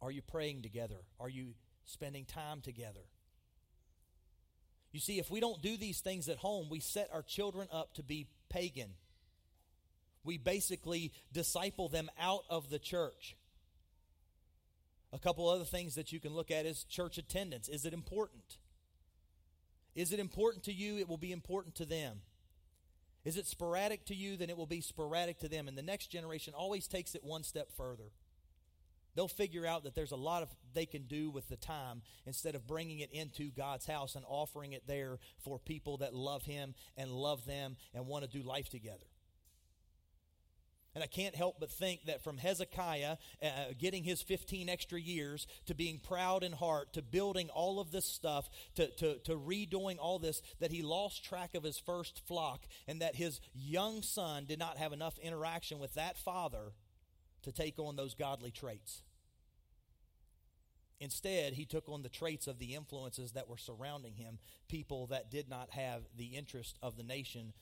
Are 0.00 0.10
you 0.10 0.22
praying 0.22 0.62
together? 0.62 0.96
Are 1.18 1.28
you 1.28 1.54
spending 1.84 2.24
time 2.24 2.60
together? 2.60 3.00
You 4.92 5.00
see, 5.00 5.18
if 5.18 5.30
we 5.30 5.40
don't 5.40 5.60
do 5.60 5.76
these 5.76 6.00
things 6.00 6.28
at 6.28 6.38
home, 6.38 6.68
we 6.70 6.80
set 6.80 7.10
our 7.12 7.22
children 7.22 7.68
up 7.72 7.94
to 7.94 8.02
be 8.02 8.26
pagan. 8.48 8.90
We 10.24 10.38
basically 10.38 11.12
disciple 11.32 11.88
them 11.88 12.10
out 12.18 12.44
of 12.48 12.70
the 12.70 12.78
church. 12.78 13.36
A 15.12 15.18
couple 15.18 15.48
other 15.48 15.64
things 15.64 15.94
that 15.94 16.12
you 16.12 16.20
can 16.20 16.34
look 16.34 16.50
at 16.50 16.66
is 16.66 16.84
church 16.84 17.18
attendance. 17.18 17.68
Is 17.68 17.84
it 17.84 17.92
important? 17.92 18.58
Is 19.94 20.12
it 20.12 20.20
important 20.20 20.64
to 20.64 20.72
you? 20.72 20.98
It 20.98 21.08
will 21.08 21.18
be 21.18 21.32
important 21.32 21.74
to 21.76 21.84
them. 21.84 22.20
Is 23.24 23.36
it 23.36 23.46
sporadic 23.46 24.04
to 24.06 24.14
you? 24.14 24.36
Then 24.36 24.50
it 24.50 24.56
will 24.56 24.66
be 24.66 24.80
sporadic 24.80 25.38
to 25.40 25.48
them. 25.48 25.66
And 25.66 25.76
the 25.76 25.82
next 25.82 26.06
generation 26.06 26.54
always 26.54 26.86
takes 26.86 27.14
it 27.14 27.24
one 27.24 27.42
step 27.42 27.68
further. 27.76 28.10
They'll 29.18 29.26
figure 29.26 29.66
out 29.66 29.82
that 29.82 29.96
there's 29.96 30.12
a 30.12 30.16
lot 30.16 30.44
of 30.44 30.48
they 30.74 30.86
can 30.86 31.02
do 31.02 31.28
with 31.28 31.48
the 31.48 31.56
time 31.56 32.02
instead 32.24 32.54
of 32.54 32.68
bringing 32.68 33.00
it 33.00 33.10
into 33.10 33.50
God's 33.50 33.84
house 33.84 34.14
and 34.14 34.24
offering 34.28 34.74
it 34.74 34.86
there 34.86 35.18
for 35.42 35.58
people 35.58 35.96
that 35.96 36.14
love 36.14 36.44
Him 36.44 36.76
and 36.96 37.10
love 37.10 37.44
them 37.44 37.74
and 37.92 38.06
want 38.06 38.22
to 38.22 38.30
do 38.30 38.46
life 38.46 38.68
together. 38.68 39.06
And 40.94 41.02
I 41.02 41.08
can't 41.08 41.34
help 41.34 41.56
but 41.58 41.68
think 41.68 42.04
that 42.06 42.22
from 42.22 42.38
Hezekiah 42.38 43.16
uh, 43.42 43.48
getting 43.76 44.04
his 44.04 44.22
15 44.22 44.68
extra 44.68 45.00
years 45.00 45.48
to 45.66 45.74
being 45.74 45.98
proud 45.98 46.44
in 46.44 46.52
heart, 46.52 46.92
to 46.92 47.02
building 47.02 47.48
all 47.48 47.80
of 47.80 47.90
this 47.90 48.06
stuff, 48.06 48.48
to, 48.76 48.86
to, 48.98 49.18
to 49.24 49.32
redoing 49.32 49.96
all 49.98 50.20
this, 50.20 50.42
that 50.60 50.70
he 50.70 50.82
lost 50.82 51.24
track 51.24 51.56
of 51.56 51.64
his 51.64 51.80
first 51.80 52.22
flock 52.28 52.66
and 52.86 53.02
that 53.02 53.16
his 53.16 53.40
young 53.52 54.00
son 54.00 54.44
did 54.44 54.60
not 54.60 54.76
have 54.76 54.92
enough 54.92 55.18
interaction 55.18 55.80
with 55.80 55.94
that 55.94 56.16
father 56.16 56.70
to 57.42 57.50
take 57.50 57.80
on 57.80 57.96
those 57.96 58.14
godly 58.14 58.52
traits. 58.52 59.02
Instead, 61.00 61.52
he 61.52 61.64
took 61.64 61.88
on 61.88 62.02
the 62.02 62.08
traits 62.08 62.46
of 62.46 62.58
the 62.58 62.74
influences 62.74 63.32
that 63.32 63.48
were 63.48 63.56
surrounding 63.56 64.14
him, 64.14 64.38
people 64.68 65.06
that 65.06 65.30
did 65.30 65.48
not 65.48 65.70
have 65.70 66.02
the 66.16 66.36
interest 66.36 66.76
of 66.82 66.96
the 66.96 67.04
nation 67.04 67.52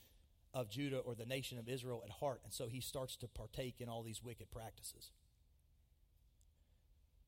of 0.54 0.70
Judah 0.70 0.98
or 0.98 1.14
the 1.14 1.26
nation 1.26 1.58
of 1.58 1.68
Israel 1.68 2.02
at 2.04 2.10
heart. 2.10 2.40
And 2.44 2.52
so 2.52 2.66
he 2.66 2.80
starts 2.80 3.14
to 3.16 3.28
partake 3.28 3.80
in 3.80 3.88
all 3.90 4.02
these 4.02 4.22
wicked 4.22 4.50
practices. 4.50 5.10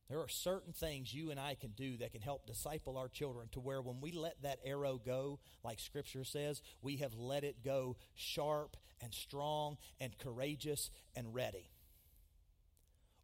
There 0.09 0.21
are 0.21 0.29
certain 0.29 0.73
things 0.73 1.13
you 1.13 1.31
and 1.31 1.39
I 1.39 1.55
can 1.55 1.73
do 1.73 1.99
that 1.99 2.13
can 2.13 2.23
help 2.23 2.47
disciple 2.47 2.97
our 2.97 3.09
children 3.09 3.49
to 3.53 3.61
where 3.61 3.83
when 3.83 4.01
we 4.01 4.11
let 4.11 4.41
that 4.43 4.61
arrow 4.65 4.99
go, 5.05 5.39
like 5.63 5.79
Scripture 5.79 6.25
says, 6.25 6.63
we 6.81 6.97
have 6.97 7.15
let 7.15 7.45
it 7.45 7.63
go 7.63 7.97
sharp 8.15 8.79
and 9.03 9.13
strong 9.13 9.77
and 10.01 10.17
courageous 10.17 10.91
and 11.15 11.35
ready. 11.35 11.69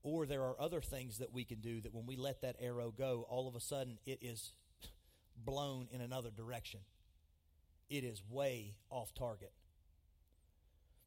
Or 0.04 0.26
there 0.26 0.42
are 0.42 0.60
other 0.60 0.82
things 0.82 1.18
that 1.18 1.32
we 1.32 1.44
can 1.44 1.60
do 1.60 1.80
that 1.80 1.94
when 1.94 2.04
we 2.04 2.16
let 2.16 2.42
that 2.42 2.56
arrow 2.60 2.92
go, 2.96 3.26
all 3.28 3.48
of 3.48 3.56
a 3.56 3.60
sudden 3.60 3.98
it 4.04 4.18
is 4.20 4.52
blown 5.36 5.88
in 5.90 6.02
another 6.02 6.30
direction. 6.30 6.80
It 7.88 8.04
is 8.04 8.22
way 8.28 8.74
off 8.90 9.14
target. 9.14 9.52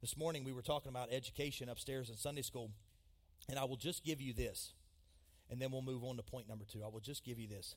This 0.01 0.17
morning 0.17 0.43
we 0.43 0.51
were 0.51 0.63
talking 0.63 0.89
about 0.89 1.09
education 1.11 1.69
upstairs 1.69 2.09
in 2.09 2.17
Sunday 2.17 2.41
school, 2.41 2.71
and 3.47 3.59
I 3.59 3.65
will 3.65 3.77
just 3.77 4.03
give 4.03 4.19
you 4.19 4.33
this, 4.33 4.73
and 5.49 5.61
then 5.61 5.71
we'll 5.71 5.83
move 5.83 6.03
on 6.03 6.17
to 6.17 6.23
point 6.23 6.49
number 6.49 6.65
two. 6.65 6.83
I 6.83 6.87
will 6.87 6.99
just 6.99 7.23
give 7.23 7.39
you 7.39 7.47
this. 7.47 7.75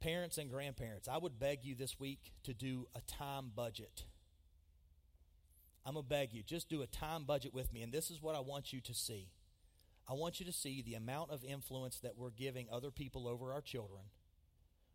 Parents 0.00 0.36
and 0.36 0.50
grandparents, 0.50 1.06
I 1.06 1.18
would 1.18 1.38
beg 1.38 1.64
you 1.64 1.76
this 1.76 2.00
week 2.00 2.32
to 2.42 2.52
do 2.52 2.88
a 2.96 3.00
time 3.02 3.52
budget. 3.54 4.04
I'm 5.86 5.94
going 5.94 6.04
to 6.04 6.08
beg 6.08 6.32
you, 6.32 6.42
just 6.42 6.68
do 6.68 6.82
a 6.82 6.86
time 6.88 7.22
budget 7.22 7.54
with 7.54 7.72
me, 7.72 7.82
and 7.82 7.92
this 7.92 8.10
is 8.10 8.20
what 8.20 8.34
I 8.34 8.40
want 8.40 8.72
you 8.72 8.80
to 8.80 8.94
see. 8.94 9.28
I 10.08 10.14
want 10.14 10.40
you 10.40 10.46
to 10.46 10.52
see 10.52 10.82
the 10.82 10.94
amount 10.94 11.30
of 11.30 11.44
influence 11.44 11.98
that 12.00 12.16
we're 12.16 12.30
giving 12.30 12.66
other 12.70 12.90
people 12.90 13.28
over 13.28 13.52
our 13.52 13.60
children 13.60 14.02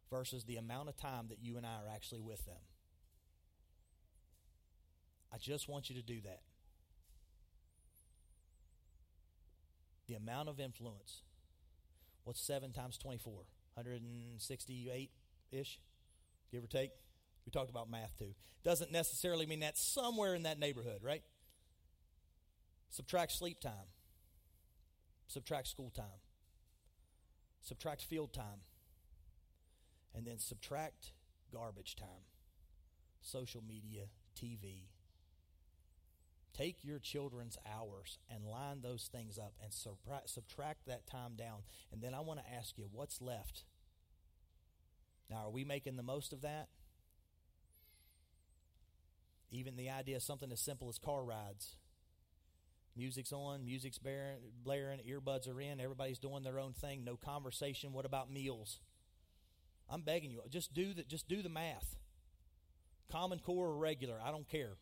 versus 0.10 0.44
the 0.44 0.58
amount 0.58 0.90
of 0.90 0.98
time 0.98 1.28
that 1.30 1.40
you 1.42 1.58
and 1.58 1.66
I 1.66 1.76
are 1.76 1.90
actually 1.94 2.22
with 2.22 2.46
them. 2.46 2.62
I 5.34 5.38
just 5.38 5.68
want 5.68 5.90
you 5.90 5.96
to 5.96 6.02
do 6.02 6.22
that. 6.22 6.42
The 10.08 10.16
amount 10.16 10.50
of 10.50 10.60
influence. 10.60 11.24
What's 12.24 12.42
7 12.42 12.72
times 12.72 12.98
24? 12.98 13.34
168 13.76 15.12
ish, 15.52 15.80
give 16.52 16.64
or 16.64 16.68
take. 16.68 16.92
We 17.46 17.52
talked 17.52 17.70
about 17.70 17.90
math 17.90 18.18
too. 18.18 18.34
Doesn't 18.64 18.92
necessarily 18.92 19.46
mean 19.46 19.60
that 19.62 19.78
somewhere 19.78 20.36
in 20.36 20.44
that 20.44 20.60
neighborhood, 20.60 21.00
right? 21.04 21.24
Subtract 22.90 23.32
sleep 23.32 23.60
time 23.60 23.88
subtract 25.28 25.68
school 25.68 25.92
time, 25.92 26.22
subtract 27.62 28.02
field 28.02 28.34
time, 28.34 28.62
and 30.16 30.26
then 30.26 30.40
subtract 30.40 31.12
garbage 31.54 31.96
time, 31.96 32.26
social 33.22 33.62
media, 33.68 34.06
TV. 34.36 34.88
Take 36.54 36.84
your 36.84 36.98
children's 36.98 37.58
hours 37.72 38.18
and 38.34 38.44
line 38.44 38.82
those 38.82 39.10
things 39.12 39.38
up 39.38 39.54
and 39.62 39.72
subtract 39.72 40.88
that 40.88 41.06
time 41.06 41.36
down. 41.36 41.60
And 41.92 42.02
then 42.02 42.16
I 42.16 42.22
want 42.22 42.40
to 42.40 42.52
ask 42.52 42.80
you, 42.80 42.86
what's 42.92 43.22
left? 43.22 43.66
Now, 45.30 45.46
are 45.46 45.52
we 45.52 45.64
making 45.64 45.98
the 45.98 46.04
most 46.04 46.34
of 46.34 46.42
that? 46.42 46.70
Even 49.52 49.76
the 49.76 49.90
idea 49.90 50.16
of 50.16 50.24
something 50.24 50.52
as 50.52 50.60
simple 50.60 50.90
as 50.90 50.98
car 50.98 51.24
rides 51.24 51.76
Music's 52.98 53.32
on, 53.32 53.64
music's 53.64 54.00
blaring, 54.00 55.00
earbuds 55.08 55.48
are 55.48 55.62
in, 55.62 55.80
everybody's 55.80 56.20
doing 56.20 56.44
their 56.44 56.60
own 56.60 56.74
thing, 56.74 57.04
no 57.04 57.16
conversation. 57.16 57.94
What 57.94 58.06
about 58.06 58.32
meals? 58.32 58.80
I'm 59.90 60.02
begging 60.02 60.32
you, 60.32 60.42
just 60.50 60.74
do 60.74 60.94
the, 60.94 61.04
just 61.04 61.28
do 61.28 61.42
the 61.42 61.50
math. 61.50 61.96
Common 63.10 63.40
core 63.40 63.68
or 63.68 63.78
regular, 63.78 64.20
I 64.24 64.32
don't 64.32 64.50
care. 64.50 64.74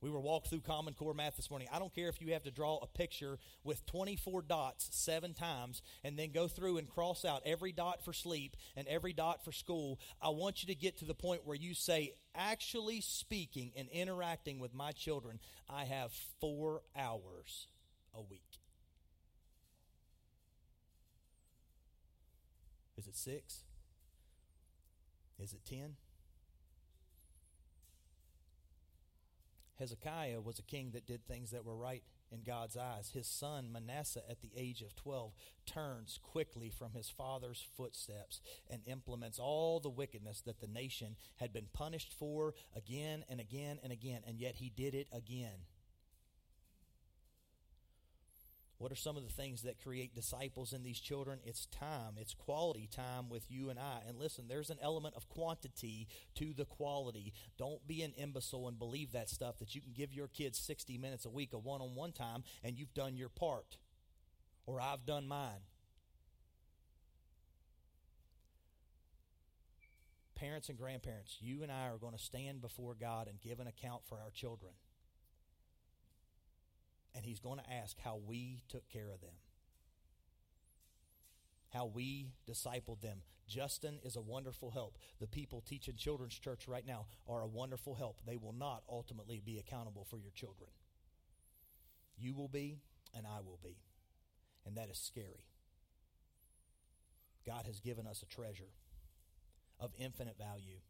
We 0.00 0.10
were 0.10 0.20
walked 0.20 0.48
through 0.48 0.60
Common 0.60 0.94
Core 0.94 1.12
math 1.12 1.36
this 1.36 1.50
morning. 1.50 1.66
I 1.72 1.80
don't 1.80 1.92
care 1.92 2.08
if 2.08 2.20
you 2.20 2.32
have 2.32 2.44
to 2.44 2.52
draw 2.52 2.78
a 2.78 2.86
picture 2.86 3.38
with 3.64 3.84
24 3.86 4.42
dots 4.42 4.88
seven 4.92 5.34
times 5.34 5.82
and 6.04 6.16
then 6.16 6.30
go 6.30 6.46
through 6.46 6.78
and 6.78 6.88
cross 6.88 7.24
out 7.24 7.42
every 7.44 7.72
dot 7.72 8.04
for 8.04 8.12
sleep 8.12 8.56
and 8.76 8.86
every 8.86 9.12
dot 9.12 9.44
for 9.44 9.50
school. 9.50 9.98
I 10.22 10.28
want 10.28 10.62
you 10.62 10.72
to 10.72 10.78
get 10.78 10.98
to 10.98 11.04
the 11.04 11.14
point 11.14 11.44
where 11.44 11.56
you 11.56 11.74
say, 11.74 12.14
actually 12.32 13.00
speaking 13.00 13.72
and 13.76 13.88
interacting 13.88 14.60
with 14.60 14.72
my 14.72 14.92
children, 14.92 15.40
I 15.68 15.84
have 15.84 16.12
four 16.40 16.82
hours 16.96 17.66
a 18.14 18.22
week. 18.22 18.60
Is 22.96 23.08
it 23.08 23.16
six? 23.16 23.62
Is 25.40 25.52
it 25.52 25.64
ten? 25.64 25.96
Hezekiah 29.78 30.40
was 30.40 30.58
a 30.58 30.62
king 30.62 30.90
that 30.92 31.06
did 31.06 31.26
things 31.26 31.50
that 31.50 31.64
were 31.64 31.76
right 31.76 32.02
in 32.30 32.42
God's 32.42 32.76
eyes. 32.76 33.10
His 33.14 33.26
son 33.26 33.70
Manasseh, 33.72 34.22
at 34.28 34.40
the 34.40 34.50
age 34.56 34.82
of 34.82 34.94
12, 34.96 35.32
turns 35.66 36.18
quickly 36.22 36.70
from 36.70 36.92
his 36.92 37.08
father's 37.08 37.66
footsteps 37.76 38.40
and 38.70 38.82
implements 38.86 39.38
all 39.38 39.80
the 39.80 39.88
wickedness 39.88 40.40
that 40.42 40.60
the 40.60 40.66
nation 40.66 41.16
had 41.36 41.52
been 41.52 41.68
punished 41.72 42.12
for 42.12 42.54
again 42.76 43.24
and 43.28 43.40
again 43.40 43.78
and 43.82 43.92
again, 43.92 44.22
and 44.26 44.38
yet 44.38 44.56
he 44.56 44.70
did 44.74 44.94
it 44.94 45.08
again. 45.12 45.64
What 48.78 48.92
are 48.92 48.96
some 48.96 49.16
of 49.16 49.26
the 49.26 49.32
things 49.32 49.62
that 49.62 49.82
create 49.82 50.14
disciples 50.14 50.72
in 50.72 50.84
these 50.84 51.00
children? 51.00 51.40
It's 51.44 51.66
time, 51.66 52.14
it's 52.16 52.32
quality 52.32 52.88
time 52.90 53.28
with 53.28 53.50
you 53.50 53.70
and 53.70 53.78
I. 53.78 54.02
And 54.06 54.16
listen, 54.16 54.46
there's 54.46 54.70
an 54.70 54.78
element 54.80 55.16
of 55.16 55.28
quantity 55.28 56.06
to 56.36 56.54
the 56.54 56.64
quality. 56.64 57.32
Don't 57.58 57.84
be 57.88 58.02
an 58.02 58.12
imbecile 58.16 58.68
and 58.68 58.78
believe 58.78 59.10
that 59.12 59.28
stuff 59.28 59.58
that 59.58 59.74
you 59.74 59.80
can 59.80 59.92
give 59.94 60.12
your 60.12 60.28
kids 60.28 60.60
60 60.60 60.96
minutes 60.96 61.24
a 61.24 61.30
week 61.30 61.52
of 61.52 61.64
one 61.64 61.82
on 61.82 61.96
one 61.96 62.12
time 62.12 62.44
and 62.62 62.78
you've 62.78 62.94
done 62.94 63.16
your 63.16 63.28
part, 63.28 63.78
or 64.64 64.80
I've 64.80 65.04
done 65.04 65.26
mine. 65.26 65.66
Parents 70.36 70.68
and 70.68 70.78
grandparents, 70.78 71.38
you 71.40 71.64
and 71.64 71.72
I 71.72 71.88
are 71.88 71.98
going 71.98 72.16
to 72.16 72.22
stand 72.22 72.60
before 72.60 72.94
God 72.94 73.26
and 73.26 73.40
give 73.40 73.58
an 73.58 73.66
account 73.66 74.02
for 74.08 74.20
our 74.20 74.30
children 74.30 74.70
and 77.14 77.24
he's 77.24 77.40
going 77.40 77.58
to 77.58 77.72
ask 77.72 77.98
how 78.00 78.20
we 78.26 78.62
took 78.68 78.88
care 78.88 79.10
of 79.10 79.20
them. 79.20 79.34
how 81.70 81.86
we 81.86 82.32
discipled 82.48 83.00
them. 83.00 83.18
Justin 83.46 83.98
is 84.04 84.16
a 84.16 84.20
wonderful 84.20 84.70
help. 84.70 84.98
The 85.20 85.26
people 85.26 85.62
teaching 85.66 85.94
children's 85.96 86.38
church 86.38 86.68
right 86.68 86.86
now 86.86 87.06
are 87.28 87.42
a 87.42 87.46
wonderful 87.46 87.94
help. 87.94 88.20
They 88.26 88.36
will 88.36 88.52
not 88.52 88.82
ultimately 88.90 89.40
be 89.44 89.58
accountable 89.58 90.06
for 90.08 90.18
your 90.18 90.32
children. 90.32 90.70
You 92.18 92.34
will 92.34 92.48
be, 92.48 92.78
and 93.14 93.26
I 93.26 93.40
will 93.40 93.58
be. 93.62 93.78
And 94.66 94.76
that 94.76 94.90
is 94.90 94.98
scary. 94.98 95.46
God 97.46 97.64
has 97.66 97.80
given 97.80 98.06
us 98.06 98.22
a 98.22 98.26
treasure 98.26 98.72
of 99.80 99.92
infinite 99.98 100.36
value. 100.38 100.80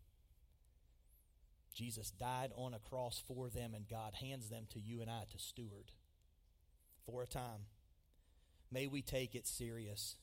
Jesus 1.74 2.10
died 2.10 2.52
on 2.56 2.74
a 2.74 2.78
cross 2.80 3.22
for 3.26 3.48
them, 3.48 3.72
and 3.74 3.88
God 3.88 4.14
hands 4.14 4.48
them 4.48 4.66
to 4.72 4.80
you 4.80 5.00
and 5.00 5.10
I 5.10 5.24
to 5.30 5.38
steward 5.38 5.92
for 7.10 7.22
a 7.22 7.26
time. 7.26 7.66
May 8.70 8.86
we 8.86 9.00
take 9.02 9.34
it 9.34 9.46
serious. 9.46 10.16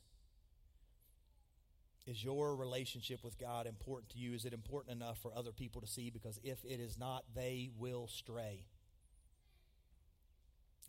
Is 2.05 2.23
your 2.23 2.55
relationship 2.55 3.23
with 3.23 3.39
God 3.39 3.65
important 3.65 4.11
to 4.11 4.19
you? 4.19 4.33
Is 4.33 4.45
it 4.45 4.53
important 4.53 4.95
enough 4.95 5.17
for 5.19 5.31
other 5.35 5.51
people 5.51 5.81
to 5.81 5.87
see? 5.87 6.11
Because 6.11 6.39
if 6.43 6.63
it 6.63 6.79
is 6.79 6.97
not, 6.99 7.23
they 7.33 7.71
will 7.79 8.07
stray. 8.07 8.65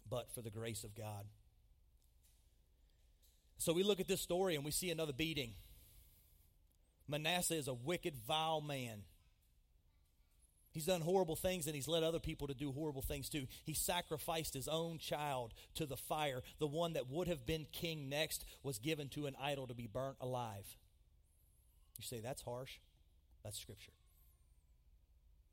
But 0.09 0.30
for 0.34 0.42
the 0.42 0.51
grace 0.51 0.84
of 0.84 0.94
God. 0.94 1.24
So 3.57 3.72
we 3.72 3.82
look 3.82 3.99
at 3.99 4.09
this 4.09 4.20
story 4.20 4.55
and 4.55 4.64
we 4.64 4.70
see 4.70 4.90
another 4.90 5.14
beating. 5.14 5.55
Manasseh 7.09 7.55
is 7.57 7.68
a 7.68 7.74
wicked, 7.74 8.14
vile 8.28 8.61
man. 8.61 9.03
He's 10.76 10.84
done 10.84 11.00
horrible 11.00 11.36
things 11.36 11.66
and 11.66 11.74
he's 11.74 11.88
led 11.88 12.02
other 12.02 12.18
people 12.18 12.48
to 12.48 12.52
do 12.52 12.70
horrible 12.70 13.00
things 13.00 13.30
too. 13.30 13.46
He 13.64 13.72
sacrificed 13.72 14.52
his 14.52 14.68
own 14.68 14.98
child 14.98 15.54
to 15.76 15.86
the 15.86 15.96
fire. 15.96 16.42
The 16.58 16.66
one 16.66 16.92
that 16.92 17.08
would 17.08 17.28
have 17.28 17.46
been 17.46 17.66
king 17.72 18.10
next 18.10 18.44
was 18.62 18.78
given 18.78 19.08
to 19.08 19.24
an 19.24 19.36
idol 19.40 19.66
to 19.68 19.74
be 19.74 19.86
burnt 19.86 20.18
alive. 20.20 20.76
You 21.96 22.04
say, 22.04 22.20
that's 22.20 22.42
harsh. 22.42 22.72
That's 23.42 23.58
scripture. 23.58 23.94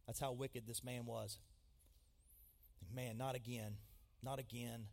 That's 0.08 0.20
how 0.20 0.34
wicked 0.34 0.68
this 0.68 0.84
man 0.84 1.06
was. 1.06 1.38
Man, 2.94 3.18
not 3.18 3.34
again. 3.34 3.78
Not 4.22 4.40
again. 4.40 4.88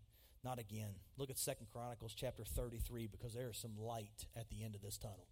Not 0.45 0.61
again. 0.61 0.95
Look 1.19 1.31
at 1.31 1.39
Second 1.39 1.67
Chronicles 1.73 2.15
chapter 2.15 2.45
33 2.45 3.09
because 3.09 3.35
there 3.35 3.51
is 3.51 3.57
some 3.57 3.77
light 3.77 4.27
at 4.37 4.49
the 4.49 4.63
end 4.63 4.77
of 4.77 4.81
this 4.81 4.97
tunnel. 4.97 5.27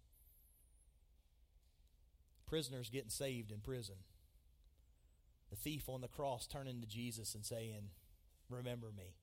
Prisoners 2.45 2.89
getting 2.89 3.09
saved 3.09 3.49
in 3.49 3.59
prison 3.59 3.95
the 5.49 5.55
thief 5.55 5.89
on 5.89 6.01
the 6.01 6.07
cross 6.07 6.47
turning 6.47 6.81
to 6.81 6.87
Jesus 6.87 7.35
and 7.35 7.45
saying, 7.45 7.89
Remember 8.49 8.87
me. 8.95 9.15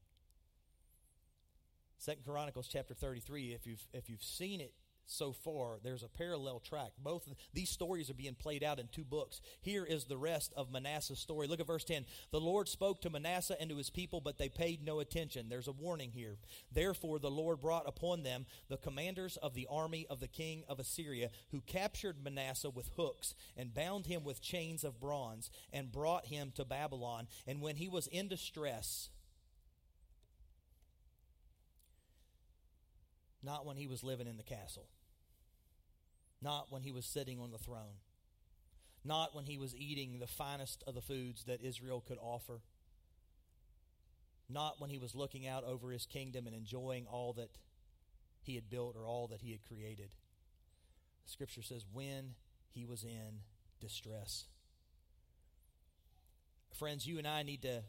Second 1.98 2.24
Chronicles 2.24 2.68
chapter 2.68 2.94
33, 2.94 3.54
if 3.54 3.66
you've, 3.66 3.82
if 3.92 4.08
you've 4.08 4.22
seen 4.22 4.60
it 4.60 4.74
so 5.06 5.32
far, 5.32 5.78
there's 5.82 6.02
a 6.02 6.08
parallel 6.08 6.58
track. 6.60 6.90
Both 6.98 7.28
these 7.54 7.70
stories 7.70 8.10
are 8.10 8.14
being 8.14 8.34
played 8.34 8.64
out 8.64 8.80
in 8.80 8.88
two 8.88 9.04
books. 9.04 9.40
Here 9.60 9.84
is 9.84 10.04
the 10.04 10.16
rest 10.16 10.52
of 10.56 10.72
Manasseh's 10.72 11.20
story. 11.20 11.46
Look 11.46 11.60
at 11.60 11.66
verse 11.66 11.84
10. 11.84 12.04
The 12.32 12.40
Lord 12.40 12.68
spoke 12.68 13.00
to 13.02 13.10
Manasseh 13.10 13.56
and 13.60 13.70
to 13.70 13.76
his 13.76 13.88
people, 13.88 14.20
but 14.20 14.36
they 14.36 14.48
paid 14.48 14.84
no 14.84 14.98
attention. 14.98 15.48
There's 15.48 15.68
a 15.68 15.72
warning 15.72 16.10
here. 16.10 16.36
Therefore, 16.72 17.18
the 17.18 17.30
Lord 17.30 17.60
brought 17.60 17.88
upon 17.88 18.24
them 18.24 18.46
the 18.68 18.76
commanders 18.76 19.36
of 19.36 19.54
the 19.54 19.68
army 19.70 20.06
of 20.10 20.18
the 20.18 20.28
king 20.28 20.64
of 20.68 20.80
Assyria, 20.80 21.30
who 21.50 21.60
captured 21.60 22.22
Manasseh 22.22 22.70
with 22.70 22.90
hooks 22.96 23.34
and 23.56 23.74
bound 23.74 24.06
him 24.06 24.24
with 24.24 24.42
chains 24.42 24.82
of 24.82 25.00
bronze 25.00 25.50
and 25.72 25.92
brought 25.92 26.26
him 26.26 26.52
to 26.56 26.64
Babylon. 26.64 27.28
And 27.46 27.60
when 27.60 27.76
he 27.76 27.88
was 27.88 28.08
in 28.08 28.26
distress, 28.26 29.10
not 33.42 33.64
when 33.64 33.76
he 33.76 33.86
was 33.86 34.02
living 34.02 34.26
in 34.26 34.36
the 34.36 34.42
castle 34.42 34.88
not 36.42 36.70
when 36.70 36.82
he 36.82 36.92
was 36.92 37.04
sitting 37.04 37.40
on 37.40 37.50
the 37.50 37.58
throne, 37.58 38.00
not 39.04 39.34
when 39.34 39.44
he 39.44 39.58
was 39.58 39.74
eating 39.74 40.18
the 40.18 40.26
finest 40.26 40.82
of 40.86 40.94
the 40.94 41.00
foods 41.00 41.44
that 41.44 41.62
Israel 41.62 42.02
could 42.06 42.18
offer, 42.20 42.60
not 44.48 44.80
when 44.80 44.90
he 44.90 44.98
was 44.98 45.14
looking 45.14 45.46
out 45.46 45.64
over 45.64 45.90
his 45.90 46.06
kingdom 46.06 46.46
and 46.46 46.54
enjoying 46.54 47.06
all 47.06 47.32
that 47.32 47.50
he 48.42 48.54
had 48.54 48.70
built 48.70 48.96
or 48.96 49.06
all 49.06 49.26
that 49.28 49.42
he 49.42 49.50
had 49.50 49.64
created. 49.64 50.10
The 51.24 51.32
scripture 51.32 51.62
says, 51.62 51.84
when 51.92 52.34
he 52.72 52.84
was 52.84 53.02
in 53.02 53.40
distress. 53.80 54.44
Friends, 56.78 57.06
you 57.06 57.18
and 57.18 57.26
I 57.26 57.42
need 57.42 57.62
to 57.62 57.82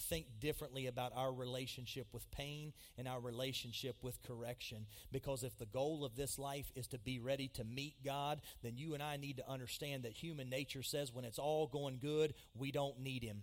think 0.00 0.26
differently 0.40 0.86
about 0.86 1.12
our 1.14 1.32
relationship 1.32 2.06
with 2.12 2.30
pain 2.30 2.72
and 2.98 3.06
our 3.06 3.20
relationship 3.20 3.96
with 4.02 4.22
correction. 4.22 4.86
Because 5.12 5.42
if 5.42 5.56
the 5.58 5.66
goal 5.66 6.04
of 6.04 6.16
this 6.16 6.38
life 6.38 6.72
is 6.74 6.86
to 6.88 6.98
be 6.98 7.18
ready 7.18 7.48
to 7.48 7.64
meet 7.64 7.94
God, 8.04 8.40
then 8.62 8.76
you 8.76 8.94
and 8.94 9.02
I 9.02 9.16
need 9.16 9.36
to 9.36 9.48
understand 9.48 10.02
that 10.02 10.12
human 10.12 10.48
nature 10.48 10.82
says 10.82 11.12
when 11.12 11.24
it's 11.24 11.38
all 11.38 11.66
going 11.66 11.98
good, 12.00 12.34
we 12.54 12.72
don't 12.72 13.00
need 13.00 13.22
Him. 13.22 13.42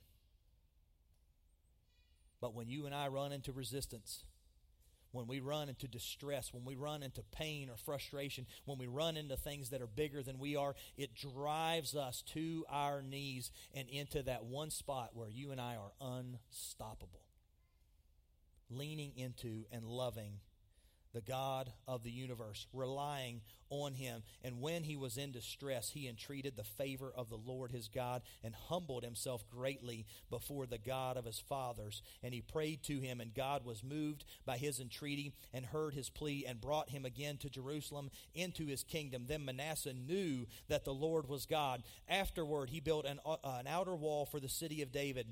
But 2.40 2.54
when 2.54 2.70
you 2.70 2.86
and 2.86 2.94
I 2.94 3.08
run 3.08 3.32
into 3.32 3.52
resistance, 3.52 4.24
when 5.12 5.28
we 5.28 5.40
run 5.40 5.70
into 5.70 5.88
distress, 5.88 6.54
when 6.54 6.66
we 6.66 6.76
run 6.76 7.04
into 7.04 7.22
pain 7.32 7.70
or 7.70 7.78
frustration, 7.78 8.46
when 8.66 8.78
we 8.78 8.88
run 8.88 9.18
into 9.18 9.38
things 9.38 9.70
that 9.70 9.82
are 9.82 9.88
bigger 9.88 10.24
than 10.24 10.40
we 10.40 10.56
are, 10.56 10.76
it 10.98 11.16
drives 11.16 11.96
us 11.96 12.22
to 12.34 12.66
our 12.70 13.02
knees 13.02 13.52
and 13.74 13.90
into 13.90 14.24
that 14.24 14.46
one 14.46 14.70
spot 14.70 15.12
where 15.14 15.30
you 15.30 15.52
and 15.52 15.62
I 15.62 15.76
are 15.76 15.92
unstoppable. 16.02 17.22
Leaning 18.70 19.14
into 19.16 19.66
and 19.72 19.86
loving 19.86 20.40
the 21.14 21.22
God 21.22 21.72
of 21.88 22.04
the 22.04 22.12
universe, 22.12 22.68
relying 22.74 23.42
on 23.70 23.94
him. 23.94 24.24
And 24.44 24.62
when 24.62 24.84
he 24.84 24.96
was 24.96 25.18
in 25.18 25.32
distress, 25.32 25.90
he 25.90 26.08
entreated 26.08 26.56
the 26.56 26.64
favor 26.64 27.12
of 27.16 27.30
the 27.30 27.38
Lord 27.38 27.72
his 27.72 27.88
God 27.88 28.22
and 28.44 28.56
humbled 28.56 29.04
himself 29.04 29.44
greatly 29.50 30.06
before 30.30 30.66
the 30.66 30.78
God 30.78 31.18
of 31.18 31.26
his 31.26 31.40
fathers. 31.40 32.02
And 32.24 32.34
he 32.34 32.42
prayed 32.42 32.84
to 32.84 33.00
him, 33.00 33.20
and 33.20 33.34
God 33.34 33.66
was 33.66 33.84
moved 33.84 34.26
by 34.46 34.58
his 34.58 34.80
entreaty 34.80 35.34
and 35.54 35.66
heard 35.66 35.94
his 35.94 36.10
plea 36.10 36.46
and 36.48 36.62
brought 36.62 36.90
him 36.90 37.06
again 37.06 37.38
to 37.38 37.50
Jerusalem 37.50 38.10
into 38.34 38.66
his 38.66 38.84
kingdom. 38.84 39.26
Then 39.28 39.46
Manasseh 39.46 39.94
knew 39.94 40.46
that 40.68 40.86
the 40.86 40.94
Lord 40.94 41.28
was 41.28 41.46
God. 41.46 41.84
Afterward, 42.08 42.70
he 42.70 42.80
built 42.80 43.06
an, 43.06 43.20
uh, 43.26 43.38
an 43.44 43.68
outer 43.68 43.96
wall 43.96 44.26
for 44.26 44.40
the 44.40 44.50
city 44.50 44.82
of 44.82 44.92
David 44.92 45.28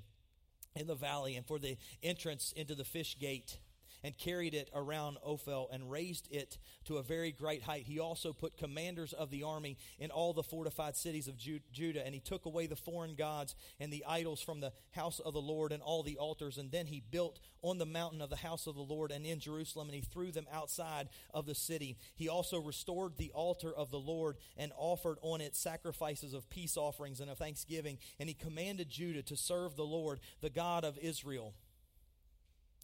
in 0.76 0.88
the 0.88 0.96
valley 0.96 1.36
and 1.36 1.46
for 1.46 1.58
the 1.58 1.78
entrance 2.04 2.54
into 2.56 2.76
the 2.76 2.84
fish 2.84 3.18
gate 3.18 3.58
and 4.06 4.16
carried 4.20 4.54
it 4.54 4.70
around 4.76 5.18
Ophel 5.26 5.68
and 5.74 5.90
raised 5.90 6.28
it 6.32 6.60
to 6.84 6.98
a 6.98 7.04
very 7.04 7.32
great 7.32 7.64
height. 7.64 7.86
He 7.88 8.00
also 8.00 8.34
put 8.34 8.56
commanders 8.56 9.14
of 9.14 9.32
the 9.32 9.42
army 9.42 9.80
in 9.98 10.12
all 10.12 10.32
the 10.32 10.44
fortified 10.44 10.96
cities 10.96 11.28
of 11.28 11.38
Judah, 11.38 12.06
and 12.06 12.14
he 12.14 12.20
took 12.22 12.46
away 12.46 12.68
the 12.68 12.76
foreign 12.76 13.16
gods 13.16 13.56
and 13.80 13.92
the 13.92 14.06
idols 14.08 14.42
from 14.42 14.60
the 14.60 14.74
house 14.92 15.20
of 15.20 15.34
the 15.34 15.42
Lord 15.42 15.72
and 15.72 15.82
all 15.82 16.04
the 16.04 16.18
altars. 16.18 16.60
And 16.60 16.72
then 16.72 16.86
he 16.86 17.02
built 17.10 17.40
on 17.64 17.80
the 17.80 17.86
mountain 17.88 18.22
of 18.22 18.30
the 18.30 18.36
house 18.36 18.68
of 18.68 18.76
the 18.76 18.82
Lord 18.82 19.10
and 19.10 19.26
in 19.26 19.40
Jerusalem, 19.40 19.88
and 19.88 19.96
he 19.96 20.02
threw 20.02 20.32
them 20.32 20.46
outside 20.54 21.10
of 21.34 21.48
the 21.48 21.56
city. 21.56 21.98
He 22.14 22.30
also 22.30 22.62
restored 22.62 23.18
the 23.18 23.32
altar 23.32 23.74
of 23.76 23.90
the 23.90 23.98
Lord 23.98 24.38
and 24.56 24.72
offered 24.78 25.18
on 25.24 25.42
it 25.42 25.56
sacrifices 25.56 26.36
of 26.36 26.48
peace 26.52 26.78
offerings 26.78 27.22
and 27.22 27.32
of 27.32 27.40
thanksgiving. 27.40 27.98
And 28.20 28.30
he 28.30 28.36
commanded 28.36 28.88
Judah 28.88 29.24
to 29.24 29.36
serve 29.36 29.76
the 29.76 29.84
Lord, 29.84 30.20
the 30.42 30.52
God 30.52 30.86
of 30.86 31.00
Israel. 31.00 31.56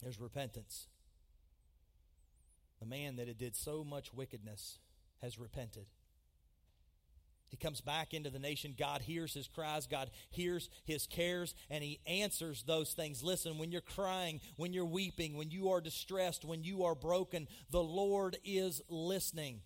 There's 0.01 0.19
repentance. 0.19 0.87
The 2.81 2.87
man 2.87 3.15
that 3.17 3.27
had 3.27 3.37
did 3.37 3.55
so 3.55 3.83
much 3.83 4.13
wickedness 4.13 4.79
has 5.21 5.39
repented. 5.39 5.85
He 7.47 7.57
comes 7.57 7.81
back 7.81 8.13
into 8.13 8.29
the 8.29 8.39
nation. 8.39 8.73
God 8.77 9.01
hears 9.01 9.33
his 9.33 9.47
cries. 9.47 9.85
God 9.85 10.09
hears 10.29 10.69
his 10.85 11.05
cares, 11.05 11.53
and 11.69 11.83
he 11.83 11.99
answers 12.07 12.63
those 12.63 12.93
things. 12.93 13.23
Listen, 13.23 13.57
when 13.57 13.71
you're 13.71 13.81
crying, 13.81 14.39
when 14.55 14.73
you're 14.73 14.85
weeping, 14.85 15.37
when 15.37 15.51
you 15.51 15.69
are 15.69 15.81
distressed, 15.81 16.45
when 16.45 16.63
you 16.63 16.85
are 16.85 16.95
broken, 16.95 17.47
the 17.69 17.83
Lord 17.83 18.37
is 18.43 18.81
listening 18.89 19.61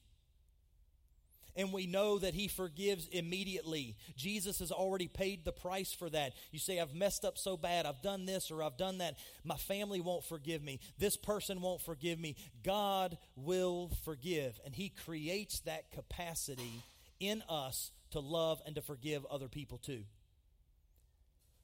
and 1.56 1.72
we 1.72 1.88
know 1.88 2.20
that 2.20 2.34
He 2.34 2.48
forgives 2.48 3.08
immediately. 3.08 3.96
Jesus 4.16 4.60
has 4.60 4.72
already 4.72 5.08
paid 5.08 5.46
the 5.46 5.52
price 5.52 5.94
for 5.94 6.10
that. 6.10 6.34
You 6.52 6.60
say, 6.60 6.80
I've 6.80 6.94
messed 6.94 7.26
up 7.26 7.38
so 7.38 7.58
bad, 7.58 7.86
I've 7.86 8.02
done 8.02 8.26
this 8.26 8.52
or 8.52 8.64
I've 8.64 8.78
done 8.78 9.00
that. 9.00 9.16
My 9.44 9.58
family 9.58 10.02
won't 10.02 10.26
forgive 10.26 10.64
me. 10.64 10.80
This 10.98 11.18
person 11.18 11.62
won't 11.62 11.82
forgive 11.82 12.20
me. 12.20 12.36
God 12.64 13.18
will 13.36 13.92
forgive, 14.04 14.60
and 14.66 14.76
He 14.76 14.90
creates 14.90 15.60
that 15.62 15.92
capacity 15.92 16.84
in 17.20 17.44
us 17.50 17.92
to 18.12 18.20
love 18.20 18.62
and 18.66 18.76
to 18.76 18.82
forgive 18.82 19.26
other 19.26 19.48
people 19.48 19.78
too. 19.78 20.04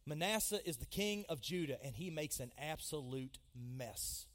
Manasseh 0.05 0.67
is 0.67 0.77
the 0.77 0.85
king 0.85 1.25
of 1.29 1.41
Judah, 1.41 1.77
and 1.83 1.95
he 1.95 2.09
makes 2.09 2.39
an 2.39 2.51
absolute 2.59 3.37
mess 3.55 4.25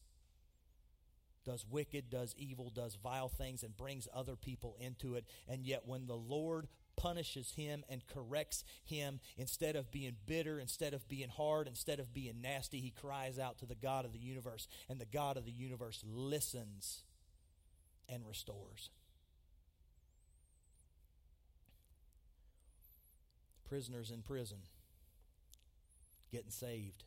does 1.47 1.65
wicked, 1.71 2.11
does 2.11 2.35
evil, 2.37 2.71
does 2.71 2.97
vile 3.03 3.29
things, 3.29 3.63
and 3.63 3.75
brings 3.77 4.09
other 4.13 4.37
people 4.37 4.77
into 4.79 5.15
it. 5.15 5.25
And 5.49 5.65
yet, 5.65 5.83
when 5.87 6.07
the 6.07 6.17
Lord 6.17 6.67
punishes 6.97 7.53
him 7.53 7.85
and 7.89 8.07
corrects 8.07 8.65
him, 8.85 9.21
instead 9.39 9.77
of 9.77 9.91
being 9.91 10.17
bitter, 10.27 10.59
instead 10.59 10.93
of 10.93 11.09
being 11.09 11.29
hard, 11.29 11.69
instead 11.69 12.01
of 12.01 12.13
being 12.13 12.43
nasty, 12.43 12.81
he 12.81 12.91
cries 12.91 13.39
out 13.39 13.59
to 13.59 13.67
the 13.67 13.75
God 13.75 14.05
of 14.05 14.13
the 14.13 14.19
universe. 14.19 14.67
And 14.89 15.01
the 15.01 15.07
God 15.07 15.37
of 15.37 15.47
the 15.47 15.53
universe 15.53 16.03
listens 16.05 17.05
and 18.09 18.27
restores. 18.27 18.91
Prisoners 23.69 24.11
in 24.11 24.23
prison 24.23 24.59
getting 26.31 26.51
saved. 26.51 27.05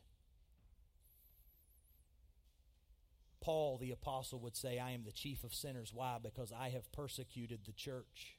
Paul 3.40 3.78
the 3.78 3.90
apostle 3.90 4.40
would 4.40 4.56
say, 4.56 4.78
I 4.78 4.90
am 4.90 5.04
the 5.04 5.12
chief 5.12 5.44
of 5.44 5.54
sinners. 5.54 5.92
Why? 5.94 6.18
Because 6.22 6.52
I 6.52 6.70
have 6.70 6.92
persecuted 6.92 7.60
the 7.64 7.72
church. 7.72 8.36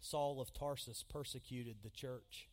Saul 0.00 0.40
of 0.40 0.52
Tarsus 0.52 1.04
persecuted 1.08 1.76
the 1.82 1.90
church. 1.90 2.48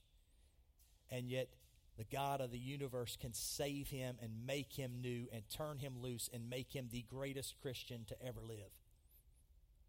And 1.12 1.30
yet, 1.30 1.50
the 1.98 2.04
God 2.04 2.42
of 2.42 2.52
the 2.52 2.58
universe 2.58 3.18
can 3.20 3.34
save 3.34 3.90
him 3.90 4.18
and 4.22 4.46
make 4.46 4.74
him 4.74 5.00
new 5.02 5.28
and 5.32 5.44
turn 5.50 5.80
him 5.80 6.02
loose 6.02 6.30
and 6.34 6.50
make 6.50 6.74
him 6.74 6.90
the 6.92 7.06
greatest 7.10 7.56
Christian 7.62 8.06
to 8.08 8.22
ever 8.26 8.42
live. 8.42 8.82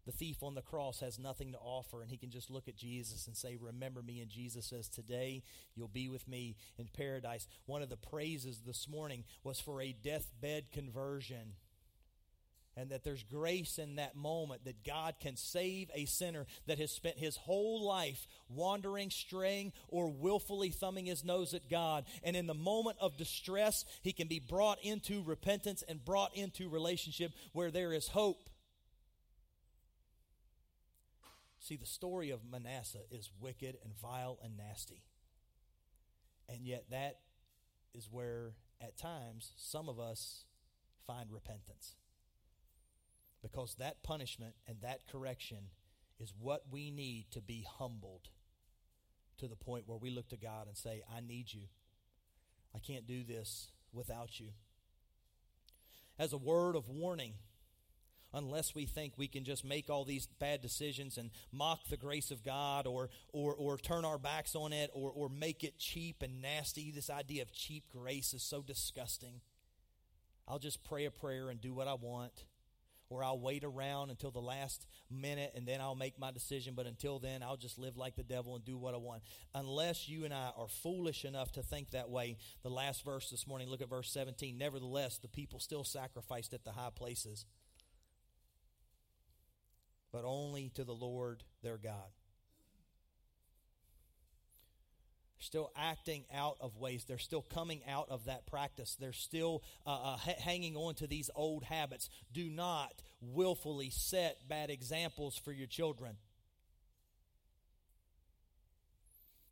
The 0.05 0.13
thief 0.13 0.41
on 0.41 0.55
the 0.55 0.61
cross 0.61 1.01
has 1.01 1.19
nothing 1.19 1.51
to 1.51 1.57
offer, 1.57 2.01
and 2.01 2.09
he 2.09 2.15
can 2.15 2.29
just 2.29 2.49
look 2.49 2.69
at 2.69 2.77
Jesus 2.77 3.27
and 3.27 3.35
say, 3.35 3.57
Remember 3.59 4.01
me. 4.01 4.21
And 4.21 4.31
Jesus 4.31 4.65
says, 4.65 4.87
Today 4.87 5.43
you'll 5.75 5.89
be 5.89 6.07
with 6.07 6.29
me 6.29 6.55
in 6.77 6.87
paradise. 6.87 7.45
One 7.65 7.81
of 7.81 7.89
the 7.89 7.97
praises 7.97 8.61
this 8.65 8.87
morning 8.87 9.25
was 9.43 9.59
for 9.59 9.81
a 9.81 9.91
deathbed 9.91 10.71
conversion 10.71 11.55
and 12.77 12.91
that 12.91 13.03
there's 13.03 13.23
grace 13.23 13.79
in 13.79 13.95
that 13.95 14.15
moment 14.15 14.63
that 14.65 14.85
God 14.85 15.15
can 15.19 15.35
save 15.35 15.89
a 15.95 16.05
sinner 16.05 16.45
that 16.67 16.77
has 16.77 16.91
spent 16.91 17.17
his 17.17 17.35
whole 17.35 17.83
life 17.83 18.27
wandering, 18.49 19.09
straying, 19.09 19.73
or 19.87 20.11
willfully 20.11 20.69
thumbing 20.69 21.07
his 21.07 21.25
nose 21.25 21.55
at 21.55 21.71
God. 21.71 22.05
And 22.23 22.35
in 22.35 22.45
the 22.45 22.53
moment 22.53 22.97
of 23.01 23.17
distress, 23.17 23.83
he 24.03 24.13
can 24.13 24.27
be 24.27 24.39
brought 24.39 24.77
into 24.83 25.23
repentance 25.23 25.83
and 25.87 26.05
brought 26.05 26.37
into 26.37 26.69
relationship 26.69 27.31
where 27.51 27.71
there 27.71 27.93
is 27.93 28.09
hope. 28.09 28.47
See, 31.59 31.77
the 31.77 31.87
story 31.87 32.29
of 32.29 32.41
Manasseh 32.49 32.99
is 33.09 33.31
wicked 33.41 33.75
and 33.83 33.97
vile 33.99 34.37
and 34.43 34.55
nasty. 34.55 35.01
And 36.47 36.65
yet, 36.65 36.85
that 36.91 37.17
is 37.95 38.07
where, 38.09 38.51
at 38.79 38.97
times, 38.97 39.51
some 39.57 39.89
of 39.89 39.99
us 39.99 40.45
find 41.07 41.31
repentance 41.31 41.95
because 43.41 43.75
that 43.75 44.03
punishment 44.03 44.55
and 44.67 44.77
that 44.81 45.07
correction 45.11 45.69
is 46.19 46.33
what 46.39 46.63
we 46.71 46.91
need 46.91 47.25
to 47.31 47.41
be 47.41 47.65
humbled 47.77 48.29
to 49.37 49.47
the 49.47 49.55
point 49.55 49.83
where 49.87 49.97
we 49.97 50.09
look 50.09 50.29
to 50.29 50.37
God 50.37 50.67
and 50.67 50.75
say, 50.75 51.03
I 51.15 51.21
need 51.21 51.53
you. 51.53 51.63
I 52.75 52.79
can't 52.79 53.07
do 53.07 53.23
this 53.23 53.71
without 53.93 54.39
you. 54.39 54.49
As 56.17 56.33
a 56.33 56.37
word 56.37 56.75
of 56.75 56.89
warning, 56.89 57.33
unless 58.33 58.73
we 58.73 58.85
think 58.85 59.13
we 59.15 59.27
can 59.27 59.43
just 59.43 59.63
make 59.63 59.89
all 59.89 60.03
these 60.03 60.27
bad 60.39 60.61
decisions 60.61 61.17
and 61.17 61.29
mock 61.51 61.87
the 61.89 61.97
grace 61.97 62.31
of 62.31 62.43
God 62.43 62.87
or, 62.87 63.09
or, 63.31 63.53
or 63.53 63.77
turn 63.77 64.03
our 64.03 64.17
backs 64.17 64.55
on 64.55 64.73
it 64.73 64.89
or, 64.93 65.11
or 65.11 65.29
make 65.29 65.63
it 65.63 65.77
cheap 65.77 66.23
and 66.23 66.41
nasty. 66.41 66.91
This 66.91 67.09
idea 67.09 67.43
of 67.43 67.53
cheap 67.53 67.85
grace 67.91 68.33
is 68.33 68.43
so 68.43 68.61
disgusting. 68.61 69.41
I'll 70.47 70.59
just 70.59 70.83
pray 70.83 71.05
a 71.05 71.11
prayer 71.11 71.49
and 71.49 71.61
do 71.61 71.73
what 71.73 71.87
I 71.87 71.93
want 71.93 72.43
or 73.09 73.23
I'll 73.23 73.39
wait 73.39 73.63
around 73.63 74.09
until 74.09 74.31
the 74.31 74.39
last 74.39 74.85
minute 75.09 75.53
and 75.55 75.67
then 75.67 75.81
I'll 75.81 75.95
make 75.95 76.19
my 76.19 76.31
decision. 76.31 76.73
But 76.75 76.87
until 76.87 77.19
then, 77.19 77.41
I'll 77.43 77.57
just 77.57 77.77
live 77.77 77.97
like 77.97 78.15
the 78.15 78.23
devil 78.23 78.55
and 78.55 78.65
do 78.65 78.77
what 78.77 78.93
I 78.93 78.97
want. 78.97 79.23
Unless 79.55 80.09
you 80.09 80.25
and 80.25 80.33
I 80.33 80.51
are 80.57 80.67
foolish 80.67 81.25
enough 81.25 81.51
to 81.53 81.63
think 81.63 81.91
that 81.91 82.09
way, 82.09 82.37
the 82.63 82.69
last 82.69 83.05
verse 83.05 83.29
this 83.29 83.47
morning, 83.47 83.69
look 83.69 83.81
at 83.81 83.89
verse 83.89 84.11
17. 84.11 84.57
Nevertheless, 84.57 85.17
the 85.17 85.27
people 85.27 85.59
still 85.59 85.83
sacrificed 85.83 86.53
at 86.53 86.63
the 86.63 86.71
high 86.71 86.91
places, 86.93 87.45
but 90.11 90.23
only 90.25 90.69
to 90.75 90.83
the 90.83 90.95
Lord 90.95 91.43
their 91.61 91.77
God 91.77 92.11
still 95.39 95.71
acting 95.75 96.25
out 96.33 96.57
of 96.59 96.77
ways. 96.77 97.05
They're 97.05 97.17
still 97.17 97.41
coming 97.41 97.81
out 97.87 98.09
of 98.09 98.25
that 98.25 98.47
practice. 98.47 98.95
They're 98.99 99.13
still 99.13 99.63
uh, 99.85 99.91
uh, 99.91 100.17
ha- 100.17 100.39
hanging 100.39 100.75
on 100.75 100.95
to 100.95 101.07
these 101.07 101.29
old 101.35 101.63
habits. 101.63 102.09
Do 102.31 102.49
not 102.49 103.01
willfully 103.21 103.89
set 103.89 104.47
bad 104.47 104.69
examples 104.69 105.37
for 105.37 105.51
your 105.51 105.67
children. 105.67 106.17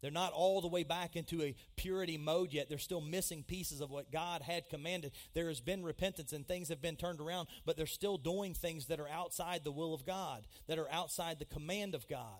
They're 0.02 0.12
not 0.12 0.34
all 0.34 0.62
the 0.62 0.68
way 0.68 0.84
back 0.84 1.16
into 1.16 1.42
a 1.42 1.56
purity 1.76 2.16
mode 2.16 2.54
yet. 2.54 2.70
They're 2.70 2.78
still 2.78 3.02
missing 3.02 3.42
pieces 3.42 3.82
of 3.82 3.90
what 3.90 4.12
God 4.12 4.44
had 4.44 4.70
commanded. 4.70 5.14
There 5.34 5.48
has 5.48 5.62
been 5.62 5.84
repentance 5.84 6.32
and 6.32 6.48
things 6.48 6.70
have 6.70 6.80
been 6.80 6.96
turned 6.96 7.20
around, 7.20 7.48
but 7.66 7.76
they're 7.76 7.88
still 7.88 8.20
doing 8.20 8.54
things 8.54 8.86
that 8.86 9.00
are 9.00 9.10
outside 9.10 9.64
the 9.64 9.72
will 9.72 9.96
of 9.96 10.06
God, 10.06 10.46
that 10.68 10.78
are 10.78 10.92
outside 10.92 11.40
the 11.40 11.46
command 11.46 11.96
of 11.96 12.08
God. 12.08 12.38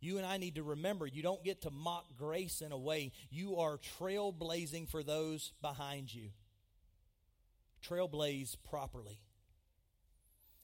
You 0.00 0.18
and 0.18 0.26
I 0.26 0.36
need 0.36 0.54
to 0.54 0.62
remember 0.62 1.06
you 1.06 1.22
don't 1.22 1.42
get 1.42 1.62
to 1.62 1.70
mock 1.70 2.06
grace 2.16 2.60
in 2.60 2.72
a 2.72 2.78
way. 2.78 3.12
You 3.30 3.56
are 3.56 3.78
trailblazing 3.98 4.88
for 4.88 5.02
those 5.02 5.52
behind 5.60 6.14
you. 6.14 6.30
Trailblaze 7.84 8.56
properly. 8.68 9.20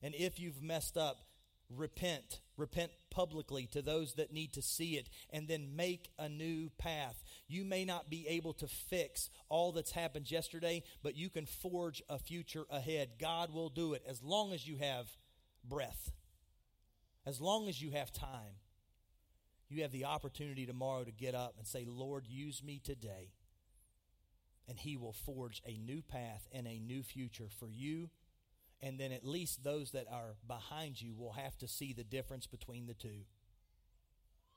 And 0.03 0.15
if 0.15 0.39
you've 0.39 0.63
messed 0.63 0.97
up, 0.97 1.27
repent. 1.69 2.41
Repent 2.57 2.93
publicly 3.11 3.67
to 3.73 3.83
those 3.83 4.15
that 4.15 4.33
need 4.33 4.53
to 4.53 4.63
see 4.63 4.97
it, 4.97 5.09
and 5.31 5.49
then 5.49 5.75
make 5.75 6.11
a 6.19 6.29
new 6.29 6.71
path. 6.79 7.25
You 7.49 7.65
may 7.65 7.85
not 7.85 8.11
be 8.11 8.27
able 8.29 8.53
to 8.55 8.69
fix 8.69 9.31
all 9.49 9.73
that's 9.73 9.93
happened 9.93 10.31
yesterday, 10.31 10.85
but 11.03 11.17
you 11.17 11.31
can 11.31 11.47
forge 11.47 12.03
a 12.09 12.19
future 12.19 12.67
ahead. 12.71 13.13
God 13.19 13.53
will 13.53 13.71
do 13.71 13.95
it 13.95 14.05
as 14.09 14.23
long 14.23 14.53
as 14.53 14.69
you 14.69 14.77
have 14.77 15.09
breath, 15.65 16.13
as 17.27 17.41
long 17.41 17.69
as 17.69 17.83
you 17.83 17.91
have 17.91 18.13
time 18.13 18.59
you 19.69 19.83
have 19.83 19.93
the 19.93 20.05
opportunity 20.05 20.67
tomorrow 20.67 21.05
to 21.05 21.11
get 21.11 21.35
up 21.35 21.55
and 21.59 21.67
say, 21.67 21.85
Lord, 21.87 22.27
use 22.27 22.63
me 22.63 22.81
today. 22.83 23.31
And 24.69 24.79
He 24.79 24.97
will 24.97 25.13
forge 25.13 25.63
a 25.67 25.77
new 25.77 26.03
path 26.03 26.47
and 26.53 26.67
a 26.67 26.79
new 26.79 27.03
future 27.03 27.49
for 27.59 27.69
you. 27.69 28.11
And 28.81 28.99
then 28.99 29.13
at 29.13 29.25
least 29.25 29.65
those 29.65 29.93
that 29.93 30.07
are 30.11 30.37
behind 30.47 31.01
you 31.01 31.15
will 31.15 31.33
have 31.33 31.57
to 31.59 31.69
see 31.69 31.93
the 31.93 32.05
difference 32.05 32.47
between 32.47 32.87
the 32.87 32.95
two. 32.95 33.25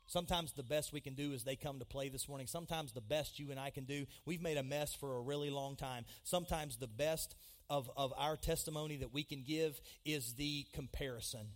Sometimes 0.07 0.53
the 0.53 0.63
best 0.63 0.93
we 0.93 1.01
can 1.01 1.15
do 1.15 1.33
is 1.33 1.43
they 1.43 1.57
come 1.57 1.79
to 1.79 1.85
play 1.85 2.07
this 2.07 2.29
morning. 2.29 2.47
Sometimes 2.47 2.93
the 2.93 3.01
best 3.01 3.39
you 3.39 3.51
and 3.51 3.59
I 3.59 3.69
can 3.69 3.83
do, 3.83 4.05
we've 4.25 4.41
made 4.41 4.57
a 4.57 4.63
mess 4.63 4.93
for 4.93 5.17
a 5.17 5.21
really 5.21 5.49
long 5.49 5.75
time. 5.75 6.05
Sometimes 6.23 6.77
the 6.77 6.87
best 6.87 7.35
of, 7.69 7.89
of 7.97 8.13
our 8.17 8.37
testimony 8.37 8.97
that 8.97 9.13
we 9.13 9.23
can 9.23 9.43
give 9.45 9.81
is 10.05 10.35
the 10.35 10.65
comparison. 10.73 11.47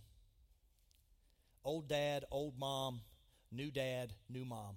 Old 1.64 1.88
dad, 1.88 2.24
old 2.30 2.58
mom, 2.58 3.00
new 3.52 3.70
dad, 3.70 4.12
new 4.28 4.44
mom. 4.44 4.76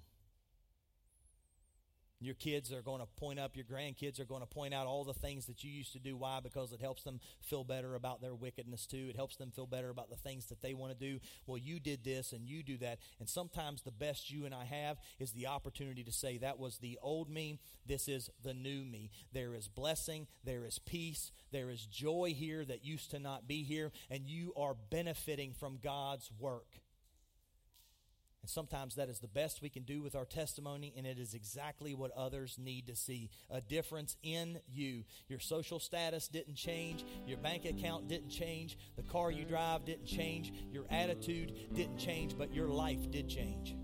Your 2.21 2.33
kids 2.33 2.71
are 2.71 2.81
going 2.81 3.01
to 3.01 3.07
point 3.17 3.39
up, 3.39 3.57
your 3.57 3.65
grandkids 3.65 4.21
are 4.21 4.25
going 4.25 4.41
to 4.41 4.47
point 4.47 4.73
out 4.73 4.87
all 4.87 5.03
the 5.03 5.13
things 5.13 5.47
that 5.47 5.63
you 5.65 5.71
used 5.71 5.91
to 5.93 5.99
do. 5.99 6.15
Why? 6.15 6.39
Because 6.41 6.71
it 6.71 6.79
helps 6.79 7.03
them 7.03 7.19
feel 7.41 7.65
better 7.65 7.93
about 7.93 8.21
their 8.21 8.33
wickedness 8.33 8.87
too. 8.87 9.07
It 9.09 9.17
helps 9.17 9.35
them 9.35 9.51
feel 9.51 9.67
better 9.67 9.89
about 9.89 10.09
the 10.09 10.15
things 10.15 10.45
that 10.45 10.61
they 10.61 10.73
want 10.73 10.97
to 10.97 10.97
do. 10.97 11.19
Well, 11.45 11.57
you 11.57 11.79
did 11.79 12.05
this 12.05 12.31
and 12.31 12.47
you 12.47 12.63
do 12.63 12.77
that. 12.77 12.99
And 13.19 13.27
sometimes 13.27 13.81
the 13.81 13.91
best 13.91 14.31
you 14.31 14.45
and 14.45 14.55
I 14.55 14.63
have 14.63 14.97
is 15.19 15.33
the 15.33 15.47
opportunity 15.47 16.03
to 16.05 16.11
say, 16.11 16.37
that 16.37 16.57
was 16.57 16.77
the 16.77 16.97
old 17.01 17.29
me, 17.29 17.59
this 17.85 18.07
is 18.07 18.29
the 18.41 18.53
new 18.53 18.85
me. 18.85 19.11
There 19.33 19.53
is 19.53 19.67
blessing, 19.67 20.27
there 20.43 20.65
is 20.65 20.79
peace, 20.79 21.31
there 21.51 21.69
is 21.69 21.85
joy 21.85 22.33
here 22.35 22.63
that 22.63 22.85
used 22.85 23.11
to 23.11 23.19
not 23.19 23.45
be 23.45 23.63
here, 23.63 23.91
and 24.09 24.25
you 24.25 24.53
are 24.55 24.75
benefiting 24.89 25.53
from 25.53 25.79
God's 25.83 26.31
work. 26.39 26.79
And 28.45 28.49
sometimes 28.51 28.93
that 28.93 29.09
is 29.09 29.17
the 29.17 29.27
best 29.27 29.63
we 29.63 29.69
can 29.69 29.81
do 29.81 30.03
with 30.03 30.13
our 30.13 30.23
testimony, 30.23 30.93
and 30.95 31.07
it 31.07 31.17
is 31.17 31.33
exactly 31.33 31.95
what 31.95 32.11
others 32.11 32.59
need 32.59 32.85
to 32.85 32.95
see. 32.95 33.31
A 33.49 33.59
difference 33.59 34.17
in 34.21 34.59
you. 34.71 35.03
Your 35.27 35.39
social 35.39 35.79
status 35.79 36.27
didn't 36.27 36.53
change, 36.53 37.03
your 37.25 37.39
bank 37.39 37.65
account 37.65 38.07
didn't 38.07 38.29
change, 38.29 38.77
the 38.97 39.01
car 39.01 39.31
you 39.31 39.45
drive 39.45 39.83
didn't 39.85 40.05
change, 40.05 40.53
your 40.71 40.85
attitude 40.91 41.73
didn't 41.73 41.97
change, 41.97 42.37
but 42.37 42.53
your 42.53 42.67
life 42.67 43.09
did 43.09 43.27
change. 43.27 43.75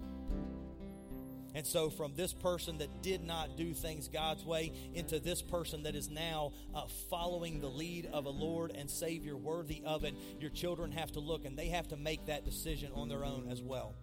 And 1.56 1.66
so, 1.66 1.90
from 1.90 2.14
this 2.14 2.32
person 2.32 2.78
that 2.78 3.02
did 3.02 3.24
not 3.24 3.58
do 3.58 3.74
things 3.74 4.10
God's 4.10 4.46
way 4.46 4.74
into 4.94 5.20
this 5.20 5.42
person 5.42 5.82
that 5.84 5.96
is 5.96 6.08
now 6.08 6.52
uh, 6.76 6.84
following 7.10 7.62
the 7.62 7.68
lead 7.68 8.12
of 8.14 8.26
a 8.26 8.30
Lord 8.30 8.74
and 8.76 8.88
Savior 8.88 9.36
worthy 9.36 9.82
of 9.84 10.04
it, 10.04 10.14
your 10.40 10.52
children 10.52 10.92
have 10.92 11.12
to 11.14 11.20
look 11.20 11.46
and 11.46 11.58
they 11.58 11.70
have 11.70 11.88
to 11.88 11.98
make 11.98 12.28
that 12.28 12.46
decision 12.46 12.92
on 12.94 13.10
their 13.10 13.26
own 13.26 13.48
as 13.50 13.64
well 13.64 13.96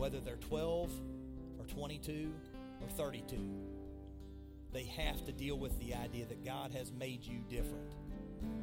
whether 0.00 0.18
they're 0.18 0.36
12 0.36 0.90
or 1.58 1.66
22 1.66 2.32
or 2.80 2.88
32. 2.88 3.36
They 4.72 4.84
have 4.84 5.26
to 5.26 5.32
deal 5.32 5.58
with 5.58 5.78
the 5.78 5.94
idea 5.94 6.24
that 6.24 6.42
God 6.42 6.72
has 6.72 6.90
made 6.90 7.22
you 7.22 7.40
different. 7.50 7.92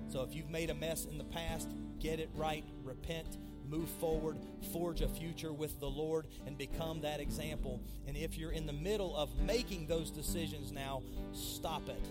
So 0.08 0.24
if 0.24 0.34
you've 0.34 0.50
made 0.50 0.72
a 0.72 0.74
mess 0.74 1.06
in 1.06 1.20
the 1.20 1.24
past, 1.26 1.70
get 2.00 2.20
it 2.20 2.32
right, 2.34 2.66
repent, 2.84 3.38
move 3.70 3.88
forward, 3.88 4.38
forge 4.74 5.02
a 5.02 5.08
future 5.08 5.54
with 5.54 5.80
the 5.80 5.88
Lord, 5.88 6.26
and 6.48 6.58
become 6.58 7.02
that 7.02 7.20
example. 7.20 7.82
And 8.08 8.18
if 8.18 8.36
you're 8.36 8.52
in 8.52 8.66
the 8.66 8.74
middle 8.74 9.16
of 9.16 9.30
making 9.40 9.86
those 9.86 10.10
decisions 10.10 10.72
now, 10.72 11.04
stop 11.34 11.88
it. 11.88 12.08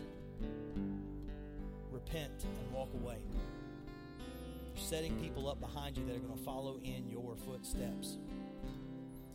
Repent 1.91 2.45
and 2.45 2.73
walk 2.73 2.95
away. 2.95 3.19
You're 4.77 4.85
setting 4.85 5.19
people 5.21 5.49
up 5.49 5.59
behind 5.61 5.97
you 5.97 6.07
that 6.07 6.15
are 6.15 6.21
going 6.21 6.39
to 6.39 6.45
follow 6.45 6.79
in 6.85 7.09
your 7.09 7.35
footsteps. 7.45 8.19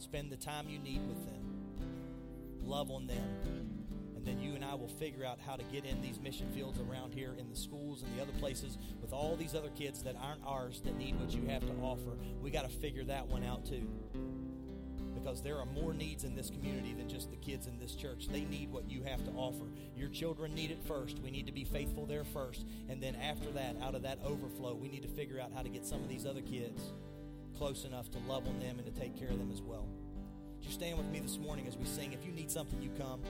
Spend 0.01 0.31
the 0.31 0.35
time 0.35 0.67
you 0.67 0.79
need 0.79 1.07
with 1.07 1.27
them. 1.27 1.43
Love 2.63 2.89
on 2.89 3.05
them. 3.05 3.77
And 4.15 4.25
then 4.25 4.41
you 4.41 4.55
and 4.55 4.65
I 4.65 4.73
will 4.73 4.87
figure 4.87 5.23
out 5.23 5.37
how 5.39 5.55
to 5.55 5.63
get 5.65 5.85
in 5.85 6.01
these 6.01 6.19
mission 6.19 6.49
fields 6.55 6.79
around 6.79 7.13
here 7.13 7.35
in 7.37 7.47
the 7.51 7.55
schools 7.55 8.01
and 8.01 8.17
the 8.17 8.21
other 8.21 8.33
places 8.39 8.79
with 8.99 9.13
all 9.13 9.35
these 9.35 9.53
other 9.53 9.69
kids 9.69 10.01
that 10.01 10.15
aren't 10.19 10.41
ours 10.43 10.81
that 10.85 10.97
need 10.97 11.19
what 11.19 11.31
you 11.31 11.45
have 11.49 11.61
to 11.61 11.73
offer. 11.83 12.17
We 12.41 12.49
got 12.49 12.63
to 12.63 12.75
figure 12.75 13.03
that 13.03 13.27
one 13.27 13.43
out 13.43 13.63
too 13.63 13.87
because 15.13 15.43
there 15.43 15.59
are 15.59 15.67
more 15.67 15.93
needs 15.93 16.23
in 16.23 16.35
this 16.35 16.49
community 16.49 16.95
than 16.95 17.07
just 17.07 17.29
the 17.29 17.37
kids 17.37 17.67
in 17.67 17.77
this 17.77 17.93
church. 17.93 18.27
They 18.27 18.41
need 18.41 18.71
what 18.71 18.89
you 18.89 19.03
have 19.03 19.23
to 19.25 19.31
offer. 19.33 19.65
Your 19.95 20.09
children 20.09 20.55
need 20.55 20.71
it 20.71 20.79
first. 20.87 21.19
We 21.19 21.29
need 21.29 21.45
to 21.45 21.51
be 21.51 21.63
faithful 21.63 22.07
there 22.07 22.23
first. 22.23 22.65
And 22.89 23.03
then 23.03 23.15
after 23.17 23.51
that, 23.51 23.75
out 23.83 23.93
of 23.93 24.01
that 24.01 24.17
overflow, 24.25 24.73
we 24.73 24.89
need 24.89 25.03
to 25.03 25.09
figure 25.09 25.39
out 25.39 25.51
how 25.53 25.61
to 25.61 25.69
get 25.69 25.85
some 25.85 26.01
of 26.01 26.09
these 26.09 26.25
other 26.25 26.41
kids 26.41 26.91
close 27.57 27.85
enough 27.85 28.09
to 28.11 28.17
love 28.27 28.47
on 28.47 28.59
them 28.59 28.79
and 28.79 28.85
to 28.85 28.99
take 28.99 29.17
care 29.17 29.29
of 29.29 29.37
them 29.37 29.51
as 29.51 29.61
well. 29.61 29.87
You 30.61 30.71
stand 30.71 30.97
with 30.97 31.07
me 31.07 31.19
this 31.19 31.37
morning 31.37 31.67
as 31.67 31.77
we 31.77 31.85
sing? 31.85 32.13
If 32.13 32.25
you 32.25 32.31
need 32.31 32.51
something, 32.51 32.81
you 32.81 32.91
come. 32.97 33.21